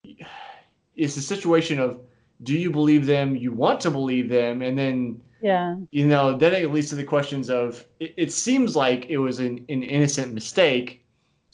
it's 0.97 1.17
a 1.17 1.23
situation 1.23 1.81
of, 1.81 2.01
do 2.43 2.55
you 2.55 2.71
believe 2.71 3.07
them? 3.07 3.35
You 3.35 3.53
want 3.53 3.81
to 3.81 3.91
believe 3.91 4.29
them, 4.29 4.63
and 4.63 4.79
then 4.79 5.21
yeah 5.43 5.77
you 5.91 6.07
know 6.07 6.35
then 6.35 6.55
it 6.55 6.73
leads 6.73 6.89
to 6.89 6.95
the 6.95 7.05
questions 7.05 7.51
of 7.51 7.85
it, 8.01 8.15
it 8.17 8.33
seems 8.33 8.75
like 8.75 9.05
it 9.11 9.19
was 9.19 9.39
an, 9.39 9.63
an 9.69 9.83
innocent 9.83 10.33
mistake 10.33 11.05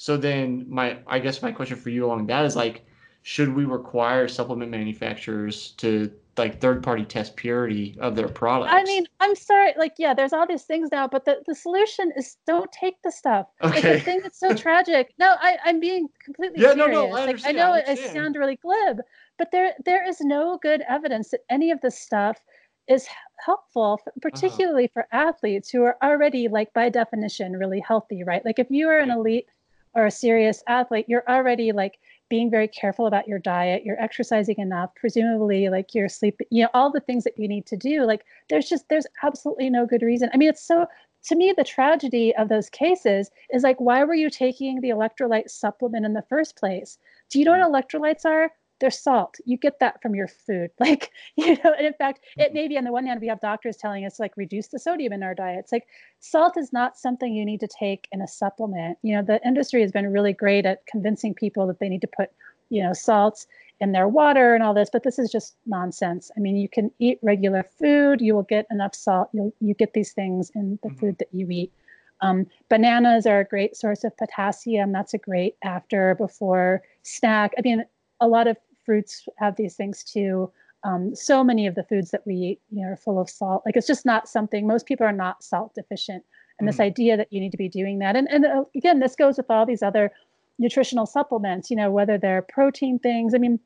so 0.02 0.16
then 0.16 0.66
my 0.68 0.98
I 1.06 1.20
guess 1.20 1.42
my 1.42 1.52
question 1.52 1.76
for 1.76 1.90
you 1.90 2.04
along 2.04 2.26
that 2.26 2.44
is 2.44 2.56
like, 2.56 2.84
should 3.22 3.54
we 3.54 3.64
require 3.64 4.26
supplement 4.26 4.68
manufacturers 4.72 5.74
to 5.76 6.10
like 6.36 6.60
third 6.60 6.82
party 6.82 7.04
test 7.04 7.36
purity 7.36 7.96
of 8.00 8.16
their 8.16 8.26
products? 8.26 8.72
I 8.74 8.82
mean, 8.82 9.06
I'm 9.20 9.36
sorry, 9.36 9.74
like 9.78 9.92
yeah, 9.98 10.12
there's 10.12 10.32
all 10.32 10.44
these 10.44 10.64
things 10.64 10.88
now, 10.90 11.06
but 11.06 11.24
the, 11.24 11.40
the 11.46 11.54
solution 11.54 12.10
is 12.16 12.36
don't 12.48 12.72
take 12.72 13.00
the 13.04 13.12
stuff. 13.12 13.46
Okay. 13.62 13.74
Like, 13.74 13.82
the 13.82 14.00
thing 14.00 14.20
that's 14.24 14.40
so 14.40 14.52
tragic. 14.66 15.14
No, 15.20 15.36
I, 15.40 15.56
I'm 15.64 15.78
being 15.78 16.08
completely 16.24 16.60
yeah, 16.60 16.72
serious. 16.72 16.92
No, 16.92 17.06
no, 17.06 17.16
I, 17.16 17.24
like, 17.26 17.46
I 17.46 17.52
know 17.52 17.70
I, 17.70 17.84
I 17.86 17.94
sound 17.94 18.34
really 18.34 18.56
glib, 18.56 19.02
but 19.38 19.52
there 19.52 19.74
there 19.84 20.04
is 20.04 20.20
no 20.20 20.58
good 20.60 20.82
evidence 20.88 21.30
that 21.30 21.42
any 21.48 21.70
of 21.70 21.80
this 21.80 21.96
stuff 21.96 22.40
is 22.88 23.06
helpful 23.46 24.00
uh-huh. 24.00 24.10
particularly 24.20 24.86
uh-huh. 24.86 25.04
for 25.08 25.16
athletes 25.16 25.70
who 25.70 25.84
are 25.84 25.96
already 26.02 26.48
like 26.48 26.72
by 26.72 26.88
definition 26.88 27.52
really 27.52 27.78
healthy 27.78 28.24
right 28.24 28.44
like 28.44 28.58
if 28.58 28.66
you 28.68 28.88
are 28.88 28.98
an 28.98 29.08
elite 29.08 29.46
or 29.94 30.06
a 30.06 30.10
serious 30.10 30.62
athlete, 30.66 31.06
you're 31.08 31.24
already 31.28 31.72
like 31.72 31.98
being 32.28 32.50
very 32.50 32.68
careful 32.68 33.06
about 33.06 33.28
your 33.28 33.38
diet, 33.38 33.84
you're 33.84 34.00
exercising 34.02 34.56
enough, 34.58 34.94
presumably 34.94 35.68
like 35.68 35.94
you're 35.94 36.08
sleeping, 36.08 36.46
you 36.50 36.62
know, 36.62 36.70
all 36.72 36.90
the 36.90 37.00
things 37.00 37.24
that 37.24 37.38
you 37.38 37.46
need 37.46 37.66
to 37.66 37.76
do. 37.76 38.04
Like 38.04 38.24
there's 38.48 38.68
just 38.68 38.88
there's 38.88 39.06
absolutely 39.22 39.68
no 39.68 39.84
good 39.84 40.02
reason. 40.02 40.30
I 40.32 40.38
mean, 40.38 40.48
it's 40.48 40.66
so 40.66 40.86
to 41.24 41.36
me 41.36 41.52
the 41.54 41.62
tragedy 41.62 42.34
of 42.36 42.48
those 42.48 42.70
cases 42.70 43.30
is 43.52 43.62
like 43.62 43.78
why 43.80 44.02
were 44.04 44.14
you 44.14 44.30
taking 44.30 44.80
the 44.80 44.88
electrolyte 44.88 45.50
supplement 45.50 46.06
in 46.06 46.14
the 46.14 46.24
first 46.28 46.56
place? 46.56 46.98
Do 47.28 47.38
you 47.38 47.44
know 47.44 47.58
what 47.58 47.60
mm. 47.60 48.00
electrolytes 48.00 48.24
are? 48.24 48.50
There's 48.82 48.98
salt. 48.98 49.36
You 49.46 49.56
get 49.56 49.78
that 49.78 50.02
from 50.02 50.14
your 50.14 50.28
food. 50.28 50.70
Like, 50.82 51.12
you 51.36 51.54
know, 51.54 51.72
and 51.78 51.86
in 51.86 51.94
fact, 51.94 52.24
it 52.36 52.48
mm-hmm. 52.48 52.54
may 52.54 52.68
be 52.68 52.76
on 52.76 52.82
the 52.82 52.90
one 52.90 53.06
hand, 53.06 53.20
we 53.20 53.28
have 53.28 53.40
doctors 53.40 53.76
telling 53.76 54.04
us 54.04 54.18
like 54.18 54.36
reduce 54.36 54.66
the 54.66 54.80
sodium 54.80 55.12
in 55.12 55.22
our 55.22 55.34
diets. 55.34 55.70
Like 55.70 55.86
salt 56.18 56.56
is 56.56 56.72
not 56.72 56.98
something 56.98 57.32
you 57.32 57.44
need 57.44 57.60
to 57.60 57.68
take 57.68 58.08
in 58.10 58.20
a 58.20 58.26
supplement. 58.26 58.98
You 59.02 59.14
know, 59.14 59.22
the 59.22 59.40
industry 59.46 59.80
has 59.80 59.92
been 59.92 60.12
really 60.12 60.32
great 60.32 60.66
at 60.66 60.84
convincing 60.86 61.34
people 61.34 61.68
that 61.68 61.78
they 61.78 61.88
need 61.88 62.00
to 62.00 62.08
put, 62.08 62.30
you 62.68 62.82
know, 62.82 62.92
salts 62.92 63.46
in 63.80 63.92
their 63.92 64.08
water 64.08 64.54
and 64.54 64.62
all 64.64 64.74
this, 64.74 64.90
but 64.92 65.04
this 65.04 65.18
is 65.20 65.30
just 65.30 65.56
nonsense. 65.66 66.32
I 66.36 66.40
mean, 66.40 66.56
you 66.56 66.68
can 66.68 66.90
eat 66.98 67.20
regular 67.22 67.64
food, 67.78 68.20
you 68.20 68.34
will 68.34 68.42
get 68.42 68.66
enough 68.70 68.94
salt, 68.94 69.28
you'll 69.32 69.52
you 69.60 69.74
get 69.74 69.92
these 69.92 70.12
things 70.12 70.50
in 70.54 70.80
the 70.82 70.88
mm-hmm. 70.88 70.98
food 70.98 71.18
that 71.18 71.28
you 71.32 71.48
eat. 71.48 71.72
Um, 72.20 72.46
bananas 72.68 73.26
are 73.26 73.40
a 73.40 73.44
great 73.44 73.76
source 73.76 74.04
of 74.04 74.16
potassium. 74.16 74.92
That's 74.92 75.14
a 75.14 75.18
great 75.18 75.56
after, 75.62 76.14
before 76.14 76.82
snack. 77.02 77.52
I 77.58 77.62
mean, 77.62 77.84
a 78.20 78.28
lot 78.28 78.46
of 78.46 78.56
fruits 78.84 79.26
have 79.38 79.56
these 79.56 79.74
things 79.74 80.02
too. 80.04 80.50
Um, 80.84 81.14
so 81.14 81.44
many 81.44 81.66
of 81.66 81.74
the 81.74 81.84
foods 81.84 82.10
that 82.10 82.26
we 82.26 82.34
eat, 82.34 82.60
you 82.70 82.82
know, 82.82 82.92
are 82.92 82.96
full 82.96 83.20
of 83.20 83.30
salt. 83.30 83.62
Like 83.64 83.76
it's 83.76 83.86
just 83.86 84.04
not 84.04 84.28
something. 84.28 84.66
Most 84.66 84.86
people 84.86 85.06
are 85.06 85.12
not 85.12 85.44
salt 85.44 85.74
deficient, 85.74 86.24
and 86.58 86.68
this 86.68 86.80
idea 86.80 87.16
that 87.16 87.32
you 87.32 87.40
need 87.40 87.52
to 87.52 87.58
be 87.58 87.68
doing 87.68 88.00
that. 88.00 88.16
And 88.16 88.28
and 88.30 88.44
uh, 88.44 88.64
again, 88.76 88.98
this 88.98 89.14
goes 89.14 89.36
with 89.36 89.50
all 89.50 89.64
these 89.64 89.82
other 89.82 90.10
nutritional 90.58 91.06
supplements. 91.06 91.70
You 91.70 91.76
know, 91.76 91.90
whether 91.90 92.18
they're 92.18 92.42
protein 92.42 92.98
things. 92.98 93.32
I 93.32 93.38
mean, 93.38 93.60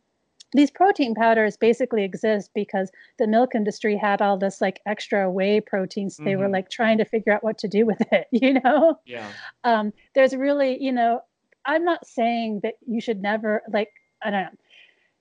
these 0.52 0.70
protein 0.70 1.14
powders 1.14 1.56
basically 1.56 2.04
exist 2.04 2.50
because 2.54 2.90
the 3.18 3.26
milk 3.26 3.54
industry 3.54 3.96
had 3.96 4.20
all 4.20 4.36
this 4.36 4.60
like 4.60 4.80
extra 4.84 5.30
whey 5.30 5.60
proteins. 5.62 6.18
They 6.18 6.32
mm-hmm. 6.32 6.42
were 6.42 6.48
like 6.50 6.68
trying 6.68 6.98
to 6.98 7.06
figure 7.06 7.32
out 7.32 7.42
what 7.42 7.56
to 7.58 7.68
do 7.68 7.86
with 7.86 8.02
it. 8.12 8.26
You 8.32 8.60
know. 8.60 8.98
Yeah. 9.06 9.26
Um, 9.64 9.94
there's 10.14 10.36
really, 10.36 10.82
you 10.82 10.92
know, 10.92 11.22
I'm 11.64 11.84
not 11.84 12.06
saying 12.06 12.60
that 12.62 12.74
you 12.86 13.00
should 13.00 13.22
never 13.22 13.62
like. 13.72 13.88
I 14.22 14.30
don't 14.30 14.44
know 14.44 14.58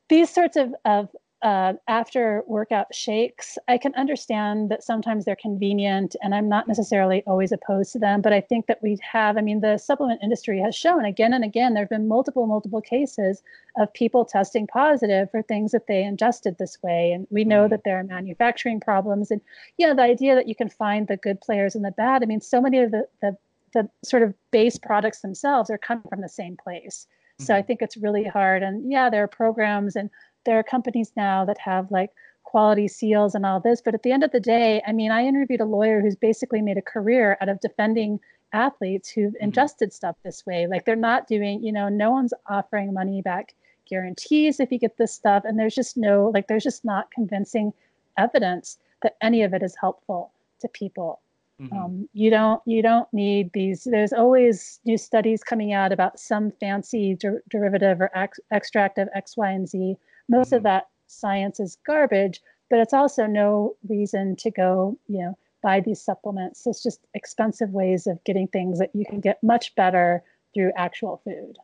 these 0.09 0.29
sorts 0.29 0.57
of, 0.57 0.73
of 0.85 1.09
uh, 1.45 1.73
after 1.87 2.43
workout 2.47 2.93
shakes, 2.95 3.57
I 3.67 3.77
can 3.77 3.93
understand 3.93 4.71
that 4.71 4.83
sometimes 4.83 5.25
they're 5.25 5.35
convenient 5.35 6.15
and 6.23 6.33
I'm 6.33 6.49
not 6.49 6.67
necessarily 6.67 7.21
always 7.27 7.51
opposed 7.51 7.91
to 7.93 7.99
them. 7.99 8.21
But 8.21 8.33
I 8.33 8.41
think 8.41 8.65
that 8.65 8.81
we 8.81 8.97
have, 9.03 9.37
I 9.37 9.41
mean, 9.41 9.61
the 9.61 9.77
supplement 9.77 10.23
industry 10.23 10.59
has 10.61 10.75
shown 10.75 11.05
again 11.05 11.33
and 11.33 11.43
again, 11.43 11.75
there 11.75 11.83
have 11.83 11.89
been 11.89 12.07
multiple, 12.07 12.47
multiple 12.47 12.81
cases 12.81 13.43
of 13.77 13.93
people 13.93 14.25
testing 14.25 14.65
positive 14.65 15.29
for 15.29 15.43
things 15.43 15.71
that 15.71 15.85
they 15.85 16.03
ingested 16.03 16.57
this 16.57 16.81
way. 16.81 17.11
And 17.11 17.27
we 17.29 17.43
know 17.43 17.65
mm-hmm. 17.65 17.71
that 17.71 17.83
there 17.83 17.99
are 17.99 18.03
manufacturing 18.03 18.79
problems. 18.79 19.29
And, 19.29 19.41
you 19.77 19.85
know, 19.85 19.93
the 19.93 20.01
idea 20.01 20.33
that 20.33 20.47
you 20.47 20.55
can 20.55 20.69
find 20.69 21.07
the 21.07 21.17
good 21.17 21.41
players 21.41 21.75
and 21.75 21.85
the 21.85 21.91
bad, 21.91 22.23
I 22.23 22.25
mean, 22.25 22.41
so 22.41 22.59
many 22.59 22.79
of 22.79 22.89
the, 22.89 23.07
the, 23.21 23.37
the 23.73 23.87
sort 24.03 24.23
of 24.23 24.33
base 24.49 24.79
products 24.79 25.21
themselves 25.21 25.69
are 25.69 25.77
coming 25.77 26.05
from 26.09 26.21
the 26.21 26.29
same 26.29 26.57
place. 26.57 27.05
So 27.39 27.53
I 27.53 27.59
mm-hmm. 27.59 27.67
think 27.67 27.81
it's 27.81 27.97
really 27.97 28.23
hard. 28.23 28.63
And 28.63 28.91
yeah, 28.91 29.09
there 29.09 29.23
are 29.23 29.27
programs 29.27 29.95
and 29.95 30.09
there 30.45 30.57
are 30.57 30.63
companies 30.63 31.11
now 31.15 31.45
that 31.45 31.57
have 31.57 31.91
like 31.91 32.11
quality 32.43 32.87
seals 32.87 33.35
and 33.35 33.45
all 33.45 33.59
this. 33.59 33.81
But 33.81 33.93
at 33.93 34.03
the 34.03 34.11
end 34.11 34.23
of 34.23 34.31
the 34.31 34.39
day, 34.39 34.81
I 34.87 34.93
mean, 34.93 35.11
I 35.11 35.25
interviewed 35.25 35.61
a 35.61 35.65
lawyer 35.65 36.01
who's 36.01 36.15
basically 36.15 36.61
made 36.61 36.77
a 36.77 36.81
career 36.81 37.37
out 37.41 37.49
of 37.49 37.59
defending 37.59 38.19
athletes 38.53 39.09
who've 39.09 39.33
mm-hmm. 39.33 39.43
ingested 39.43 39.91
stuff 39.91 40.15
this 40.23 40.45
way. 40.45 40.67
Like 40.67 40.85
they're 40.85 40.95
not 40.95 41.27
doing, 41.27 41.63
you 41.63 41.71
know, 41.71 41.89
no 41.89 42.11
one's 42.11 42.33
offering 42.47 42.93
money 42.93 43.21
back 43.21 43.53
guarantees 43.89 44.59
if 44.59 44.71
you 44.71 44.79
get 44.79 44.97
this 44.97 45.13
stuff. 45.13 45.43
And 45.45 45.59
there's 45.59 45.75
just 45.75 45.97
no, 45.97 46.31
like, 46.33 46.47
there's 46.47 46.63
just 46.63 46.85
not 46.85 47.11
convincing 47.11 47.73
evidence 48.17 48.77
that 49.01 49.17
any 49.21 49.43
of 49.43 49.53
it 49.53 49.61
is 49.61 49.75
helpful 49.79 50.31
to 50.61 50.67
people. 50.69 51.19
Mm-hmm. 51.61 51.77
Um, 51.77 52.09
you 52.13 52.29
don't 52.29 52.61
you 52.65 52.81
don't 52.81 53.07
need 53.13 53.51
these. 53.53 53.85
There's 53.85 54.11
always 54.11 54.79
new 54.85 54.97
studies 54.97 55.41
coming 55.41 55.71
out 55.71 55.93
about 55.93 56.19
some 56.19 56.51
fancy 56.59 57.15
der- 57.15 57.43
derivative 57.49 58.01
or 58.01 58.11
ex- 58.13 58.41
extract 58.51 58.97
of 58.97 59.07
X, 59.15 59.37
Y, 59.37 59.49
and 59.49 59.67
Z. 59.67 59.95
Most 60.27 60.47
mm-hmm. 60.47 60.55
of 60.55 60.63
that 60.63 60.87
science 61.07 61.59
is 61.59 61.77
garbage. 61.85 62.41
but 62.69 62.79
it's 62.79 62.93
also 62.93 63.25
no 63.25 63.75
reason 63.87 64.35
to 64.37 64.51
go, 64.51 64.97
you 65.07 65.19
know, 65.19 65.37
buy 65.61 65.79
these 65.79 66.01
supplements. 66.01 66.65
It's 66.67 66.83
just 66.83 67.01
expensive 67.13 67.71
ways 67.71 68.07
of 68.07 68.23
getting 68.23 68.47
things 68.47 68.79
that 68.79 68.91
you 68.93 69.05
can 69.05 69.19
get 69.19 69.41
much 69.43 69.73
better 69.75 70.23
through 70.53 70.71
actual 70.75 71.21
food. 71.23 71.57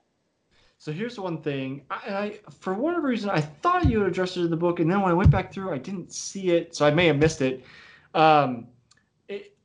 So 0.78 0.92
here's 0.92 1.20
one 1.20 1.42
thing. 1.42 1.84
I, 1.92 1.96
I, 1.96 2.40
for 2.60 2.74
whatever 2.74 3.08
reason, 3.08 3.30
I 3.30 3.42
thought 3.42 3.86
you 3.88 4.00
had 4.00 4.08
addressed 4.08 4.38
it 4.38 4.42
in 4.42 4.50
the 4.50 4.58
book, 4.58 4.80
and 4.80 4.90
then 4.90 5.02
when 5.02 5.12
I 5.12 5.14
went 5.14 5.30
back 5.30 5.54
through, 5.54 5.72
I 5.72 5.78
didn't 5.78 6.12
see 6.12 6.50
it, 6.50 6.76
so 6.76 6.88
I 6.88 6.92
may 6.92 7.06
have 7.06 7.18
missed 7.18 7.42
it. 7.42 7.64
Um, 8.16 8.62
it 8.62 8.81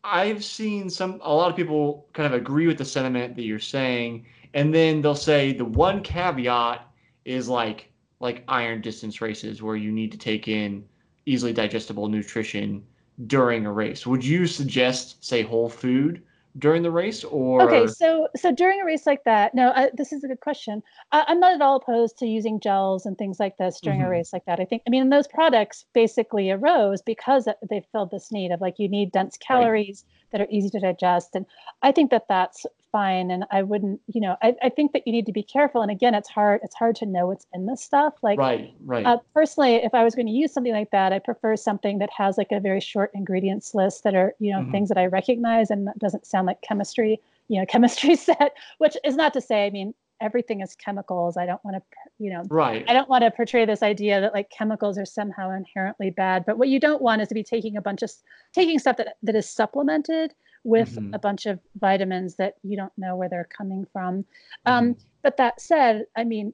I've 0.06 0.44
seen 0.44 0.88
some 0.88 1.20
a 1.22 1.34
lot 1.34 1.50
of 1.50 1.56
people 1.56 2.06
kind 2.12 2.32
of 2.32 2.40
agree 2.40 2.66
with 2.68 2.78
the 2.78 2.84
sentiment 2.84 3.34
that 3.36 3.42
you're 3.42 3.58
saying, 3.58 4.26
and 4.54 4.72
then 4.72 5.02
they'll 5.02 5.16
say 5.16 5.52
the 5.52 5.64
one 5.64 6.02
caveat 6.02 6.86
is 7.24 7.48
like 7.48 7.90
like 8.20 8.44
iron 8.48 8.80
distance 8.80 9.20
races 9.20 9.62
where 9.62 9.76
you 9.76 9.90
need 9.92 10.12
to 10.12 10.18
take 10.18 10.48
in 10.48 10.84
easily 11.26 11.52
digestible 11.52 12.08
nutrition 12.08 12.84
during 13.26 13.66
a 13.66 13.72
race. 13.72 14.06
Would 14.06 14.24
you 14.24 14.46
suggest, 14.46 15.24
say, 15.24 15.42
whole 15.42 15.68
food 15.68 16.22
during 16.58 16.82
the 16.82 16.90
race 16.90 17.24
or 17.24 17.62
okay 17.62 17.86
so 17.86 18.28
so 18.36 18.52
during 18.52 18.80
a 18.80 18.84
race 18.84 19.06
like 19.06 19.22
that 19.24 19.54
no 19.54 19.72
I, 19.74 19.90
this 19.94 20.12
is 20.12 20.24
a 20.24 20.28
good 20.28 20.40
question 20.40 20.82
I, 21.12 21.24
am 21.28 21.40
not 21.40 21.54
at 21.54 21.60
all 21.60 21.76
opposed 21.76 22.18
to 22.18 22.26
using 22.26 22.60
gels 22.60 23.04
and 23.04 23.16
things 23.18 23.38
like 23.38 23.56
this 23.58 23.80
during 23.80 23.98
mm-hmm. 23.98 24.08
a 24.08 24.10
race 24.10 24.32
like 24.32 24.44
that 24.46 24.60
i 24.60 24.64
think 24.64 24.82
i 24.86 24.90
mean 24.90 25.08
those 25.10 25.26
products 25.28 25.84
basically 25.92 26.50
arose 26.50 27.02
because 27.02 27.48
they 27.68 27.84
filled 27.92 28.10
this 28.10 28.32
need 28.32 28.52
of 28.52 28.60
like 28.60 28.74
you 28.78 28.88
need 28.88 29.12
dense 29.12 29.36
calories 29.36 30.04
right. 30.06 30.30
that 30.32 30.40
are 30.46 30.50
easy 30.50 30.70
to 30.70 30.80
digest 30.80 31.34
and 31.34 31.46
i 31.82 31.92
think 31.92 32.10
that 32.10 32.26
that's 32.28 32.64
fine 32.96 33.30
and 33.30 33.44
i 33.50 33.62
wouldn't 33.62 34.00
you 34.06 34.22
know 34.22 34.36
I, 34.42 34.54
I 34.62 34.70
think 34.70 34.92
that 34.92 35.02
you 35.06 35.12
need 35.12 35.26
to 35.26 35.32
be 35.32 35.42
careful 35.42 35.82
and 35.82 35.90
again 35.90 36.14
it's 36.14 36.30
hard 36.30 36.60
it's 36.62 36.74
hard 36.74 36.96
to 36.96 37.06
know 37.06 37.26
what's 37.26 37.46
in 37.52 37.66
this 37.66 37.82
stuff 37.82 38.14
like 38.22 38.38
right 38.38 38.72
right. 38.86 39.04
uh, 39.04 39.18
personally 39.34 39.74
if 39.74 39.92
i 39.92 40.02
was 40.02 40.14
going 40.14 40.24
to 40.26 40.32
use 40.32 40.50
something 40.50 40.72
like 40.72 40.90
that 40.92 41.12
i 41.12 41.18
prefer 41.18 41.56
something 41.56 41.98
that 41.98 42.08
has 42.16 42.38
like 42.38 42.52
a 42.52 42.58
very 42.58 42.80
short 42.80 43.10
ingredients 43.12 43.74
list 43.74 44.02
that 44.04 44.14
are 44.14 44.32
you 44.38 44.50
know 44.50 44.60
mm-hmm. 44.60 44.70
things 44.70 44.88
that 44.88 44.96
i 44.96 45.04
recognize 45.04 45.70
and 45.70 45.86
that 45.86 45.98
doesn't 45.98 46.26
sound 46.26 46.46
like 46.46 46.62
chemistry 46.62 47.20
you 47.48 47.60
know 47.60 47.66
chemistry 47.68 48.16
set 48.16 48.54
which 48.78 48.96
is 49.04 49.14
not 49.14 49.34
to 49.34 49.42
say 49.42 49.66
i 49.66 49.70
mean 49.70 49.92
everything 50.20 50.62
is 50.62 50.74
chemicals. 50.74 51.36
I 51.36 51.44
don't 51.44 51.62
want 51.62 51.76
to 51.76 51.82
you 52.18 52.30
know 52.32 52.44
right. 52.48 52.84
I 52.88 52.94
don't 52.94 53.08
want 53.08 53.24
to 53.24 53.30
portray 53.30 53.66
this 53.66 53.82
idea 53.82 54.18
that 54.20 54.32
like 54.32 54.48
chemicals 54.50 54.96
are 54.96 55.04
somehow 55.04 55.50
inherently 55.50 56.08
bad 56.08 56.44
but 56.46 56.56
what 56.56 56.68
you 56.68 56.80
don't 56.80 57.02
want 57.02 57.20
is 57.20 57.28
to 57.28 57.34
be 57.34 57.42
taking 57.42 57.76
a 57.76 57.82
bunch 57.82 58.02
of 58.02 58.10
taking 58.54 58.78
stuff 58.78 58.96
that 58.96 59.16
that 59.22 59.36
is 59.36 59.46
supplemented 59.46 60.32
with 60.66 60.96
mm-hmm. 60.96 61.14
a 61.14 61.18
bunch 61.18 61.46
of 61.46 61.60
vitamins 61.80 62.34
that 62.36 62.54
you 62.62 62.76
don't 62.76 62.92
know 62.98 63.14
where 63.14 63.28
they're 63.28 63.48
coming 63.56 63.86
from. 63.92 64.24
Um, 64.66 64.94
mm-hmm. 64.94 65.00
But 65.22 65.36
that 65.36 65.60
said, 65.60 66.06
I 66.16 66.24
mean, 66.24 66.52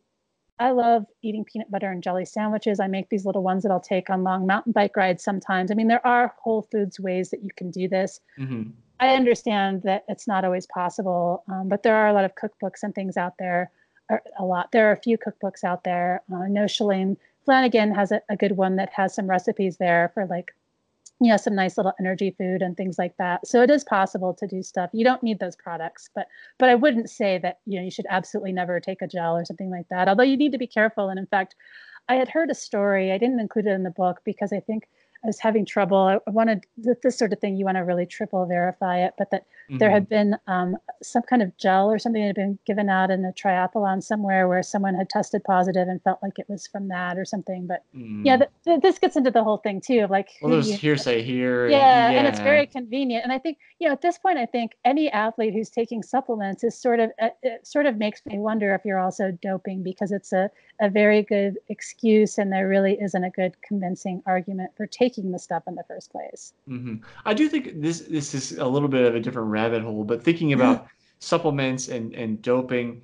I 0.59 0.71
love 0.71 1.07
eating 1.23 1.45
peanut 1.45 1.71
butter 1.71 1.91
and 1.91 2.03
jelly 2.03 2.27
sandwiches. 2.27 2.79
I 2.79 2.87
make 2.87 3.09
these 3.09 3.25
little 3.25 3.43
ones 3.43 3.63
that 3.63 3.73
I'll 3.73 3.81
take 3.81 4.11
on 4.11 4.23
long 4.23 4.47
mountain 4.47 4.73
bike 4.73 4.97
rides 4.97 5.25
sometimes. 5.25 5.71
I 5.71 5.75
mean, 5.75 5.89
there 5.89 6.07
are 6.07 6.35
whole 6.39 6.63
foods 6.71 7.01
ways 7.01 7.31
that 7.31 7.43
you 7.43 7.51
can 7.57 7.71
do 7.71 7.89
this. 7.89 8.21
Mm-hmm. 8.39 8.71
I 9.01 9.15
understand 9.17 9.83
that 9.83 10.05
it's 10.09 10.29
not 10.29 10.45
always 10.45 10.67
possible, 10.67 11.43
um, 11.49 11.69
but 11.69 11.83
there 11.83 11.97
are 11.97 12.09
a 12.09 12.13
lot 12.13 12.25
of 12.25 12.35
cookbooks 12.35 12.83
and 12.83 12.95
things 12.95 13.17
out 13.17 13.35
there. 13.39 13.71
A 14.39 14.45
lot. 14.45 14.71
There 14.73 14.89
are 14.91 14.93
a 14.93 15.01
few 15.01 15.17
cookbooks 15.17 15.65
out 15.65 15.85
there. 15.85 16.23
Uh, 16.31 16.37
I 16.37 16.49
know 16.49 16.67
Shalane 16.67 17.17
Flanagan 17.47 17.95
has 17.95 18.13
a, 18.13 18.21
a 18.29 18.37
good 18.37 18.57
one 18.57 18.77
that 18.77 18.91
has 18.93 19.15
some 19.15 19.29
recipes 19.29 19.79
there 19.79 20.11
for 20.13 20.27
like 20.27 20.55
you 21.23 21.31
know 21.31 21.37
some 21.37 21.55
nice 21.55 21.77
little 21.77 21.93
energy 22.01 22.35
food 22.39 22.63
and 22.63 22.77
things 22.77 22.99
like 22.99 23.17
that. 23.19 23.47
So 23.47 23.63
it 23.63 23.71
is 23.71 23.85
possible 23.85 24.35
to 24.35 24.47
do 24.47 24.63
stuff. 24.63 24.91
You 24.93 25.05
don't 25.05 25.23
need 25.23 25.39
those 25.41 25.57
products 25.57 26.11
but 26.15 26.27
but 26.59 26.69
i 26.69 26.75
wouldn't 26.75 27.11
say 27.11 27.39
that 27.39 27.59
you 27.67 27.79
know 27.79 27.85
you 27.85 27.91
should 27.91 28.07
absolutely 28.11 28.53
never 28.53 28.81
take 28.81 29.03
a 29.03 29.07
gel 29.09 29.37
or 29.37 29.45
something 29.45 29.71
like 29.71 29.89
that 29.91 30.09
although 30.09 30.23
you 30.25 30.37
need 30.37 30.53
to 30.53 30.59
be 30.59 30.67
careful. 30.67 31.09
And 31.09 31.19
in 31.19 31.27
fact 31.27 31.55
i 32.09 32.15
had 32.15 32.29
heard 32.29 32.51
a 32.51 32.55
story 32.55 33.13
i 33.13 33.19
didn't 33.19 33.41
include 33.41 33.67
it 33.67 33.71
in 33.73 33.83
the 33.85 33.91
book 33.91 34.21
because 34.25 34.53
i 34.53 34.61
think 34.61 34.89
I 35.25 35.29
was 35.29 35.39
having 35.39 35.65
trouble. 35.65 35.99
I 35.99 36.31
wanted 36.31 36.65
this 36.77 37.17
sort 37.17 37.33
of 37.33 37.39
thing. 37.39 37.57
You 37.57 37.65
want 37.65 37.77
to 37.77 37.83
really 37.83 38.07
triple 38.07 38.45
verify 38.45 38.99
it, 38.99 39.15
but 39.17 39.31
that 39.31 39.43
mm-hmm. 39.43 39.79
there 39.79 39.91
had 39.91 40.09
been 40.09 40.37
um, 40.49 40.77
some 41.03 41.23
kind 41.23 41.43
of 41.43 41.57
gel 41.59 41.91
or 41.91 41.99
something 41.99 42.21
that 42.21 42.29
had 42.29 42.37
been 42.37 42.59
given 42.67 42.89
out 42.89 43.11
in 43.11 43.25
a 43.25 43.33
triathlon 43.33 44.03
somewhere 44.03 44.49
where 44.49 44.63
someone 44.63 44.95
had 44.95 45.09
tested 45.09 45.45
positive 45.45 45.87
and 45.87 46.03
felt 46.03 46.19
like 46.23 46.39
it 46.39 46.47
was 46.49 46.67
from 46.67 46.89
that 46.89 47.17
or 47.19 47.25
something. 47.25 47.69
But 47.69 47.85
mm. 47.97 48.23
yeah, 48.25 48.39
th- 48.39 48.51
th- 48.65 48.81
this 48.81 48.99
gets 48.99 49.15
into 49.15 49.31
the 49.31 49.45
whole 49.45 49.59
thing 49.59 49.81
too 49.81 50.01
of 50.01 50.11
like 50.11 50.29
well, 50.43 50.53
there's 50.53 50.71
you, 50.71 50.77
hearsay 50.77 51.23
here. 51.23 51.69
Yeah, 51.69 52.07
and, 52.07 52.15
yeah, 52.15 52.19
and 52.19 52.29
it's 52.29 52.41
very 52.41 52.67
convenient. 52.67 53.23
And 53.23 53.33
I 53.33 53.39
think 53.39 53.59
you 53.79 53.87
know 53.87 53.93
at 53.93 54.03
this 54.03 54.19
point, 54.19 54.39
I 54.39 54.47
think 54.47 54.73
any 54.85 55.09
athlete 55.11 55.55
who's 55.55 55.71
taking 55.71 56.03
supplements 56.03 56.65
is 56.65 56.77
sort 56.77 56.99
of 56.99 57.11
uh, 57.21 57.29
it 57.45 57.65
sort 57.65 57.87
of 57.87 57.97
makes 57.97 58.27
me 58.27 58.41
wonder 58.41 58.75
if 58.75 58.85
you're 58.85 58.99
also 58.99 59.31
doping 59.41 59.85
because 59.85 60.11
it's 60.11 60.33
a 60.33 60.51
a 60.81 60.91
very 60.91 61.23
good 61.23 61.59
excuse 61.69 62.39
and 62.39 62.53
there 62.53 62.69
really 62.69 62.99
isn't 63.01 63.23
a 63.23 63.31
good 63.31 63.55
convincing 63.63 64.21
argument 64.27 64.71
for 64.77 64.87
taking 64.87 65.12
the 65.17 65.39
stuff 65.39 65.65
in 65.67 65.75
the 65.75 65.85
first 65.87 66.11
place. 66.11 66.55
Mm-hmm. 66.69 66.97
I 67.25 67.35
do 67.35 67.49
think 67.49 67.81
this 67.81 68.01
this 68.01 68.35
is 68.35 68.59
a 68.59 68.67
little 68.67 68.89
bit 68.89 69.05
of 69.05 69.15
a 69.15 69.21
different 69.21 69.49
rabbit 69.49 69.83
hole, 69.83 70.05
but 70.05 70.23
thinking 70.23 70.53
about 70.53 70.87
supplements 71.19 71.89
and 71.89 72.15
and 72.15 72.41
doping, 72.43 73.03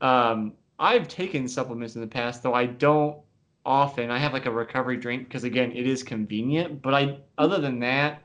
um, 0.00 0.54
I've 0.78 1.08
taken 1.08 1.46
supplements 1.46 1.94
in 1.94 2.00
the 2.00 2.06
past, 2.06 2.42
though 2.42 2.54
I 2.54 2.66
don't 2.66 3.18
often. 3.64 4.10
I 4.10 4.18
have 4.18 4.32
like 4.32 4.46
a 4.46 4.50
recovery 4.50 4.96
drink 4.96 5.28
because 5.28 5.44
again, 5.44 5.72
it 5.72 5.86
is 5.86 6.02
convenient. 6.02 6.82
But 6.82 6.94
I, 6.94 7.18
other 7.38 7.58
than 7.58 7.78
that, 7.80 8.22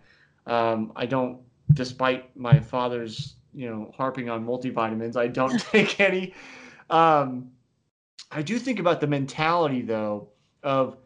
um, 0.47 0.91
I 0.95 1.05
don't. 1.05 1.39
Despite 1.73 2.35
my 2.37 2.59
father's, 2.59 3.35
you 3.53 3.67
know, 3.67 3.91
harping 3.97 4.29
on 4.29 4.45
multivitamins, 4.45 5.15
I 5.15 5.27
don't 5.27 5.59
take 5.71 5.99
any. 5.99 6.33
Um, 6.89 7.49
I 8.31 8.41
do 8.41 8.59
think 8.59 8.79
about 8.79 9.01
the 9.01 9.07
mentality 9.07 9.81
though 9.81 10.29
of 10.63 10.97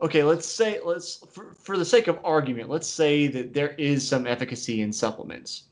okay, 0.00 0.22
let's 0.22 0.46
say 0.46 0.80
let's 0.84 1.24
for, 1.30 1.54
for 1.54 1.76
the 1.76 1.84
sake 1.84 2.08
of 2.08 2.18
argument, 2.24 2.68
let's 2.68 2.88
say 2.88 3.26
that 3.28 3.54
there 3.54 3.70
is 3.78 4.06
some 4.06 4.26
efficacy 4.26 4.82
in 4.82 4.92
supplements. 4.92 5.64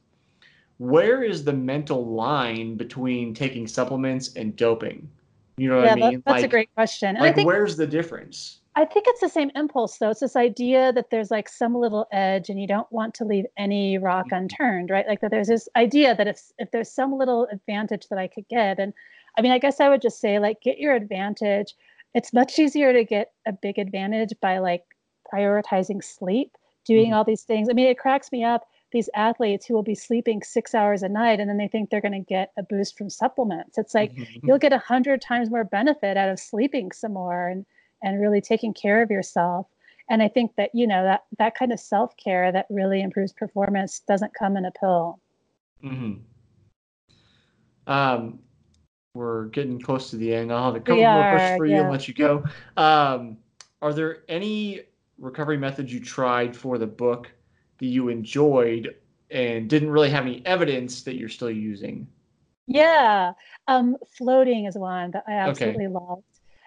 Where 0.79 1.23
is 1.23 1.45
the 1.45 1.53
mental 1.53 2.05
line 2.05 2.77
between 2.77 3.33
taking 3.33 3.67
supplements 3.67 4.35
and 4.35 4.57
doping? 4.57 5.09
You 5.57 5.69
know 5.69 5.77
what 5.77 5.89
I 5.89 5.95
mean? 5.95 6.01
That, 6.01 6.25
that's 6.25 6.35
like, 6.37 6.45
a 6.45 6.49
great 6.49 6.75
question. 6.75 7.17
like, 7.17 7.37
think, 7.37 7.47
where's 7.47 7.77
the 7.77 7.87
difference? 7.87 8.61
I 8.75 8.85
think 8.85 9.05
it's 9.07 9.21
the 9.21 9.29
same 9.29 9.53
impulse, 9.55 9.99
though. 9.99 10.11
It's 10.11 10.19
this 10.19 10.35
idea 10.35 10.93
that 10.93 11.11
there's 11.11 11.31
like 11.31 11.49
some 11.49 11.77
little 11.77 12.07
edge, 12.11 12.51
and 12.51 12.61
you 12.61 12.67
don't 12.67 12.91
want 12.91 13.15
to 13.15 13.25
leave 13.25 13.45
any 13.57 13.99
rock 13.99 14.27
mm-hmm. 14.27 14.37
unturned, 14.37 14.91
right? 14.91 15.07
Like 15.07 15.21
that. 15.21 15.31
There's 15.31 15.47
this 15.47 15.69
idea 15.77 16.17
that 16.17 16.27
if 16.27 16.41
if 16.59 16.73
there's 16.73 16.91
some 16.91 17.17
little 17.17 17.47
advantage 17.53 18.09
that 18.09 18.19
I 18.19 18.27
could 18.27 18.49
get, 18.49 18.81
and 18.81 18.93
I 19.39 19.43
mean, 19.43 19.53
I 19.53 19.59
guess 19.59 19.79
I 19.79 19.89
would 19.89 20.03
just 20.03 20.21
say 20.21 20.41
like 20.41 20.61
get 20.61 20.79
your 20.79 20.95
advantage. 20.95 21.75
It's 22.15 22.33
much 22.33 22.59
easier 22.59 22.93
to 22.93 23.05
get 23.05 23.33
a 23.47 23.53
big 23.53 23.79
advantage 23.79 24.33
by 24.41 24.59
like 24.59 24.85
prioritizing 25.33 26.03
sleep, 26.03 26.57
doing 26.85 27.07
mm-hmm. 27.07 27.15
all 27.15 27.25
these 27.25 27.43
things. 27.43 27.69
I 27.69 27.73
mean, 27.73 27.89
it 27.89 27.99
cracks 27.99 28.31
me 28.31 28.45
up 28.45 28.67
these 28.93 29.11
athletes 29.17 29.67
who 29.67 29.75
will 29.75 29.83
be 29.83 29.95
sleeping 29.95 30.41
six 30.43 30.73
hours 30.73 31.03
a 31.03 31.09
night 31.09 31.41
and 31.41 31.51
then 31.51 31.57
they 31.57 31.67
think 31.67 31.91
they're 31.91 32.01
going 32.01 32.13
to 32.13 32.21
get 32.21 32.53
a 32.57 32.63
boost 32.63 32.97
from 32.97 33.11
supplements. 33.11 33.77
It's 33.77 33.93
like 33.93 34.15
mm-hmm. 34.15 34.47
you'll 34.47 34.59
get 34.59 34.73
a 34.73 34.79
hundred 34.79 35.21
times 35.21 35.51
more 35.51 35.65
benefit 35.65 36.17
out 36.17 36.29
of 36.29 36.39
sleeping 36.39 36.93
some 36.93 37.13
more 37.15 37.49
and 37.49 37.67
and 38.05 38.21
really 38.21 38.41
taking 38.41 38.73
care 38.73 39.03
of 39.03 39.11
yourself. 39.11 39.67
And 40.09 40.23
I 40.23 40.29
think 40.29 40.55
that 40.57 40.71
you 40.75 40.87
know 40.87 41.03
that 41.03 41.25
that 41.39 41.57
kind 41.57 41.73
of 41.73 41.81
self 41.81 42.17
care 42.17 42.53
that 42.53 42.67
really 42.71 43.01
improves 43.01 43.33
performance 43.33 44.01
doesn't 44.07 44.35
come 44.35 44.57
in 44.57 44.65
a 44.65 44.71
pill. 44.71 45.19
Mm-hmm. 45.83 46.13
Um, 47.87 48.39
we're 49.15 49.47
getting 49.47 49.81
close 49.81 50.11
to 50.11 50.17
the 50.17 50.35
end. 50.35 50.53
I'll 50.53 50.67
have 50.67 50.75
a 50.75 50.81
couple 50.81 51.03
more 51.03 51.31
questions 51.31 51.57
for 51.57 51.67
you 51.67 51.81
and 51.81 51.91
let 51.91 52.09
you 52.09 52.15
go. 52.15 52.45
Um, 52.77 53.39
are 53.81 53.93
there 53.93 54.25
any 54.29 54.83
recovery 55.19 55.57
methods 55.57 55.93
you 55.93 56.01
tried 56.01 56.57
for 56.57 56.79
the 56.79 56.87
book 56.87 57.31
that 57.79 57.87
you 57.87 58.09
enjoyed 58.09 58.97
and 59.31 59.71
didn't 59.71 59.91
really 59.91 60.11
have 60.11 60.25
any 60.27 60.45
evidence 60.45 61.03
that 61.03 61.15
you're 61.15 61.29
still 61.29 61.51
using? 61.51 62.07
Yeah, 62.67 63.33
um, 63.69 63.97
floating 64.17 64.65
is 64.65 64.75
one 64.77 65.13
that 65.13 65.25
I 65.29 65.33
absolutely 65.33 65.87
okay. 65.87 65.95
loved. 65.95 66.23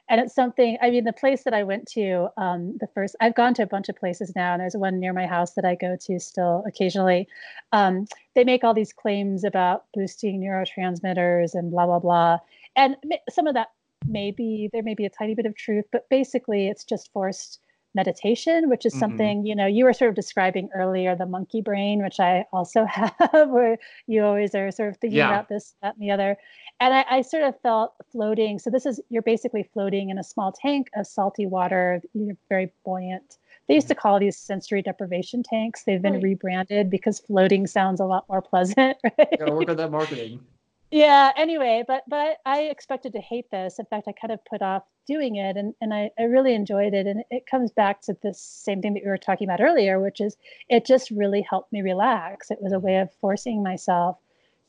And 0.10 0.22
it's 0.22 0.34
something, 0.34 0.78
I 0.82 0.89
mean, 0.89 1.04
the 1.04 1.13
place 1.13 1.43
that 1.43 1.54
I 1.54 1.63
went 1.63 1.86
to, 1.89 2.30
um, 2.38 2.78
the 2.80 2.88
first, 2.88 3.15
I've 3.20 3.36
gone 3.36 3.54
to 3.56 3.63
a 3.63 3.67
bunch 3.67 3.89
of 3.89 3.96
places 3.98 4.34
now, 4.36 4.54
and 4.54 4.62
there's 4.62 4.76
one 4.76 5.00
near 5.00 5.12
my 5.12 5.28
house 5.28 5.54
that 5.56 5.65
I 5.65 5.76
go 5.76 5.98
to 6.00 6.20
still 6.20 6.63
occasionally. 6.65 7.28
Um, 7.74 8.08
they 8.34 8.46
make 8.46 8.63
all 8.63 8.74
these 8.74 8.93
claims 8.93 9.43
about 9.43 9.84
boosting 9.93 10.39
neurotransmitters 10.39 11.54
and 11.56 11.72
blah, 11.72 11.86
blah, 11.86 12.00
blah. 12.00 12.38
And 12.76 12.96
some 13.30 13.48
of 13.48 13.54
that 13.56 13.67
may 14.08 14.32
be, 14.32 14.70
there 14.72 14.84
may 14.84 14.93
be 14.93 15.06
a 15.06 15.10
tiny 15.10 15.36
bit 15.36 15.46
of 15.46 15.56
truth, 15.56 15.86
but 15.91 16.08
basically 16.10 16.67
it's 16.67 16.86
just 16.86 17.12
forced 17.12 17.60
meditation, 17.95 18.69
which 18.69 18.86
is 18.86 18.93
mm-hmm. 18.93 19.00
something, 19.00 19.45
you 19.45 19.56
know, 19.56 19.65
you 19.65 19.84
were 19.86 19.93
sort 19.93 20.10
of 20.10 20.15
describing 20.15 20.69
earlier 20.73 21.15
the 21.15 21.26
monkey 21.26 21.62
brain, 21.62 22.04
which 22.04 22.19
I 22.19 22.45
also 22.52 22.86
have, 22.86 23.50
where 23.50 23.78
you 24.08 24.23
always 24.23 24.54
are 24.56 24.71
sort 24.71 24.89
of 24.89 24.97
thinking 24.97 25.19
yeah. 25.19 25.30
about 25.30 25.50
this, 25.50 25.76
that, 25.82 25.95
and 25.95 26.04
the 26.04 26.12
other. 26.12 26.38
And 26.80 26.93
I, 26.93 27.06
I, 27.10 27.21
sort 27.21 27.43
of 27.43 27.60
felt 27.62 27.95
floating. 28.12 28.60
So 28.60 28.69
this 28.69 28.86
is, 28.86 29.02
you're 29.10 29.23
basically 29.23 29.63
floating 29.73 30.10
in 30.12 30.19
a 30.19 30.23
small 30.23 30.52
tank 30.52 30.89
of 30.95 31.08
salty 31.08 31.47
water. 31.47 32.02
You're 32.13 32.38
very 32.50 32.71
buoyant. 32.85 33.38
They 33.67 33.73
used 33.75 33.88
to 33.88 33.96
mm-hmm. 33.96 34.02
call 34.02 34.19
these 34.19 34.38
sensory 34.38 34.81
deprivation 34.81 35.42
tanks. 35.44 35.83
They've 35.83 36.02
been 36.02 36.13
right. 36.13 36.23
rebranded 36.23 36.90
because 36.90 37.19
floating 37.19 37.65
sounds 37.65 38.00
a 38.00 38.06
lot 38.06 38.25
more 38.29 38.42
pleasant. 38.42 38.98
Right? 39.17 39.40
Gotta 39.40 39.54
work 39.54 39.69
on 39.69 39.77
that 39.77 39.92
marketing. 39.92 40.42
Yeah 40.92 41.31
anyway 41.35 41.83
but 41.88 42.04
but 42.08 42.38
I, 42.46 42.63
expected 42.63 43.13
to 43.13 43.19
hate 43.19 43.50
this. 43.52 43.79
In 43.79 43.85
fact 43.85 44.08
i 44.08 44.12
kind 44.12 44.31
of 44.31 44.44
put 44.46 44.62
off 44.62 44.83
doing 45.08 45.35
it 45.38 45.56
and, 45.56 45.73
and 45.79 45.94
I, 45.94 46.12
I 46.19 46.23
really 46.23 46.54
enjoyed 46.54 46.94
it. 46.94 47.08
And 47.08 47.23
it 47.31 47.46
comes 47.46 47.71
back 47.71 48.02
to 48.02 48.17
this 48.21 48.40
same 48.42 48.81
thing 48.81 48.94
that 48.94 49.04
we 49.04 49.10
were 49.10 49.17
talking 49.17 49.48
about 49.48 49.62
earlier 49.62 50.00
which 50.00 50.21
is 50.21 50.35
it 50.69 50.85
just 50.85 51.12
really 51.12 51.42
helped 51.42 51.71
me 51.71 51.81
relax. 51.81 52.52
It 52.52 52.62
was 52.62 52.73
a 52.73 52.79
way 52.79 52.98
of 52.98 53.13
forcing 53.21 53.63
myself 53.63 54.17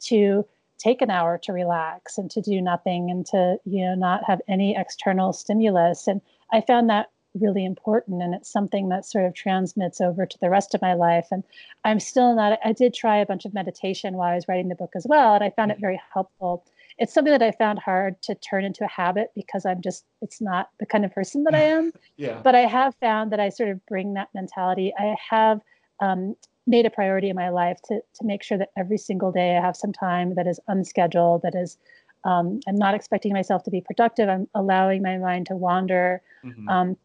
to 0.00 0.46
take 0.78 1.02
an 1.02 1.10
hour 1.10 1.38
to 1.38 1.52
relax 1.52 2.18
and 2.18 2.30
to 2.30 2.40
do 2.40 2.60
nothing 2.60 3.10
and 3.10 3.26
to 3.26 3.58
you 3.64 3.84
know 3.84 3.94
not 3.94 4.24
have 4.24 4.40
any 4.48 4.76
external 4.76 5.32
stimulus. 5.32 6.06
And 6.06 6.20
i 6.52 6.60
found 6.60 6.88
that 6.90 7.10
really 7.34 7.64
important 7.64 8.22
and 8.22 8.34
it's 8.34 8.50
something 8.50 8.88
that 8.88 9.04
sort 9.04 9.24
of 9.24 9.34
transmits 9.34 10.00
over 10.00 10.24
to 10.26 10.38
the 10.40 10.50
rest 10.50 10.74
of 10.74 10.82
my 10.82 10.94
life 10.94 11.26
and 11.30 11.44
i'm 11.84 12.00
still 12.00 12.34
not 12.34 12.58
i 12.64 12.72
did 12.72 12.94
try 12.94 13.16
a 13.18 13.26
bunch 13.26 13.44
of 13.44 13.54
meditation 13.54 14.14
while 14.14 14.32
i 14.32 14.34
was 14.34 14.48
writing 14.48 14.68
the 14.68 14.74
book 14.74 14.92
as 14.96 15.06
well 15.08 15.34
and 15.34 15.44
i 15.44 15.50
found 15.50 15.70
it 15.70 15.74
mm-hmm. 15.74 15.82
very 15.82 16.00
helpful 16.12 16.64
it's 16.98 17.12
something 17.12 17.32
that 17.32 17.42
i 17.42 17.52
found 17.52 17.78
hard 17.78 18.20
to 18.22 18.34
turn 18.36 18.64
into 18.64 18.84
a 18.84 18.88
habit 18.88 19.30
because 19.34 19.66
i'm 19.66 19.80
just 19.82 20.04
it's 20.22 20.40
not 20.40 20.70
the 20.80 20.86
kind 20.86 21.04
of 21.04 21.12
person 21.12 21.44
that 21.44 21.54
i 21.54 21.62
am 21.62 21.92
yeah 22.16 22.40
but 22.42 22.54
i 22.54 22.60
have 22.60 22.94
found 22.96 23.30
that 23.30 23.40
i 23.40 23.48
sort 23.48 23.68
of 23.68 23.84
bring 23.86 24.14
that 24.14 24.28
mentality 24.34 24.92
i 24.98 25.14
have 25.30 25.60
um, 26.00 26.34
made 26.66 26.86
a 26.86 26.90
priority 26.90 27.28
in 27.28 27.34
my 27.34 27.48
life 27.48 27.78
to, 27.84 28.00
to 28.14 28.24
make 28.24 28.42
sure 28.42 28.56
that 28.56 28.70
every 28.76 28.98
single 28.98 29.32
day 29.32 29.56
i 29.56 29.60
have 29.60 29.76
some 29.76 29.92
time 29.92 30.34
that 30.34 30.46
is 30.46 30.58
unscheduled 30.68 31.42
that 31.42 31.54
is 31.54 31.76
um, 32.24 32.58
i'm 32.66 32.76
not 32.76 32.94
expecting 32.94 33.32
myself 33.32 33.62
to 33.62 33.70
be 33.70 33.82
productive 33.82 34.28
i'm 34.28 34.48
allowing 34.54 35.02
my 35.02 35.18
mind 35.18 35.46
to 35.46 35.54
wander 35.54 36.22
mm-hmm. 36.42 36.68
um, 36.68 36.96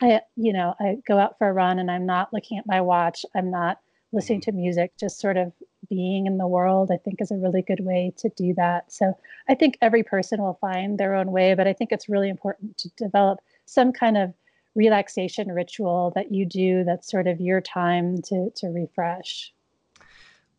I, 0.00 0.20
you 0.36 0.52
know, 0.52 0.74
I 0.78 0.96
go 1.06 1.18
out 1.18 1.38
for 1.38 1.48
a 1.48 1.52
run 1.52 1.78
and 1.78 1.90
I'm 1.90 2.06
not 2.06 2.32
looking 2.32 2.58
at 2.58 2.66
my 2.66 2.80
watch. 2.80 3.24
I'm 3.34 3.50
not 3.50 3.78
listening 4.12 4.40
mm-hmm. 4.40 4.50
to 4.50 4.56
music, 4.56 4.92
just 4.98 5.20
sort 5.20 5.36
of 5.36 5.52
being 5.88 6.26
in 6.26 6.38
the 6.38 6.46
world, 6.46 6.90
I 6.92 6.96
think 6.96 7.20
is 7.20 7.30
a 7.30 7.36
really 7.36 7.62
good 7.62 7.80
way 7.80 8.12
to 8.18 8.28
do 8.30 8.54
that. 8.54 8.92
So 8.92 9.16
I 9.48 9.54
think 9.54 9.78
every 9.80 10.02
person 10.02 10.42
will 10.42 10.58
find 10.60 10.98
their 10.98 11.14
own 11.14 11.30
way, 11.30 11.54
but 11.54 11.66
I 11.66 11.72
think 11.72 11.92
it's 11.92 12.08
really 12.08 12.28
important 12.28 12.76
to 12.78 12.90
develop 12.96 13.38
some 13.66 13.92
kind 13.92 14.16
of 14.16 14.34
relaxation 14.74 15.50
ritual 15.50 16.12
that 16.14 16.32
you 16.32 16.44
do 16.44 16.84
that's 16.84 17.10
sort 17.10 17.26
of 17.26 17.40
your 17.40 17.60
time 17.60 18.20
to, 18.22 18.50
to 18.56 18.68
refresh. 18.68 19.52